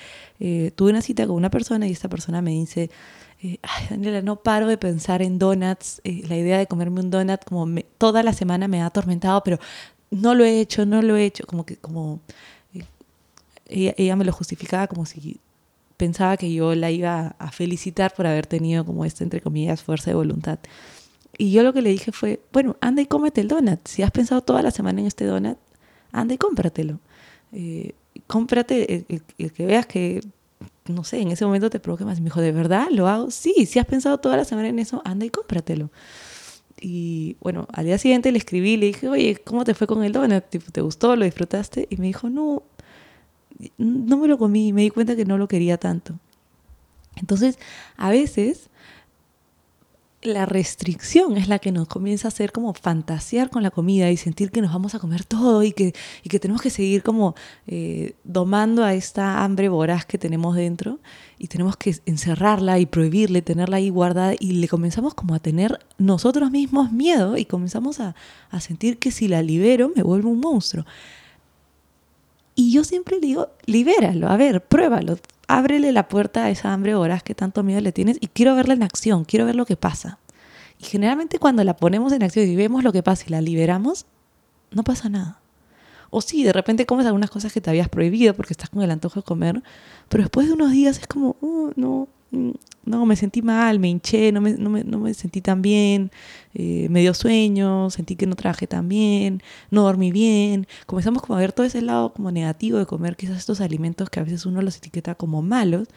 eh, 0.40 0.70
tuve 0.74 0.90
una 0.90 1.02
cita 1.02 1.26
con 1.26 1.36
una 1.36 1.50
persona 1.50 1.86
y 1.86 1.92
esta 1.92 2.08
persona 2.08 2.42
me 2.42 2.50
dice, 2.50 2.90
eh, 3.42 3.58
ay 3.62 3.86
Daniela, 3.90 4.22
no 4.22 4.36
paro 4.36 4.66
de 4.66 4.76
pensar 4.76 5.22
en 5.22 5.38
donuts, 5.38 6.00
eh, 6.04 6.22
la 6.28 6.36
idea 6.36 6.58
de 6.58 6.66
comerme 6.66 7.00
un 7.00 7.10
donut 7.10 7.42
como 7.44 7.66
toda 7.98 8.22
la 8.22 8.32
semana 8.32 8.68
me 8.68 8.82
ha 8.82 8.86
atormentado, 8.86 9.42
pero 9.42 9.58
no 10.12 10.34
lo 10.34 10.44
he 10.44 10.60
hecho, 10.60 10.86
no 10.86 11.02
lo 11.02 11.16
he 11.16 11.24
hecho, 11.24 11.44
como 11.46 11.66
que 11.66 11.76
como 11.76 12.20
ella, 13.66 13.94
ella, 13.96 14.16
me 14.16 14.24
lo 14.24 14.32
justificaba 14.32 14.86
como 14.86 15.06
si 15.06 15.40
pensaba 15.96 16.36
que 16.36 16.52
yo 16.52 16.74
la 16.74 16.90
iba 16.90 17.34
a 17.38 17.50
felicitar 17.50 18.12
por 18.14 18.26
haber 18.26 18.46
tenido 18.46 18.84
como 18.84 19.04
esta, 19.04 19.24
entre 19.24 19.40
comillas, 19.40 19.82
fuerza 19.82 20.10
de 20.10 20.14
voluntad. 20.14 20.58
Y 21.38 21.52
yo 21.52 21.62
lo 21.62 21.72
que 21.72 21.80
le 21.80 21.90
dije 21.90 22.12
fue, 22.12 22.40
bueno, 22.52 22.76
anda 22.80 23.00
y 23.00 23.06
cómete 23.06 23.40
el 23.40 23.48
donut. 23.48 23.86
Si 23.86 24.02
has 24.02 24.10
pensado 24.10 24.42
toda 24.42 24.62
la 24.62 24.70
semana 24.70 25.00
en 25.00 25.06
este 25.06 25.24
donut, 25.24 25.58
anda 26.12 26.34
y 26.34 26.38
cómpratelo. 26.38 27.00
Eh, 27.52 27.94
cómprate 28.26 29.06
el, 29.08 29.50
que 29.52 29.66
veas 29.66 29.86
que, 29.86 30.20
no 30.86 31.04
sé, 31.04 31.20
en 31.20 31.30
ese 31.30 31.46
momento 31.46 31.70
te 31.70 31.80
provoque 31.80 32.04
más. 32.04 32.18
Y 32.18 32.20
me 32.20 32.26
dijo, 32.26 32.40
¿de 32.40 32.52
verdad 32.52 32.88
lo 32.90 33.08
hago? 33.08 33.30
Sí, 33.30 33.66
si 33.66 33.78
has 33.78 33.86
pensado 33.86 34.18
toda 34.18 34.36
la 34.36 34.44
semana 34.44 34.68
en 34.68 34.78
eso, 34.78 35.00
anda 35.04 35.24
y 35.24 35.30
cómpratelo. 35.30 35.90
Y 36.84 37.36
bueno, 37.40 37.68
al 37.72 37.84
día 37.84 37.96
siguiente 37.96 38.32
le 38.32 38.38
escribí, 38.38 38.76
le 38.76 38.86
dije, 38.86 39.08
oye, 39.08 39.36
¿cómo 39.44 39.62
te 39.62 39.72
fue 39.72 39.86
con 39.86 40.02
el 40.02 40.12
donut? 40.12 40.44
¿Te 40.44 40.80
gustó? 40.80 41.14
¿Lo 41.14 41.24
disfrutaste? 41.24 41.86
Y 41.90 41.96
me 41.96 42.08
dijo, 42.08 42.28
no, 42.28 42.64
no 43.78 44.16
me 44.16 44.26
lo 44.26 44.36
comí. 44.36 44.72
Me 44.72 44.82
di 44.82 44.90
cuenta 44.90 45.14
que 45.14 45.24
no 45.24 45.38
lo 45.38 45.46
quería 45.46 45.78
tanto. 45.78 46.18
Entonces, 47.14 47.56
a 47.96 48.10
veces 48.10 48.68
la 50.22 50.46
restricción 50.46 51.36
es 51.36 51.48
la 51.48 51.58
que 51.58 51.72
nos 51.72 51.88
comienza 51.88 52.28
a 52.28 52.30
hacer 52.30 52.52
como 52.52 52.74
fantasear 52.74 53.50
con 53.50 53.62
la 53.62 53.70
comida 53.70 54.10
y 54.10 54.16
sentir 54.16 54.50
que 54.50 54.62
nos 54.62 54.72
vamos 54.72 54.94
a 54.94 55.00
comer 55.00 55.24
todo 55.24 55.62
y 55.62 55.72
que, 55.72 55.94
y 56.22 56.28
que 56.28 56.38
tenemos 56.38 56.62
que 56.62 56.70
seguir 56.70 57.02
como 57.02 57.34
eh, 57.66 58.14
domando 58.22 58.84
a 58.84 58.94
esta 58.94 59.42
hambre 59.42 59.68
voraz 59.68 60.06
que 60.06 60.18
tenemos 60.18 60.54
dentro 60.54 61.00
y 61.38 61.48
tenemos 61.48 61.76
que 61.76 61.96
encerrarla 62.06 62.78
y 62.78 62.86
prohibirle, 62.86 63.42
tenerla 63.42 63.78
ahí 63.78 63.90
guardada 63.90 64.34
y 64.38 64.52
le 64.52 64.68
comenzamos 64.68 65.14
como 65.14 65.34
a 65.34 65.40
tener 65.40 65.80
nosotros 65.98 66.50
mismos 66.50 66.92
miedo 66.92 67.36
y 67.36 67.44
comenzamos 67.44 67.98
a, 67.98 68.14
a 68.50 68.60
sentir 68.60 68.98
que 68.98 69.10
si 69.10 69.26
la 69.26 69.42
libero 69.42 69.90
me 69.94 70.02
vuelvo 70.02 70.30
un 70.30 70.40
monstruo. 70.40 70.84
Y 72.54 72.72
yo 72.72 72.84
siempre 72.84 73.16
le 73.16 73.26
digo, 73.26 73.48
libéralo, 73.64 74.28
a 74.28 74.36
ver, 74.36 74.62
pruébalo, 74.62 75.18
ábrele 75.48 75.92
la 75.92 76.08
puerta 76.08 76.44
a 76.44 76.50
esa 76.50 76.72
hambre 76.72 76.94
horas 76.94 77.22
que 77.22 77.34
tanto 77.34 77.62
miedo 77.62 77.80
le 77.80 77.92
tienes 77.92 78.18
y 78.20 78.28
quiero 78.28 78.54
verla 78.54 78.74
en 78.74 78.82
acción, 78.82 79.24
quiero 79.24 79.46
ver 79.46 79.54
lo 79.54 79.66
que 79.66 79.76
pasa. 79.76 80.18
Y 80.78 80.84
generalmente 80.84 81.38
cuando 81.38 81.64
la 81.64 81.76
ponemos 81.76 82.12
en 82.12 82.22
acción 82.22 82.48
y 82.48 82.56
vemos 82.56 82.84
lo 82.84 82.92
que 82.92 83.02
pasa 83.02 83.24
y 83.26 83.30
la 83.30 83.40
liberamos, 83.40 84.06
no 84.70 84.82
pasa 84.82 85.08
nada. 85.08 85.40
O 86.10 86.20
sí, 86.20 86.42
de 86.42 86.52
repente 86.52 86.84
comes 86.84 87.06
algunas 87.06 87.30
cosas 87.30 87.52
que 87.52 87.60
te 87.60 87.70
habías 87.70 87.88
prohibido 87.88 88.34
porque 88.34 88.52
estás 88.52 88.68
con 88.68 88.82
el 88.82 88.90
antojo 88.90 89.20
de 89.20 89.24
comer, 89.24 89.62
pero 90.10 90.24
después 90.24 90.46
de 90.46 90.52
unos 90.52 90.70
días 90.70 90.98
es 90.98 91.06
como, 91.06 91.36
oh, 91.40 91.70
no, 91.76 92.08
no, 92.32 93.06
me 93.06 93.16
sentí 93.16 93.42
mal, 93.42 93.78
me 93.78 93.88
hinché, 93.88 94.32
no 94.32 94.40
me, 94.40 94.52
no 94.54 94.70
me, 94.70 94.84
no 94.84 94.98
me 94.98 95.14
sentí 95.14 95.40
tan 95.40 95.62
bien, 95.62 96.10
eh, 96.54 96.88
me 96.90 97.00
dio 97.00 97.14
sueño, 97.14 97.90
sentí 97.90 98.16
que 98.16 98.26
no 98.26 98.34
trabajé 98.36 98.66
tan 98.66 98.88
bien, 98.88 99.42
no 99.70 99.82
dormí 99.82 100.10
bien. 100.12 100.66
Comenzamos 100.86 101.22
como 101.22 101.36
a 101.36 101.40
ver 101.40 101.52
todo 101.52 101.66
ese 101.66 101.82
lado 101.82 102.12
como 102.12 102.32
negativo 102.32 102.78
de 102.78 102.86
comer 102.86 103.16
quizás 103.16 103.38
estos 103.38 103.60
alimentos 103.60 104.10
que 104.10 104.20
a 104.20 104.24
veces 104.24 104.46
uno 104.46 104.62
los 104.62 104.76
etiqueta 104.76 105.14
como 105.14 105.42
malos. 105.42 105.88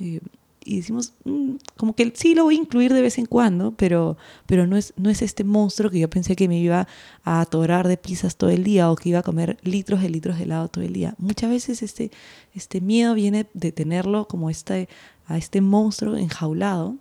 Eh, 0.00 0.20
y 0.64 0.76
decimos, 0.76 1.12
mm, 1.24 1.56
como 1.76 1.94
que 1.94 2.10
sí 2.16 2.34
lo 2.34 2.44
voy 2.44 2.56
a 2.56 2.58
incluir 2.58 2.92
de 2.94 3.02
vez 3.02 3.18
en 3.18 3.26
cuando, 3.26 3.72
pero, 3.72 4.16
pero 4.46 4.66
no, 4.66 4.76
es, 4.76 4.94
no 4.96 5.10
es 5.10 5.22
este 5.22 5.44
monstruo 5.44 5.90
que 5.90 6.00
yo 6.00 6.08
pensé 6.08 6.36
que 6.36 6.48
me 6.48 6.58
iba 6.58 6.88
a 7.22 7.40
atorar 7.40 7.86
de 7.86 7.96
pizzas 7.96 8.36
todo 8.36 8.50
el 8.50 8.64
día 8.64 8.90
o 8.90 8.96
que 8.96 9.10
iba 9.10 9.18
a 9.18 9.22
comer 9.22 9.58
litros 9.62 10.00
de 10.00 10.08
litros 10.08 10.38
de 10.38 10.44
helado 10.44 10.68
todo 10.68 10.84
el 10.84 10.92
día. 10.92 11.14
Muchas 11.18 11.50
veces 11.50 11.82
este, 11.82 12.10
este 12.54 12.80
miedo 12.80 13.14
viene 13.14 13.46
de 13.52 13.72
tenerlo 13.72 14.26
como 14.26 14.50
este 14.50 14.88
a 15.26 15.36
este 15.36 15.60
monstruo 15.60 16.16
enjaulado 16.16 16.96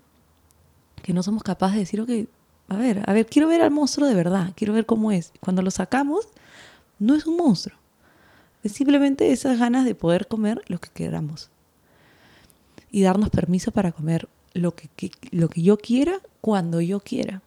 que 1.01 1.13
no 1.13 1.24
somos 1.24 1.43
capaces 1.43 1.76
de 1.76 1.80
decir, 1.82 2.01
ok, 2.01 2.09
a 2.69 2.78
ver, 2.78 3.03
a 3.05 3.13
ver, 3.13 3.26
quiero 3.26 3.47
ver 3.47 3.61
al 3.61 3.71
monstruo 3.71 4.07
de 4.07 4.15
verdad, 4.15 4.53
quiero 4.55 4.74
ver 4.74 4.86
cómo 4.86 5.11
es. 5.11 5.34
Cuando 5.39 5.61
lo 5.61 5.69
sacamos, 5.69 6.28
no 6.99 7.15
es 7.15 7.26
un 7.26 7.38
monstruo. 7.38 7.78
Es 8.63 8.71
simplemente 8.71 9.32
esas 9.32 9.59
ganas 9.59 9.84
de 9.84 9.95
poder 9.95 10.28
comer 10.28 10.61
lo 10.67 10.80
que 10.80 10.89
queramos. 10.89 11.49
Y 12.89 13.01
darnos 13.01 13.30
permiso 13.30 13.71
para 13.71 13.91
comer 13.91 14.30
lo 14.53 14.74
que, 14.76 14.89
lo 15.32 15.49
que 15.49 15.61
yo 15.61 15.78
quiera 15.78 16.21
cuando 16.39 16.80
yo 16.80 17.01
quiera. 17.01 17.41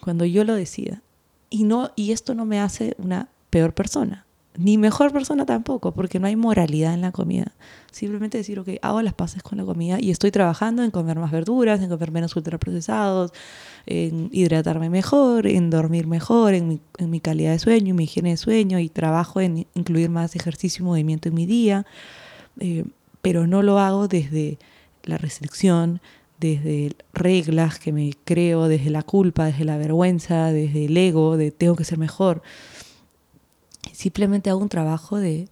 Cuando 0.00 0.24
yo 0.24 0.44
lo 0.44 0.54
decida. 0.54 1.02
Y, 1.50 1.64
no, 1.64 1.90
y 1.96 2.12
esto 2.12 2.34
no 2.34 2.46
me 2.46 2.60
hace 2.60 2.96
una 2.98 3.28
peor 3.50 3.74
persona 3.74 4.24
ni 4.56 4.76
mejor 4.76 5.12
persona 5.12 5.46
tampoco, 5.46 5.92
porque 5.92 6.18
no 6.18 6.26
hay 6.26 6.36
moralidad 6.36 6.94
en 6.94 7.00
la 7.00 7.12
comida. 7.12 7.52
Simplemente 7.90 8.38
decir, 8.38 8.58
ok, 8.58 8.68
hago 8.82 9.00
las 9.02 9.14
paces 9.14 9.42
con 9.42 9.58
la 9.58 9.64
comida 9.64 9.98
y 10.00 10.10
estoy 10.10 10.30
trabajando 10.30 10.82
en 10.82 10.90
comer 10.90 11.18
más 11.18 11.30
verduras, 11.30 11.80
en 11.80 11.88
comer 11.88 12.10
menos 12.10 12.36
ultraprocesados, 12.36 13.32
en 13.86 14.28
hidratarme 14.32 14.90
mejor, 14.90 15.46
en 15.46 15.70
dormir 15.70 16.06
mejor, 16.06 16.54
en 16.54 16.68
mi, 16.68 16.80
en 16.98 17.10
mi 17.10 17.20
calidad 17.20 17.52
de 17.52 17.58
sueño, 17.58 17.90
en 17.90 17.96
mi 17.96 18.04
higiene 18.04 18.30
de 18.30 18.36
sueño 18.36 18.78
y 18.78 18.88
trabajo 18.88 19.40
en 19.40 19.66
incluir 19.74 20.10
más 20.10 20.36
ejercicio 20.36 20.82
y 20.82 20.86
movimiento 20.86 21.28
en 21.28 21.34
mi 21.34 21.46
día, 21.46 21.86
eh, 22.60 22.84
pero 23.22 23.46
no 23.46 23.62
lo 23.62 23.78
hago 23.78 24.08
desde 24.08 24.58
la 25.04 25.16
restricción, 25.16 26.00
desde 26.38 26.96
reglas 27.14 27.78
que 27.78 27.92
me 27.92 28.12
creo, 28.24 28.68
desde 28.68 28.90
la 28.90 29.02
culpa, 29.02 29.46
desde 29.46 29.64
la 29.64 29.78
vergüenza, 29.78 30.52
desde 30.52 30.86
el 30.86 30.96
ego, 30.96 31.36
de 31.36 31.52
tengo 31.52 31.76
que 31.76 31.84
ser 31.84 31.98
mejor 31.98 32.42
simplemente 33.92 34.50
hago 34.50 34.60
un 34.60 34.68
trabajo 34.68 35.18
de, 35.18 35.48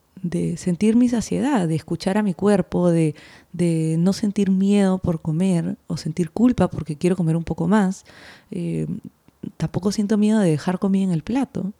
sentir 0.56 0.96
mi 0.96 1.08
saciedad, 1.08 1.66
de 1.66 1.74
escuchar 1.74 2.18
a 2.18 2.22
mi 2.22 2.34
cuerpo, 2.34 2.90
de, 2.90 3.14
no 3.98 4.12
sentir 4.12 4.50
miedo 4.50 4.98
por 4.98 5.20
comer 5.20 5.76
o 5.86 5.96
sentir 5.96 6.30
culpa 6.30 6.68
porque 6.68 6.96
quiero 6.96 7.16
comer 7.16 7.36
un 7.36 7.44
poco 7.44 7.66
más. 7.66 8.04
Eh, 8.50 8.86
tampoco 9.56 9.92
siento 9.92 10.18
miedo 10.18 10.40
de 10.40 10.50
dejar 10.50 10.78
comida 10.78 11.04
en 11.04 11.12
el 11.12 11.22
plato. 11.22 11.72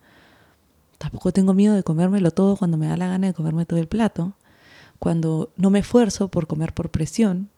Tampoco 0.99 1.33
tengo 1.33 1.55
miedo 1.55 1.75
de 1.75 1.83
comérmelo 1.83 2.31
todo 2.31 2.57
cuando 2.57 2.77
me 2.77 2.87
da 2.87 2.97
la 2.97 3.09
gana 3.09 3.29
de 3.29 3.35
comerme 3.35 3.67
todo 3.67 3.79
el 3.79 3.89
plato. 3.89 4.35
Cuando 4.99 5.51
no 5.57 5.71
me 5.71 5.79
esfuerzo 5.79 6.29
por 6.29 6.47
comer 6.47 6.75
por 6.75 6.91
presión. 6.91 7.49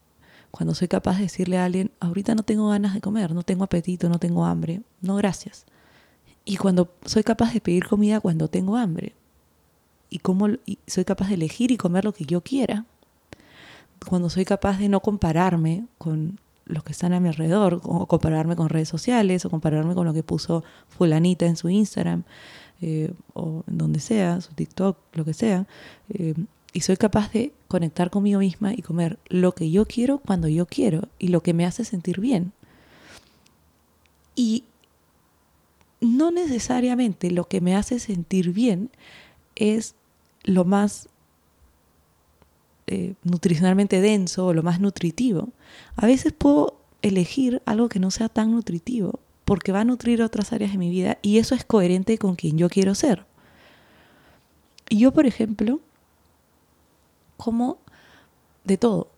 Cuando 0.52 0.74
soy 0.74 0.86
capaz 0.86 1.16
de 1.16 1.22
decirle 1.22 1.58
a 1.58 1.64
alguien, 1.64 1.90
ahorita 1.98 2.34
no 2.34 2.42
tengo 2.42 2.68
ganas 2.68 2.92
de 2.94 3.00
comer, 3.00 3.34
no 3.34 3.42
tengo 3.42 3.64
apetito, 3.64 4.08
no 4.08 4.18
tengo 4.18 4.44
hambre. 4.44 4.82
No, 5.00 5.16
gracias. 5.16 5.64
Y 6.44 6.56
cuando 6.56 6.92
soy 7.04 7.22
capaz 7.22 7.52
de 7.52 7.60
pedir 7.60 7.86
comida 7.86 8.20
cuando 8.20 8.48
tengo 8.48 8.76
hambre. 8.76 9.14
Y 10.10 10.18
cómo 10.18 10.48
soy 10.86 11.04
capaz 11.04 11.28
de 11.28 11.34
elegir 11.34 11.70
y 11.70 11.76
comer 11.76 12.04
lo 12.04 12.12
que 12.12 12.24
yo 12.24 12.40
quiera. 12.42 12.84
Cuando 14.08 14.28
soy 14.28 14.44
capaz 14.44 14.78
de 14.78 14.88
no 14.88 15.00
compararme 15.00 15.86
con 15.98 16.38
los 16.64 16.84
que 16.84 16.92
están 16.92 17.12
a 17.12 17.20
mi 17.20 17.28
alrededor, 17.28 17.80
o 17.84 18.06
compararme 18.06 18.56
con 18.56 18.68
redes 18.68 18.88
sociales, 18.88 19.44
o 19.44 19.50
compararme 19.50 19.94
con 19.94 20.06
lo 20.06 20.14
que 20.14 20.22
puso 20.22 20.64
fulanita 20.88 21.46
en 21.46 21.56
su 21.56 21.68
Instagram, 21.68 22.24
eh, 22.80 23.12
o 23.34 23.62
en 23.68 23.78
donde 23.78 24.00
sea, 24.00 24.40
su 24.40 24.52
TikTok, 24.54 24.96
lo 25.12 25.24
que 25.24 25.34
sea. 25.34 25.66
Eh, 26.10 26.34
y 26.72 26.80
soy 26.80 26.96
capaz 26.96 27.30
de 27.32 27.52
conectar 27.68 28.10
conmigo 28.10 28.40
misma 28.40 28.72
y 28.72 28.82
comer 28.82 29.18
lo 29.28 29.52
que 29.52 29.70
yo 29.70 29.86
quiero 29.86 30.18
cuando 30.18 30.48
yo 30.48 30.66
quiero 30.66 31.08
y 31.18 31.28
lo 31.28 31.42
que 31.42 31.52
me 31.52 31.66
hace 31.66 31.84
sentir 31.84 32.20
bien. 32.20 32.52
Y 34.34 34.64
no 36.02 36.30
necesariamente 36.30 37.30
lo 37.30 37.44
que 37.48 37.60
me 37.60 37.76
hace 37.76 37.98
sentir 37.98 38.52
bien 38.52 38.90
es 39.54 39.94
lo 40.44 40.64
más 40.64 41.08
eh, 42.88 43.14
nutricionalmente 43.22 44.00
denso 44.00 44.46
o 44.46 44.52
lo 44.52 44.62
más 44.62 44.80
nutritivo. 44.80 45.50
A 45.96 46.06
veces 46.06 46.32
puedo 46.32 46.76
elegir 47.00 47.62
algo 47.64 47.88
que 47.88 48.00
no 48.00 48.10
sea 48.10 48.28
tan 48.28 48.50
nutritivo 48.50 49.20
porque 49.44 49.72
va 49.72 49.80
a 49.80 49.84
nutrir 49.84 50.22
otras 50.22 50.52
áreas 50.52 50.72
de 50.72 50.78
mi 50.78 50.90
vida 50.90 51.18
y 51.22 51.38
eso 51.38 51.54
es 51.54 51.64
coherente 51.64 52.18
con 52.18 52.34
quien 52.34 52.58
yo 52.58 52.68
quiero 52.68 52.94
ser. 52.94 53.24
Y 54.88 54.98
yo, 54.98 55.12
por 55.12 55.26
ejemplo, 55.26 55.80
como 57.36 57.78
de 58.64 58.76
todo. 58.76 59.08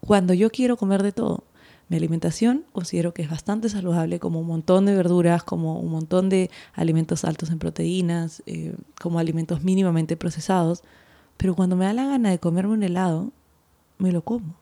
Cuando 0.00 0.34
yo 0.34 0.50
quiero 0.50 0.76
comer 0.76 1.02
de 1.02 1.12
todo, 1.12 1.44
mi 1.88 1.96
alimentación 1.96 2.64
considero 2.72 3.12
que 3.12 3.22
es 3.22 3.30
bastante 3.30 3.68
saludable, 3.68 4.18
como 4.18 4.40
un 4.40 4.46
montón 4.46 4.86
de 4.86 4.94
verduras, 4.94 5.42
como 5.42 5.78
un 5.78 5.90
montón 5.90 6.28
de 6.28 6.50
alimentos 6.72 7.24
altos 7.24 7.50
en 7.50 7.58
proteínas, 7.58 8.42
eh, 8.46 8.74
como 9.00 9.18
alimentos 9.18 9.62
mínimamente 9.62 10.16
procesados. 10.16 10.82
Pero 11.36 11.54
cuando 11.54 11.76
me 11.76 11.84
da 11.84 11.92
la 11.92 12.06
gana 12.06 12.30
de 12.30 12.38
comerme 12.38 12.74
un 12.74 12.82
helado, 12.82 13.32
me 13.98 14.12
lo 14.12 14.22
como. 14.22 14.56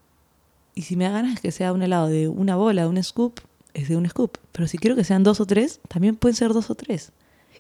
Y 0.74 0.82
si 0.82 0.96
me 0.96 1.04
da 1.04 1.10
ganas 1.10 1.40
que 1.40 1.52
sea 1.52 1.72
un 1.72 1.82
helado 1.82 2.08
de 2.08 2.28
una 2.28 2.56
bola, 2.56 2.88
un 2.88 3.02
scoop, 3.02 3.40
es 3.74 3.88
de 3.88 3.96
un 3.96 4.08
scoop. 4.08 4.38
Pero 4.52 4.66
si 4.66 4.78
quiero 4.78 4.96
que 4.96 5.04
sean 5.04 5.22
dos 5.22 5.40
o 5.40 5.46
tres, 5.46 5.80
también 5.88 6.16
pueden 6.16 6.34
ser 6.34 6.52
dos 6.52 6.70
o 6.70 6.74
tres. 6.74 7.12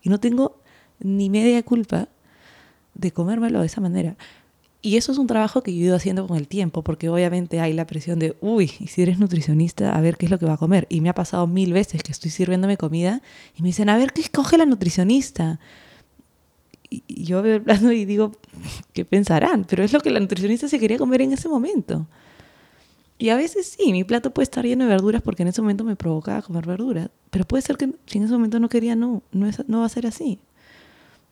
Y 0.02 0.08
no 0.08 0.18
tengo 0.18 0.56
ni 0.98 1.30
media 1.30 1.62
culpa 1.62 2.08
de 2.94 3.12
comérmelo 3.12 3.60
de 3.60 3.66
esa 3.66 3.80
manera. 3.80 4.16
Y 4.84 4.96
eso 4.96 5.12
es 5.12 5.18
un 5.18 5.28
trabajo 5.28 5.62
que 5.62 5.72
yo 5.72 5.80
he 5.80 5.86
ido 5.86 5.96
haciendo 5.96 6.26
con 6.26 6.36
el 6.36 6.48
tiempo, 6.48 6.82
porque 6.82 7.08
obviamente 7.08 7.60
hay 7.60 7.72
la 7.72 7.86
presión 7.86 8.18
de, 8.18 8.36
uy, 8.40 8.66
si 8.66 9.00
eres 9.00 9.20
nutricionista, 9.20 9.96
a 9.96 10.00
ver 10.00 10.16
qué 10.16 10.26
es 10.26 10.30
lo 10.30 10.40
que 10.40 10.46
va 10.46 10.54
a 10.54 10.56
comer. 10.56 10.88
Y 10.90 11.00
me 11.00 11.08
ha 11.08 11.14
pasado 11.14 11.46
mil 11.46 11.72
veces 11.72 12.02
que 12.02 12.10
estoy 12.10 12.32
sirviéndome 12.32 12.76
comida 12.76 13.22
y 13.56 13.62
me 13.62 13.68
dicen, 13.68 13.88
a 13.88 13.96
ver 13.96 14.12
qué 14.12 14.22
escoge 14.22 14.58
la 14.58 14.66
nutricionista. 14.66 15.60
Y 16.90 17.24
yo 17.24 17.42
veo 17.42 17.56
el 17.56 17.62
plato 17.62 17.92
y 17.92 18.04
digo, 18.04 18.32
¿qué 18.92 19.04
pensarán? 19.04 19.64
Pero 19.68 19.84
es 19.84 19.92
lo 19.92 20.00
que 20.00 20.10
la 20.10 20.18
nutricionista 20.18 20.66
se 20.66 20.80
quería 20.80 20.98
comer 20.98 21.22
en 21.22 21.32
ese 21.32 21.48
momento. 21.48 22.08
Y 23.18 23.28
a 23.28 23.36
veces 23.36 23.76
sí, 23.78 23.92
mi 23.92 24.02
plato 24.02 24.34
puede 24.34 24.44
estar 24.44 24.64
lleno 24.64 24.82
de 24.82 24.90
verduras 24.90 25.22
porque 25.22 25.42
en 25.42 25.48
ese 25.48 25.62
momento 25.62 25.84
me 25.84 25.94
provocaba 25.94 26.42
comer 26.42 26.66
verduras. 26.66 27.08
Pero 27.30 27.44
puede 27.44 27.62
ser 27.62 27.76
que 27.76 27.92
si 28.06 28.18
en 28.18 28.24
ese 28.24 28.32
momento 28.32 28.58
no 28.58 28.68
quería, 28.68 28.96
no, 28.96 29.22
no, 29.30 29.46
es, 29.46 29.62
no 29.68 29.78
va 29.78 29.86
a 29.86 29.88
ser 29.88 30.08
así. 30.08 30.40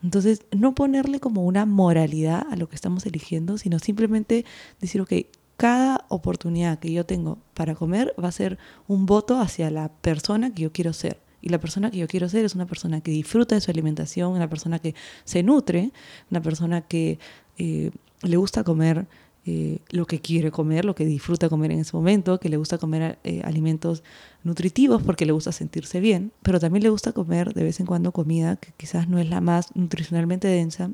Entonces, 0.03 0.43
no 0.57 0.75
ponerle 0.75 1.21
como 1.21 1.45
una 1.45 1.67
moralidad 1.67 2.47
a 2.51 2.57
lo 2.57 2.69
que 2.69 2.75
estamos 2.75 3.05
eligiendo, 3.07 3.59
sino 3.59 3.79
simplemente 3.79 4.45
decir, 4.81 5.01
ok, 5.01 5.13
cada 5.57 6.07
oportunidad 6.09 6.79
que 6.79 6.91
yo 6.91 7.05
tengo 7.05 7.39
para 7.53 7.75
comer 7.75 8.15
va 8.23 8.29
a 8.29 8.33
ser 8.33 8.59
un 8.89 9.05
voto 9.05 9.39
hacia 9.39 9.71
la 9.71 9.91
persona 9.91 10.55
que 10.55 10.63
yo 10.63 10.73
quiero 10.73 10.95
ser. 10.95 11.21
Y 11.43 11.51
la 11.51 11.59
persona 11.59 11.91
que 11.91 11.99
yo 11.99 12.07
quiero 12.07 12.29
ser 12.29 12.45
es 12.45 12.55
una 12.55 12.67
persona 12.67 13.01
que 13.01 13.11
disfruta 13.11 13.55
de 13.55 13.61
su 13.61 13.71
alimentación, 13.71 14.33
una 14.33 14.49
persona 14.49 14.79
que 14.79 14.95
se 15.25 15.43
nutre, 15.43 15.93
una 16.31 16.41
persona 16.41 16.83
que 16.83 17.19
eh, 17.59 17.91
le 18.23 18.37
gusta 18.37 18.65
comer 18.65 19.07
eh, 19.47 19.79
lo 19.89 20.07
que 20.07 20.21
quiere 20.21 20.51
comer, 20.51 20.85
lo 20.85 20.95
que 20.95 21.07
disfruta 21.07 21.49
comer 21.49 21.73
en 21.73 21.81
ese 21.81 21.97
momento, 21.97 22.39
que 22.39 22.51
le 22.51 22.59
gusta 22.59 22.77
comer 22.77 23.19
eh, 23.25 23.41
alimentos 23.43 24.03
nutritivos 24.45 25.03
porque 25.03 25.25
le 25.25 25.33
gusta 25.33 25.51
sentirse 25.51 25.99
bien, 25.99 26.31
pero 26.43 26.61
también 26.61 26.83
le 26.83 26.91
gusta 26.91 27.13
comer 27.13 27.55
de 27.55 27.63
vez 27.63 27.81
en 27.81 27.87
cuando 27.87 28.13
comida 28.13 28.57
que 28.57 28.73
quizás 28.77 29.09
no 29.09 29.19
es 29.19 29.31
la 29.31 29.41
más 29.41 29.75
nutricionalmente 29.75 30.47
densa 30.47 30.91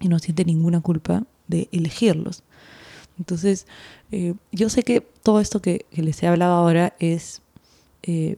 y 0.00 0.08
no 0.08 0.18
siente 0.18 0.44
ninguna 0.44 0.80
culpa 0.80 1.24
de 1.46 1.68
elegirlos. 1.70 2.42
Entonces, 3.18 3.68
eh, 4.10 4.34
yo 4.50 4.68
sé 4.68 4.82
que 4.82 5.00
todo 5.22 5.38
esto 5.38 5.62
que, 5.62 5.86
les 5.92 6.20
he 6.24 6.26
hablado 6.26 6.54
ahora 6.54 6.94
es 6.98 7.40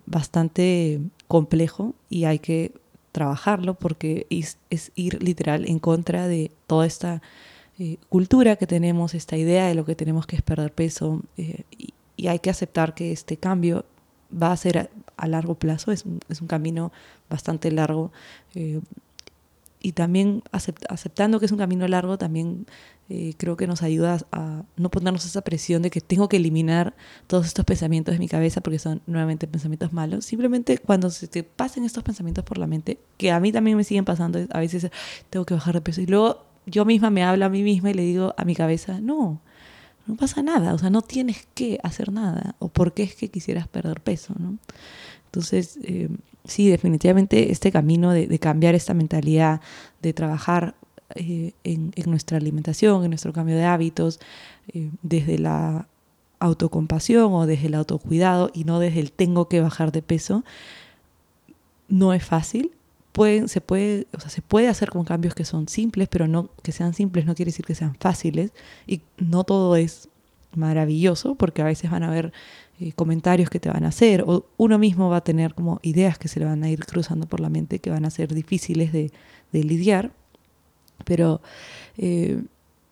bastante 0.05 1.01
complejo 1.29 1.95
y 2.11 2.25
hay 2.25 2.41
que 2.41 2.75
trabajarlo 3.13 3.75
porque 3.75 4.27
es 4.29 4.59
ir 4.95 5.23
literal 5.23 5.67
en 5.67 5.79
contra 5.79 6.27
de 6.27 6.51
toda 6.67 6.85
esta 6.85 7.23
eh, 7.79 7.97
cultura 8.11 8.57
que 8.57 8.67
tenemos, 8.67 9.15
esta 9.15 9.37
idea 9.37 9.67
de 9.67 9.75
lo 9.75 9.87
que 9.87 9.95
tenemos 9.95 10.27
que 10.27 10.37
es 10.37 10.43
perder 10.43 10.73
peso 10.73 11.23
eh, 11.39 11.65
y, 11.79 11.95
hay 12.29 12.39
que 12.39 12.51
aceptar 12.51 12.95
que 12.95 13.11
este 13.11 13.37
cambio 13.37 13.85
va 14.31 14.53
a 14.53 14.57
ser 14.57 14.91
a, 15.17 15.27
largo 15.27 15.57
plazo, 15.57 15.91
es 15.91 16.05
un, 16.05 16.21
es 16.29 16.41
un, 16.41 16.47
camino 16.47 16.93
bastante 17.29 17.73
largo 17.73 18.13
eh, 18.55 18.81
y 19.81 19.93
también 19.93 20.45
aceptando 20.53 21.41
que 21.41 21.47
es 21.47 21.53
un 21.53 21.59
camino 21.59 21.89
largo, 21.89 22.19
también 22.19 22.67
creo 23.37 23.57
que 23.57 23.67
nos 23.67 23.83
ayuda 23.83 24.19
a 24.31 24.63
no 24.77 24.91
ponernos 24.91 25.27
esa 25.27 25.43
presión 25.43 25.83
de 25.83 25.91
que 25.91 26.01
tengo 26.01 26.29
que 26.29 26.37
eliminar 26.39 26.95
todos 27.27 27.47
estos 27.47 27.65
pensamientos 27.65 28.15
de 28.15 28.19
mi 28.21 28.29
cabeza 28.29 28.61
porque 28.61 28.79
son 28.79 29.03
nuevamente 29.07 29.47
pensamientos 29.47 29.93
malos. 29.93 30.25
Simplemente 30.25 30.79
cuando 30.79 31.11
se 31.11 31.27
te 31.27 31.43
pasen 31.43 31.85
estos 31.85 32.05
pensamientos 32.05 32.45
por 32.45 32.57
la 32.57 32.67
mente, 32.67 32.99
que 33.19 33.33
a 33.33 33.41
mí 33.41 33.53
también 33.53 33.77
me 33.77 33.85
siguen 33.85 34.05
pasando, 34.05 34.47
a 34.51 34.61
veces 34.61 34.89
tengo 35.29 35.45
que 35.45 35.55
bajar 35.55 35.75
de 35.75 35.81
peso 35.83 36.01
y 36.01 36.07
luego 36.07 36.52
yo 36.67 36.85
misma 36.85 37.11
me 37.11 37.25
hablo 37.25 37.45
a 37.45 37.49
mí 37.49 37.63
misma 37.63 37.91
y 37.91 37.95
le 37.95 38.03
digo 38.03 38.35
a 38.37 38.45
mi 38.45 38.55
cabeza, 38.55 39.01
no, 39.01 39.41
no 40.07 40.17
pasa 40.17 40.43
nada, 40.43 40.75
o 40.75 40.79
sea, 40.79 40.91
no 40.91 41.03
tienes 41.03 41.47
que 41.55 41.79
hacer 41.83 42.13
nada, 42.13 42.55
o 42.59 42.69
por 42.69 42.93
qué 42.93 43.03
es 43.05 43.15
que 43.15 43.29
quisieras 43.29 43.69
perder 43.69 44.01
peso, 44.01 44.35
¿no? 44.39 44.59
Entonces, 45.27 45.79
eh, 45.83 46.09
sí, 46.45 46.69
definitivamente 46.69 47.53
este 47.53 47.73
camino 47.73 48.13
de, 48.13 48.39
cambiar 48.39 48.75
esta 48.75 48.93
mentalidad, 48.95 49.61
de 50.03 50.13
trabajar 50.13 50.75
eh, 51.15 51.53
en, 51.65 51.93
nuestra 52.07 52.37
alimentación, 52.37 53.05
en 53.05 53.11
nuestro 53.11 53.33
cambio 53.33 53.57
de 53.57 53.65
hábitos, 53.65 54.21
eh, 54.75 54.91
desde 55.03 55.39
la 55.39 55.89
autocompasión 56.39 57.33
o 57.33 57.47
desde 57.47 57.69
el 57.69 57.75
autocuidado 57.75 58.51
y 58.53 58.65
no 58.65 58.79
desde 58.79 59.01
el 59.01 59.13
tengo 59.13 59.49
que 59.49 59.61
bajar 59.61 59.93
de 59.93 60.03
peso, 60.03 60.45
no 61.89 62.13
es 62.13 62.25
fácil, 62.25 62.73
se, 63.47 63.61
puede, 63.61 64.07
o 64.17 64.21
sea, 64.21 64.31
se 64.31 64.43
puede 64.43 64.69
hacer 64.69 64.91
con 64.91 65.05
cambios 65.05 65.35
que 65.35 65.45
son 65.45 65.69
simples, 65.69 66.09
pero 66.09 66.29
no 66.29 66.51
que 66.63 66.73
sean 66.73 66.95
simples 66.95 67.27
no 67.27 67.35
quiere 67.35 67.51
decir 67.51 67.67
que 67.67 67.75
sean 67.75 67.95
fáciles 67.97 68.53
y 68.87 69.03
no 69.19 69.45
todo 69.45 69.77
es 69.77 70.09
maravilloso 70.55 71.35
porque 71.35 71.63
a 71.63 71.67
veces 71.67 71.91
van 71.91 72.03
a 72.03 72.09
haber 72.09 72.33
eh, 72.81 72.93
comentarios 72.93 73.51
que 73.51 73.61
te 73.61 73.71
van 73.71 73.85
a 73.85 73.89
hacer 73.89 74.25
o 74.27 74.47
uno 74.57 74.79
mismo 74.79 75.09
va 75.09 75.19
a 75.19 75.25
tener 75.25 75.55
como 75.55 75.79
ideas 75.83 76.19
que 76.19 76.29
se 76.29 76.41
le 76.41 76.47
van 76.47 76.63
a 76.65 76.71
ir 76.71 76.85
cruzando 76.85 77.27
por 77.27 77.41
la 77.41 77.49
mente 77.49 77.79
que 77.79 77.91
van 77.91 78.05
a 78.05 78.11
ser 78.11 78.35
difíciles 78.35 78.93
de, 78.93 79.11
lidiar, 79.53 80.13
pero 81.05 81.43
eh, 81.99 82.43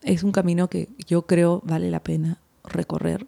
es 0.03 0.23
un 0.23 0.33
camino 0.33 0.68
que 0.68 0.89
yo 1.07 1.23
creo 1.23 1.62
vale 1.64 1.91
la 1.91 2.03
pena 2.03 2.39
recorrer. 2.64 3.27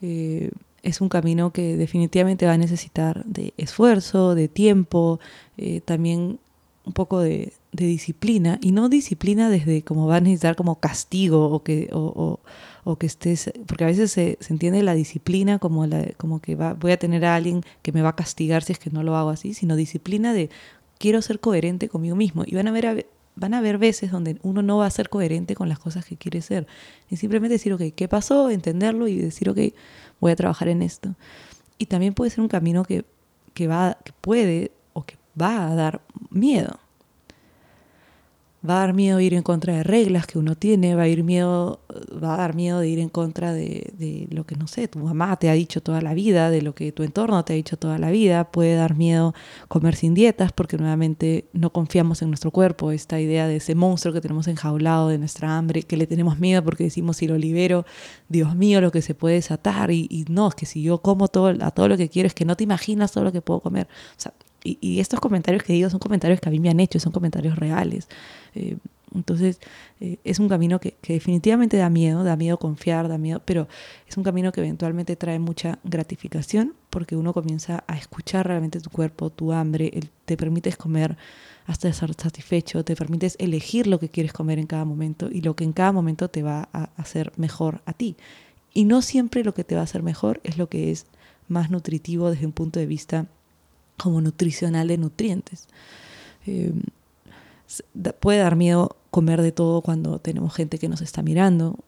Eh, 0.00 0.50
es 0.82 1.00
un 1.00 1.08
camino 1.08 1.52
que 1.52 1.76
definitivamente 1.76 2.46
va 2.46 2.52
a 2.52 2.58
necesitar 2.58 3.24
de 3.24 3.54
esfuerzo, 3.56 4.34
de 4.34 4.48
tiempo, 4.48 5.20
también 5.84 6.38
un 6.84 6.92
poco 6.92 7.20
de, 7.20 7.52
disciplina, 7.72 8.58
y 8.60 8.72
no 8.72 8.90
disciplina 8.90 9.48
desde 9.48 9.82
como 9.82 10.06
va 10.06 10.16
a 10.16 10.20
necesitar 10.20 10.56
como 10.56 10.78
castigo 10.78 11.50
o 11.50 11.62
que, 11.62 11.88
o, 11.92 12.38
que 12.98 13.06
estés, 13.06 13.50
porque 13.66 13.84
a 13.84 13.86
veces 13.86 14.12
se, 14.12 14.38
entiende 14.50 14.82
la 14.82 14.94
disciplina 14.94 15.58
como, 15.58 15.86
como 16.18 16.40
que 16.40 16.54
va, 16.54 16.74
voy 16.74 16.92
a 16.92 16.98
tener 16.98 17.24
a 17.24 17.34
alguien 17.34 17.62
que 17.80 17.92
me 17.92 18.02
va 18.02 18.10
a 18.10 18.16
castigar 18.16 18.62
si 18.62 18.72
es 18.72 18.78
que 18.78 18.90
no 18.90 19.02
lo 19.02 19.16
hago 19.16 19.30
así, 19.30 19.54
sino 19.54 19.76
disciplina 19.76 20.34
de 20.34 20.50
quiero 20.98 21.22
ser 21.22 21.40
coherente 21.40 21.88
conmigo 21.88 22.14
mismo. 22.14 22.44
Y 22.46 22.54
van 22.54 22.68
a 22.68 22.72
ver, 22.72 23.06
van 23.36 23.54
a 23.54 23.58
haber 23.58 23.78
veces 23.78 24.10
donde 24.10 24.38
uno 24.42 24.60
no 24.62 24.78
va 24.78 24.86
a 24.86 24.90
ser 24.90 25.08
coherente 25.08 25.54
con 25.54 25.68
las 25.68 25.78
cosas 25.78 26.04
que 26.04 26.16
quiere 26.16 26.42
ser. 26.42 26.66
Y 27.08 27.16
simplemente 27.16 27.54
decir, 27.54 27.72
ok, 27.72 27.82
¿qué 27.96 28.06
pasó? 28.06 28.50
Entenderlo 28.50 29.08
y 29.08 29.16
decir, 29.16 29.48
ok, 29.48 29.58
voy 30.22 30.32
a 30.32 30.36
trabajar 30.36 30.68
en 30.68 30.82
esto. 30.82 31.16
Y 31.78 31.86
también 31.86 32.14
puede 32.14 32.30
ser 32.30 32.40
un 32.40 32.48
camino 32.48 32.84
que, 32.84 33.04
que, 33.54 33.66
va, 33.66 33.98
que 34.04 34.12
puede 34.20 34.70
o 34.92 35.02
que 35.02 35.16
va 35.40 35.66
a 35.68 35.74
dar 35.74 36.00
miedo. 36.30 36.78
Va 38.68 38.76
a 38.76 38.86
dar 38.86 38.94
miedo 38.94 39.18
ir 39.18 39.34
en 39.34 39.42
contra 39.42 39.74
de 39.74 39.82
reglas 39.82 40.26
que 40.26 40.38
uno 40.38 40.54
tiene, 40.54 40.94
va 40.94 41.02
a, 41.02 41.08
ir 41.08 41.24
miedo, 41.24 41.80
va 42.22 42.34
a 42.34 42.36
dar 42.36 42.54
miedo 42.54 42.78
de 42.78 42.88
ir 42.88 43.00
en 43.00 43.08
contra 43.08 43.52
de, 43.52 43.92
de, 43.98 44.28
lo 44.30 44.44
que, 44.46 44.54
no 44.54 44.68
sé, 44.68 44.86
tu 44.86 45.00
mamá 45.00 45.36
te 45.36 45.50
ha 45.50 45.52
dicho 45.54 45.82
toda 45.82 46.00
la 46.00 46.14
vida, 46.14 46.48
de 46.48 46.62
lo 46.62 46.72
que 46.72 46.92
tu 46.92 47.02
entorno 47.02 47.44
te 47.44 47.54
ha 47.54 47.56
dicho 47.56 47.76
toda 47.76 47.98
la 47.98 48.12
vida. 48.12 48.52
Puede 48.52 48.76
dar 48.76 48.94
miedo 48.94 49.34
comer 49.66 49.96
sin 49.96 50.14
dietas 50.14 50.52
porque 50.52 50.76
nuevamente 50.78 51.48
no 51.52 51.72
confiamos 51.72 52.22
en 52.22 52.28
nuestro 52.28 52.52
cuerpo. 52.52 52.92
Esta 52.92 53.20
idea 53.20 53.48
de 53.48 53.56
ese 53.56 53.74
monstruo 53.74 54.14
que 54.14 54.20
tenemos 54.20 54.46
enjaulado, 54.46 55.08
de 55.08 55.18
nuestra 55.18 55.58
hambre, 55.58 55.82
que 55.82 55.96
le 55.96 56.06
tenemos 56.06 56.38
miedo 56.38 56.62
porque 56.62 56.84
decimos 56.84 57.16
si 57.16 57.26
lo 57.26 57.36
libero, 57.38 57.84
Dios 58.28 58.54
mío, 58.54 58.80
lo 58.80 58.92
que 58.92 59.02
se 59.02 59.16
puede 59.16 59.34
desatar. 59.36 59.90
Y, 59.90 60.06
y 60.08 60.24
no, 60.28 60.48
es 60.48 60.54
que 60.54 60.66
si 60.66 60.82
yo 60.82 60.98
como 61.02 61.26
todo, 61.26 61.48
a 61.48 61.70
todo 61.72 61.88
lo 61.88 61.96
que 61.96 62.08
quiero, 62.08 62.28
es 62.28 62.34
que 62.34 62.44
no 62.44 62.56
te 62.56 62.62
imaginas 62.62 63.10
todo 63.10 63.24
lo 63.24 63.32
que 63.32 63.42
puedo 63.42 63.60
comer. 63.60 63.88
O 64.16 64.20
sea, 64.20 64.32
y, 64.64 65.00
estos 65.00 65.20
comentarios 65.20 65.62
que 65.62 65.72
digo 65.72 65.90
son 65.90 66.00
comentarios 66.00 66.40
que 66.40 66.48
a 66.48 66.52
mí 66.52 66.60
me 66.60 66.70
han 66.70 66.80
hecho, 66.80 67.00
son 67.00 67.12
comentarios 67.12 67.56
reales. 67.56 68.08
Eh, 68.54 68.76
entonces, 69.14 69.60
eh, 70.00 70.18
es 70.24 70.38
un 70.38 70.48
camino 70.48 70.80
que, 70.80 70.96
definitivamente 71.06 71.76
da 71.76 71.90
miedo, 71.90 72.24
da 72.24 72.36
miedo 72.36 72.58
confiar, 72.58 73.08
da 73.08 73.18
miedo, 73.18 73.42
pero 73.44 73.68
es 74.08 74.16
un 74.16 74.24
camino 74.24 74.52
que 74.52 74.60
eventualmente 74.60 75.16
trae 75.16 75.38
mucha 75.38 75.78
gratificación 75.84 76.74
porque 76.90 77.16
uno 77.16 77.32
comienza 77.32 77.84
a 77.86 77.96
escuchar 77.96 78.46
realmente 78.46 78.80
tu 78.80 78.90
cuerpo, 78.90 79.30
tu 79.30 79.52
hambre, 79.52 79.92
te 80.24 80.36
permites 80.36 80.76
comer 80.76 81.16
hasta 81.66 81.88
estar 81.88 82.12
satisfecho, 82.14 82.84
te 82.84 82.96
permites 82.96 83.36
elegir 83.38 83.86
lo 83.86 84.00
que 84.00 84.08
quieres 84.08 84.32
comer 84.32 84.58
en 84.58 84.66
cada 84.66 84.84
momento 84.84 85.28
y 85.30 85.42
lo 85.42 85.54
que 85.54 85.64
en 85.64 85.72
cada 85.72 85.92
momento 85.92 86.28
te 86.28 86.42
va 86.42 86.68
a 86.72 86.90
hacer 86.96 87.32
mejor 87.36 87.82
a 87.86 87.92
ti. 87.92 88.16
Y 88.74 88.84
no 88.84 89.02
siempre 89.02 89.44
lo 89.44 89.54
que 89.54 89.64
te 89.64 89.74
va 89.74 89.82
a 89.82 89.84
hacer 89.84 90.02
mejor 90.02 90.40
es 90.44 90.56
lo 90.56 90.68
que 90.68 90.90
es 90.90 91.06
más 91.48 91.70
nutritivo 91.70 92.30
desde 92.30 92.46
un 92.46 92.52
punto 92.52 92.80
de 92.80 92.86
vista 92.86 93.26
como 93.96 94.20
nutricional 94.20 94.88
de 94.88 94.98
nutrientes. 94.98 95.68
Eh, 96.46 96.72
puede 98.20 98.38
dar 98.38 98.56
miedo 98.56 98.96
comer 99.10 99.42
de 99.42 99.52
todo 99.52 99.82
cuando 99.82 100.18
tenemos 100.18 100.54
gente 100.54 100.78
que 100.78 100.88
nos 100.88 101.00
está 101.00 101.22
mirando, 101.22 101.78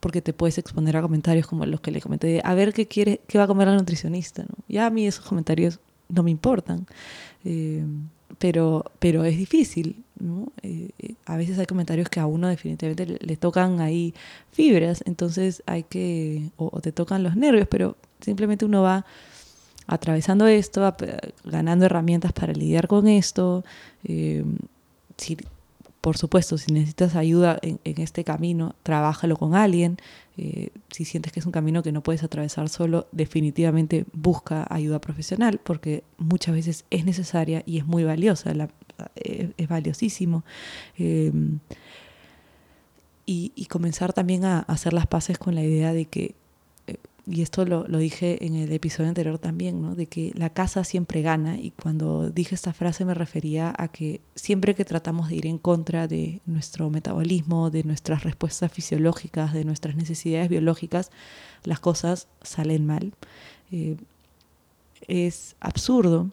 porque 0.00 0.20
te 0.20 0.32
puedes 0.32 0.58
exponer 0.58 0.96
a 0.96 1.02
comentarios 1.02 1.46
como 1.46 1.64
los 1.64 1.80
que 1.80 1.90
le 1.90 2.00
comenté, 2.00 2.42
a 2.44 2.54
ver 2.54 2.74
qué 2.74 2.86
quiere, 2.86 3.20
qué 3.26 3.38
va 3.38 3.44
a 3.44 3.46
comer 3.46 3.68
la 3.68 3.74
nutricionista. 3.74 4.42
¿no? 4.42 4.54
Ya 4.68 4.86
a 4.86 4.90
mí 4.90 5.06
esos 5.06 5.24
comentarios 5.24 5.80
no 6.08 6.22
me 6.22 6.30
importan, 6.30 6.86
eh, 7.44 7.84
pero, 8.38 8.84
pero 8.98 9.24
es 9.24 9.38
difícil. 9.38 10.04
¿no? 10.20 10.52
Eh, 10.62 10.90
a 11.24 11.36
veces 11.36 11.58
hay 11.58 11.66
comentarios 11.66 12.08
que 12.08 12.20
a 12.20 12.26
uno 12.26 12.48
definitivamente 12.48 13.18
le, 13.18 13.36
tocan 13.36 13.80
ahí 13.80 14.14
fibras, 14.52 15.02
entonces 15.06 15.62
hay 15.66 15.84
que, 15.84 16.50
o 16.56 16.80
te 16.80 16.92
tocan 16.92 17.22
los 17.22 17.34
nervios, 17.34 17.66
pero 17.68 17.96
simplemente 18.20 18.64
uno 18.64 18.82
va 18.82 19.06
atravesando 19.86 20.46
esto, 20.46 20.94
ganando 21.44 21.86
herramientas 21.86 22.32
para 22.32 22.52
lidiar 22.52 22.88
con 22.88 23.08
esto. 23.08 23.64
Eh, 24.04 24.44
por 26.04 26.18
supuesto, 26.18 26.58
si 26.58 26.70
necesitas 26.70 27.16
ayuda 27.16 27.58
en, 27.62 27.78
este 27.84 28.24
camino, 28.24 28.74
trabájalo 28.82 29.38
con 29.38 29.54
alguien. 29.54 29.96
Eh, 30.36 30.68
si 30.90 31.06
sientes 31.06 31.32
que 31.32 31.40
es 31.40 31.46
un 31.46 31.52
camino 31.52 31.82
que 31.82 31.92
no 31.92 32.02
puedes 32.02 32.22
atravesar 32.22 32.68
solo, 32.68 33.06
definitivamente 33.10 34.04
busca 34.12 34.66
ayuda 34.68 35.00
profesional 35.00 35.60
porque 35.64 36.04
muchas 36.18 36.54
veces 36.54 36.84
es 36.90 37.06
necesaria 37.06 37.62
y 37.64 37.78
es 37.78 37.86
muy 37.86 38.04
valiosa, 38.04 38.52
es, 39.14 39.68
valiosísimo. 39.68 40.44
Eh, 40.98 41.32
y, 43.24 43.52
y, 43.54 43.64
comenzar 43.64 44.12
también 44.12 44.44
a 44.44 44.58
hacer 44.58 44.92
las 44.92 45.06
paces 45.06 45.38
con 45.38 45.54
la 45.54 45.62
idea 45.62 45.94
de 45.94 46.04
que 46.04 46.34
y 47.26 47.40
esto 47.40 47.64
lo, 47.64 47.86
lo, 47.88 47.98
dije 47.98 48.44
en 48.44 48.54
el 48.54 48.70
episodio 48.72 49.08
anterior 49.08 49.38
también, 49.38 49.80
¿no? 49.80 49.94
de 49.94 50.06
que 50.06 50.32
la 50.34 50.50
casa 50.50 50.84
siempre 50.84 51.22
gana 51.22 51.58
y 51.58 51.70
cuando 51.70 52.30
dije 52.30 52.54
esta 52.54 52.74
frase 52.74 53.04
me 53.04 53.14
refería 53.14 53.74
a 53.78 53.88
que 53.88 54.20
siempre 54.34 54.74
que 54.74 54.84
tratamos 54.84 55.28
de 55.28 55.36
ir 55.36 55.46
en 55.46 55.58
contra 55.58 56.06
de 56.06 56.42
nuestro 56.44 56.90
metabolismo, 56.90 57.70
de 57.70 57.82
nuestras 57.84 58.24
respuestas 58.24 58.70
fisiológicas, 58.70 59.54
de 59.54 59.64
nuestras 59.64 59.96
necesidades 59.96 60.50
biológicas, 60.50 61.10
las 61.64 61.80
cosas 61.80 62.28
salen 62.42 62.84
mal. 62.84 63.14
Eh, 63.72 63.96
es 65.08 65.56
absurdo 65.60 66.30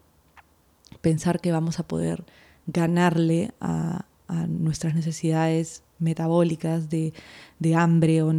pensar 0.99 1.39
que 1.39 1.53
vamos 1.53 1.79
a 1.79 1.87
poder 1.87 2.25
ganarle 2.67 3.53
a, 3.61 4.05
a 4.27 4.47
nuestras 4.47 4.93
necesidades 4.93 5.83
metabólicas 5.99 6.89
de, 6.89 7.13
de 7.61 7.75
hambre 7.75 8.23
o 8.23 8.33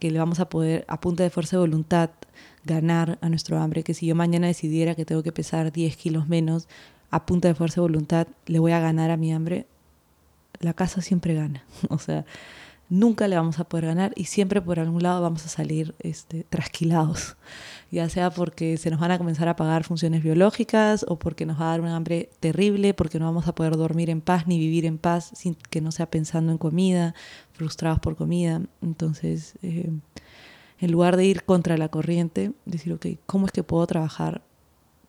que 0.00 0.10
le 0.10 0.18
vamos 0.18 0.40
a 0.40 0.48
poder 0.48 0.86
a 0.88 0.98
punta 0.98 1.22
de 1.22 1.28
fuerza 1.28 1.56
de 1.56 1.60
voluntad 1.60 2.08
ganar 2.64 3.18
a 3.20 3.28
nuestro 3.28 3.58
hambre, 3.58 3.82
que 3.82 3.92
si 3.92 4.06
yo 4.06 4.14
mañana 4.14 4.46
decidiera 4.46 4.94
que 4.94 5.04
tengo 5.04 5.22
que 5.22 5.30
pesar 5.30 5.72
10 5.72 5.94
kilos 5.98 6.26
menos 6.26 6.68
a 7.10 7.26
punta 7.26 7.48
de 7.48 7.54
fuerza 7.54 7.76
de 7.76 7.88
voluntad, 7.88 8.28
le 8.46 8.58
voy 8.60 8.72
a 8.72 8.80
ganar 8.80 9.10
a 9.10 9.18
mi 9.18 9.30
hambre, 9.30 9.66
la 10.60 10.72
casa 10.72 11.02
siempre 11.02 11.34
gana. 11.34 11.64
O 11.90 11.98
sea, 11.98 12.24
nunca 12.88 13.28
le 13.28 13.36
vamos 13.36 13.58
a 13.58 13.64
poder 13.64 13.86
ganar 13.86 14.12
y 14.16 14.24
siempre 14.24 14.60
por 14.62 14.78
algún 14.78 15.02
lado 15.02 15.20
vamos 15.20 15.44
a 15.46 15.48
salir 15.48 15.94
este, 15.98 16.44
trasquilados, 16.44 17.36
ya 17.90 18.08
sea 18.08 18.30
porque 18.30 18.78
se 18.78 18.90
nos 18.90 19.00
van 19.00 19.10
a 19.10 19.18
comenzar 19.18 19.48
a 19.48 19.52
apagar 19.52 19.84
funciones 19.84 20.22
biológicas 20.22 21.04
o 21.08 21.18
porque 21.18 21.44
nos 21.44 21.60
va 21.60 21.66
a 21.66 21.70
dar 21.72 21.80
un 21.82 21.88
hambre 21.88 22.30
terrible, 22.40 22.94
porque 22.94 23.18
no 23.18 23.26
vamos 23.26 23.48
a 23.48 23.54
poder 23.54 23.76
dormir 23.76 24.08
en 24.08 24.22
paz 24.22 24.46
ni 24.46 24.58
vivir 24.58 24.86
en 24.86 24.96
paz 24.96 25.30
sin 25.34 25.54
que 25.54 25.82
no 25.82 25.92
sea 25.92 26.10
pensando 26.10 26.52
en 26.52 26.58
comida, 26.58 27.14
frustrados 27.52 28.00
por 28.00 28.16
comida. 28.16 28.62
Entonces, 28.80 29.54
eh, 29.62 29.90
en 30.78 30.92
lugar 30.92 31.16
de 31.16 31.24
ir 31.24 31.44
contra 31.44 31.76
la 31.76 31.88
corriente, 31.88 32.52
decir, 32.64 32.92
ok, 32.92 33.06
¿cómo 33.26 33.46
es 33.46 33.52
que 33.52 33.62
puedo 33.62 33.86
trabajar 33.86 34.42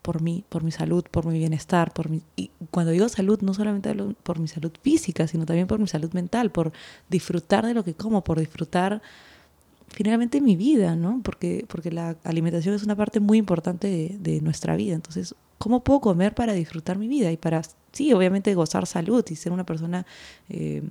por 0.03 0.21
mí, 0.21 0.43
por 0.49 0.63
mi 0.63 0.71
salud, 0.71 1.03
por 1.09 1.25
mi 1.25 1.39
bienestar, 1.39 1.93
por 1.93 2.09
mi... 2.09 2.21
Y 2.35 2.51
cuando 2.69 2.91
digo 2.91 3.09
salud, 3.09 3.39
no 3.41 3.53
solamente 3.53 3.89
hablo 3.89 4.13
por 4.21 4.37
mi 4.37 4.47
salud 4.47 4.71
física, 4.81 5.27
sino 5.27 5.45
también 5.45 5.65
por 5.65 5.79
mi 5.79 5.87
salud 5.87 6.11
mental, 6.13 6.51
por 6.51 6.73
disfrutar 7.09 7.65
de 7.65 7.73
lo 7.73 7.83
que 7.83 7.95
como, 7.95 8.23
por 8.23 8.37
disfrutar 8.39 9.01
finalmente 9.87 10.41
mi 10.41 10.55
vida, 10.55 10.95
¿no? 10.95 11.21
Porque, 11.23 11.65
porque 11.67 11.91
la 11.91 12.17
alimentación 12.23 12.75
es 12.75 12.83
una 12.83 12.95
parte 12.95 13.19
muy 13.19 13.37
importante 13.37 14.17
de, 14.19 14.41
nuestra 14.41 14.75
vida. 14.75 14.93
Entonces, 14.93 15.35
¿cómo 15.57 15.83
puedo 15.83 16.01
comer 16.01 16.35
para 16.35 16.53
disfrutar 16.53 16.97
mi 16.97 17.07
vida 17.07 17.31
y 17.31 17.37
para, 17.37 17.61
sí, 17.93 18.11
obviamente 18.11 18.53
gozar 18.55 18.85
salud 18.85 19.23
y 19.29 19.35
ser 19.35 19.53
una 19.53 19.65
persona 19.65 20.05
eh, 20.49 20.83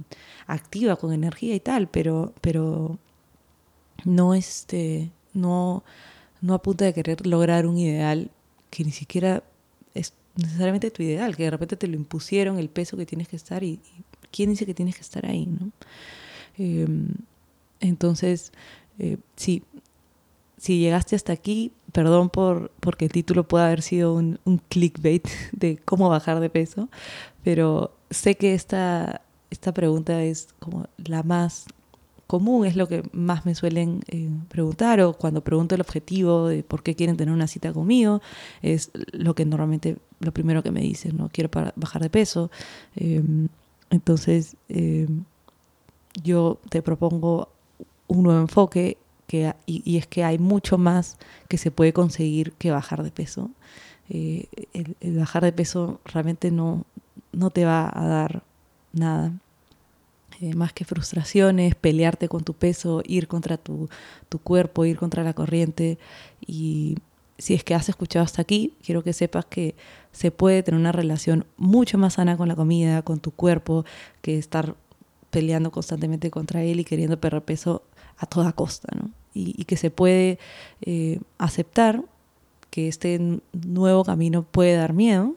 activa, 0.47 0.97
con 0.97 1.13
energía 1.13 1.55
y 1.55 1.61
tal, 1.61 1.89
pero, 1.89 2.33
pero 2.41 2.99
no, 4.05 4.35
este, 4.35 5.11
no, 5.35 5.85
no 6.41 6.55
a 6.55 6.63
de 6.63 6.95
querer 6.95 7.27
lograr 7.27 7.67
un 7.67 7.77
ideal 7.77 8.31
que 8.71 8.85
ni 8.85 8.93
siquiera 8.93 9.43
es 9.95 10.15
necesariamente 10.37 10.91
tu 10.91 11.03
ideal, 11.03 11.37
que 11.37 11.45
de 11.45 11.51
repente 11.51 11.77
te 11.77 11.89
lo 11.89 11.97
impusieron 11.97 12.59
el 12.59 12.71
peso 12.71 12.97
que 12.97 13.05
tienes 13.05 13.29
que 13.29 13.37
estar 13.37 13.63
y, 13.63 13.81
quién 14.31 14.49
dice 14.49 14.65
que 14.65 14.73
tienes 14.73 14.95
que 14.95 15.03
estar 15.03 15.27
ahí, 15.27 15.45
¿no? 15.45 15.71
Em, 16.57 17.09
entonces, 17.81 18.53
eh, 18.99 19.19
sí, 19.37 19.63
si 20.57 20.79
llegaste 20.79 21.17
hasta 21.17 21.33
aquí, 21.35 21.73
perdón 21.93 22.31
por 22.31 22.71
porque 22.81 23.05
el 23.05 23.13
título 23.13 23.47
puede 23.47 23.67
haber 23.67 23.83
sido 23.83 24.15
un, 24.15 24.39
clickbait 24.69 25.29
de 25.53 25.79
cómo 25.79 26.09
bajar 26.09 26.41
de 26.41 26.51
peso, 26.51 26.89
pero 27.45 27.95
sé 28.11 28.37
que 28.37 28.55
esta, 28.55 29.23
esta 29.51 29.73
pregunta 29.73 30.23
es 30.23 30.49
como 30.59 30.87
la 30.97 31.23
más 31.23 31.67
común, 32.27 32.65
es 32.65 32.77
lo 32.77 32.89
que 32.89 33.03
más 33.13 33.45
me 33.45 33.55
suelen 33.55 34.01
eh, 34.09 34.31
preguntar 34.49 35.03
o 35.03 35.13
cuando 35.13 35.43
pregunto 35.45 35.75
el 35.75 35.83
objetivo 35.83 36.49
de 36.49 36.63
por 36.63 36.83
qué 36.83 36.95
quieren 36.95 37.19
tener 37.19 37.35
una 37.35 37.47
cita 37.47 37.75
conmigo, 37.75 38.23
es 38.63 38.91
lo 39.13 39.35
que 39.35 39.45
normalmente 39.45 39.99
lo 40.21 40.33
primero 40.33 40.63
que 40.63 40.71
me 40.71 40.81
dicen, 40.81 41.19
¿no? 41.19 41.29
Quiero 41.31 41.51
bajar 41.77 42.01
de 42.01 42.09
peso. 42.09 42.51
Em, 42.97 43.49
entonces, 43.91 44.57
em, 44.71 45.25
yo 46.23 46.59
te 46.71 46.81
propongo 46.81 47.51
un 48.07 48.23
nuevo 48.23 48.41
enfoque 48.41 48.97
que, 49.33 49.55
y, 49.65 49.97
es 49.97 50.07
que 50.07 50.25
hay 50.25 50.39
mucho 50.39 50.77
más 50.77 51.17
que 51.49 51.57
se 51.57 51.71
puede 51.71 51.95
conseguir 51.95 52.53
que 52.53 52.71
bajar 52.71 53.03
de 53.03 53.11
peso. 53.11 53.51
Eh, 54.11 54.47
el, 54.75 55.17
bajar 55.17 55.43
de 55.43 55.55
peso 55.55 56.03
realmente 56.05 56.51
no, 56.51 56.85
no 57.33 57.49
te 57.49 57.65
va 57.65 57.91
a 57.95 58.07
dar 58.07 58.43
nada. 58.93 59.33
Eh, 60.43 60.55
más 60.55 60.75
que 60.75 60.85
frustraciones, 60.85 61.75
pelearte 61.75 62.29
con 62.29 62.45
tu 62.45 62.53
peso, 62.53 63.03
ir 63.07 63.27
contra 63.27 63.57
tu, 63.57 63.89
tu 64.29 64.39
cuerpo, 64.39 64.85
ir 64.85 64.99
contra 64.99 65.25
la 65.25 65.33
corriente. 65.33 65.99
Y 66.47 66.99
si 67.39 67.55
es 67.55 67.65
que 67.65 67.75
has 67.75 67.89
escuchado 67.89 68.27
hasta 68.27 68.43
aquí, 68.43 68.75
quiero 68.85 69.03
que 69.03 69.15
sepas 69.15 69.47
que 69.47 69.77
se 70.11 70.31
puede 70.31 70.63
tener 70.63 70.79
una 70.79 70.93
relación 70.93 71.47
mucho 71.57 71.97
más 71.97 72.15
sana 72.15 72.37
con 72.37 72.49
la 72.49 72.57
comida, 72.57 73.01
con 73.01 73.19
tu 73.19 73.31
cuerpo, 73.31 73.87
que 74.21 74.37
estar 74.37 74.77
peleando 75.31 75.71
constantemente 75.71 76.31
contra 76.31 76.63
él 76.65 76.81
y 76.81 76.85
queriendo 76.85 77.19
perder 77.19 77.43
peso 77.43 77.83
a 78.19 78.27
toda 78.27 78.53
costa, 78.53 78.89
¿no? 78.95 79.22
Y, 79.35 79.65
que 79.65 79.77
se 79.77 79.91
puede 79.91 80.39
eh, 80.83 81.21
aceptar 81.39 82.05
que 82.71 82.89
este 82.89 83.41
nuevo 83.53 84.05
camino 84.05 84.43
puede 84.43 84.77
dar 84.77 84.93
miedo, 84.93 85.37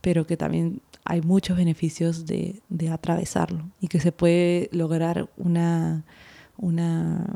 pero 0.00 0.26
que 0.26 0.36
también 0.36 0.80
hay 1.04 1.20
muchos 1.20 1.56
beneficios 1.56 2.26
de, 2.26 2.60
de 2.68 2.88
atravesarlo 2.88 3.64
y 3.80 3.88
que 3.88 4.00
se 4.00 4.12
puede 4.12 4.70
lograr 4.72 5.28
una, 5.36 6.04
una, 6.56 7.34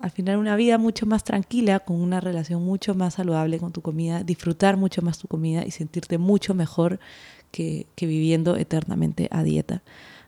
al 0.00 0.10
final 0.10 0.38
una 0.38 0.56
vida 0.56 0.78
mucho 0.78 1.06
más 1.06 1.24
tranquila, 1.24 1.80
con 1.80 2.00
una 2.00 2.20
relación 2.20 2.64
mucho 2.64 2.94
más 2.94 3.14
saludable 3.14 3.58
con 3.58 3.72
tu 3.72 3.82
comida, 3.82 4.22
disfrutar 4.24 4.76
mucho 4.76 5.02
más 5.02 5.18
tu 5.18 5.28
comida 5.28 5.64
y 5.64 5.70
sentirte 5.70 6.18
mucho 6.18 6.54
mejor 6.54 6.98
que, 7.50 7.86
que 7.94 8.06
viviendo 8.06 8.56
eternamente 8.56 9.28
a 9.30 9.42
dieta. 9.42 9.82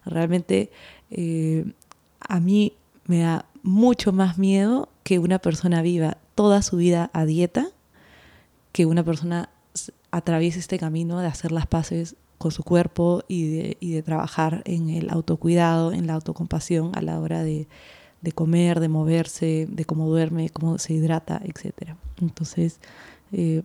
Realmente 0.05 0.71
eh, 1.11 1.73
a 2.21 2.41
mí 2.41 2.75
me 3.07 3.21
da 3.21 3.47
mucho 3.63 4.13
más 4.13 4.39
miedo 4.39 4.89
que 5.03 5.19
una 5.19 5.39
persona 5.39 5.83
viva 5.83 6.19
toda 6.35 6.63
su 6.63 6.77
vida 6.77 7.11
a 7.13 7.25
dieta, 7.25 7.69
que 8.73 8.87
una 8.87 9.05
persona 9.05 9.51
atraviese 10.11 10.59
este 10.59 10.79
camino 10.79 11.21
de 11.21 11.27
hacer 11.27 11.53
las 11.53 11.67
paces 11.67 12.17
con 12.39 12.51
su 12.53 12.63
cuerpo 12.63 13.23
y 13.29 13.49
de, 13.49 13.77
y 13.81 13.93
de 13.93 14.03
trabajar 14.03 14.63
en 14.65 14.89
el 14.89 15.11
autocuidado, 15.11 15.93
en 15.93 16.07
la 16.07 16.15
autocompasión 16.15 16.93
a 16.95 17.03
la 17.03 17.21
hora 17.21 17.43
de, 17.43 17.69
de 18.23 18.33
comer, 18.33 18.81
de 18.81 18.89
moverse, 18.89 19.67
de 19.71 19.85
cómo 19.85 20.09
duerme, 20.09 20.51
cómo 20.51 20.79
se 20.79 20.95
hidrata, 20.95 21.41
etc. 21.45 21.95
Entonces, 22.21 22.81
eh, 23.33 23.63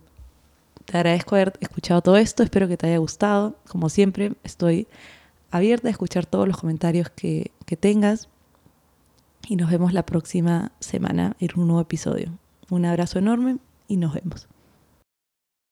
te 0.84 0.96
agradezco 0.96 1.34
haber 1.34 1.54
escuchado 1.60 2.00
todo 2.02 2.16
esto, 2.16 2.42
espero 2.42 2.68
que 2.68 2.76
te 2.76 2.86
haya 2.86 2.98
gustado. 2.98 3.56
Como 3.68 3.88
siempre, 3.88 4.32
estoy 4.44 4.86
abierta 5.50 5.88
a 5.88 5.90
escuchar 5.90 6.26
todos 6.26 6.46
los 6.46 6.58
comentarios 6.58 7.10
que, 7.10 7.50
que 7.64 7.76
tengas 7.76 8.28
y 9.48 9.56
nos 9.56 9.70
vemos 9.70 9.92
la 9.92 10.04
próxima 10.04 10.72
semana 10.80 11.36
en 11.38 11.50
un 11.56 11.68
nuevo 11.68 11.80
episodio. 11.80 12.38
Un 12.70 12.84
abrazo 12.84 13.18
enorme 13.18 13.58
y 13.88 13.96
nos 13.96 14.14
vemos. 14.14 14.48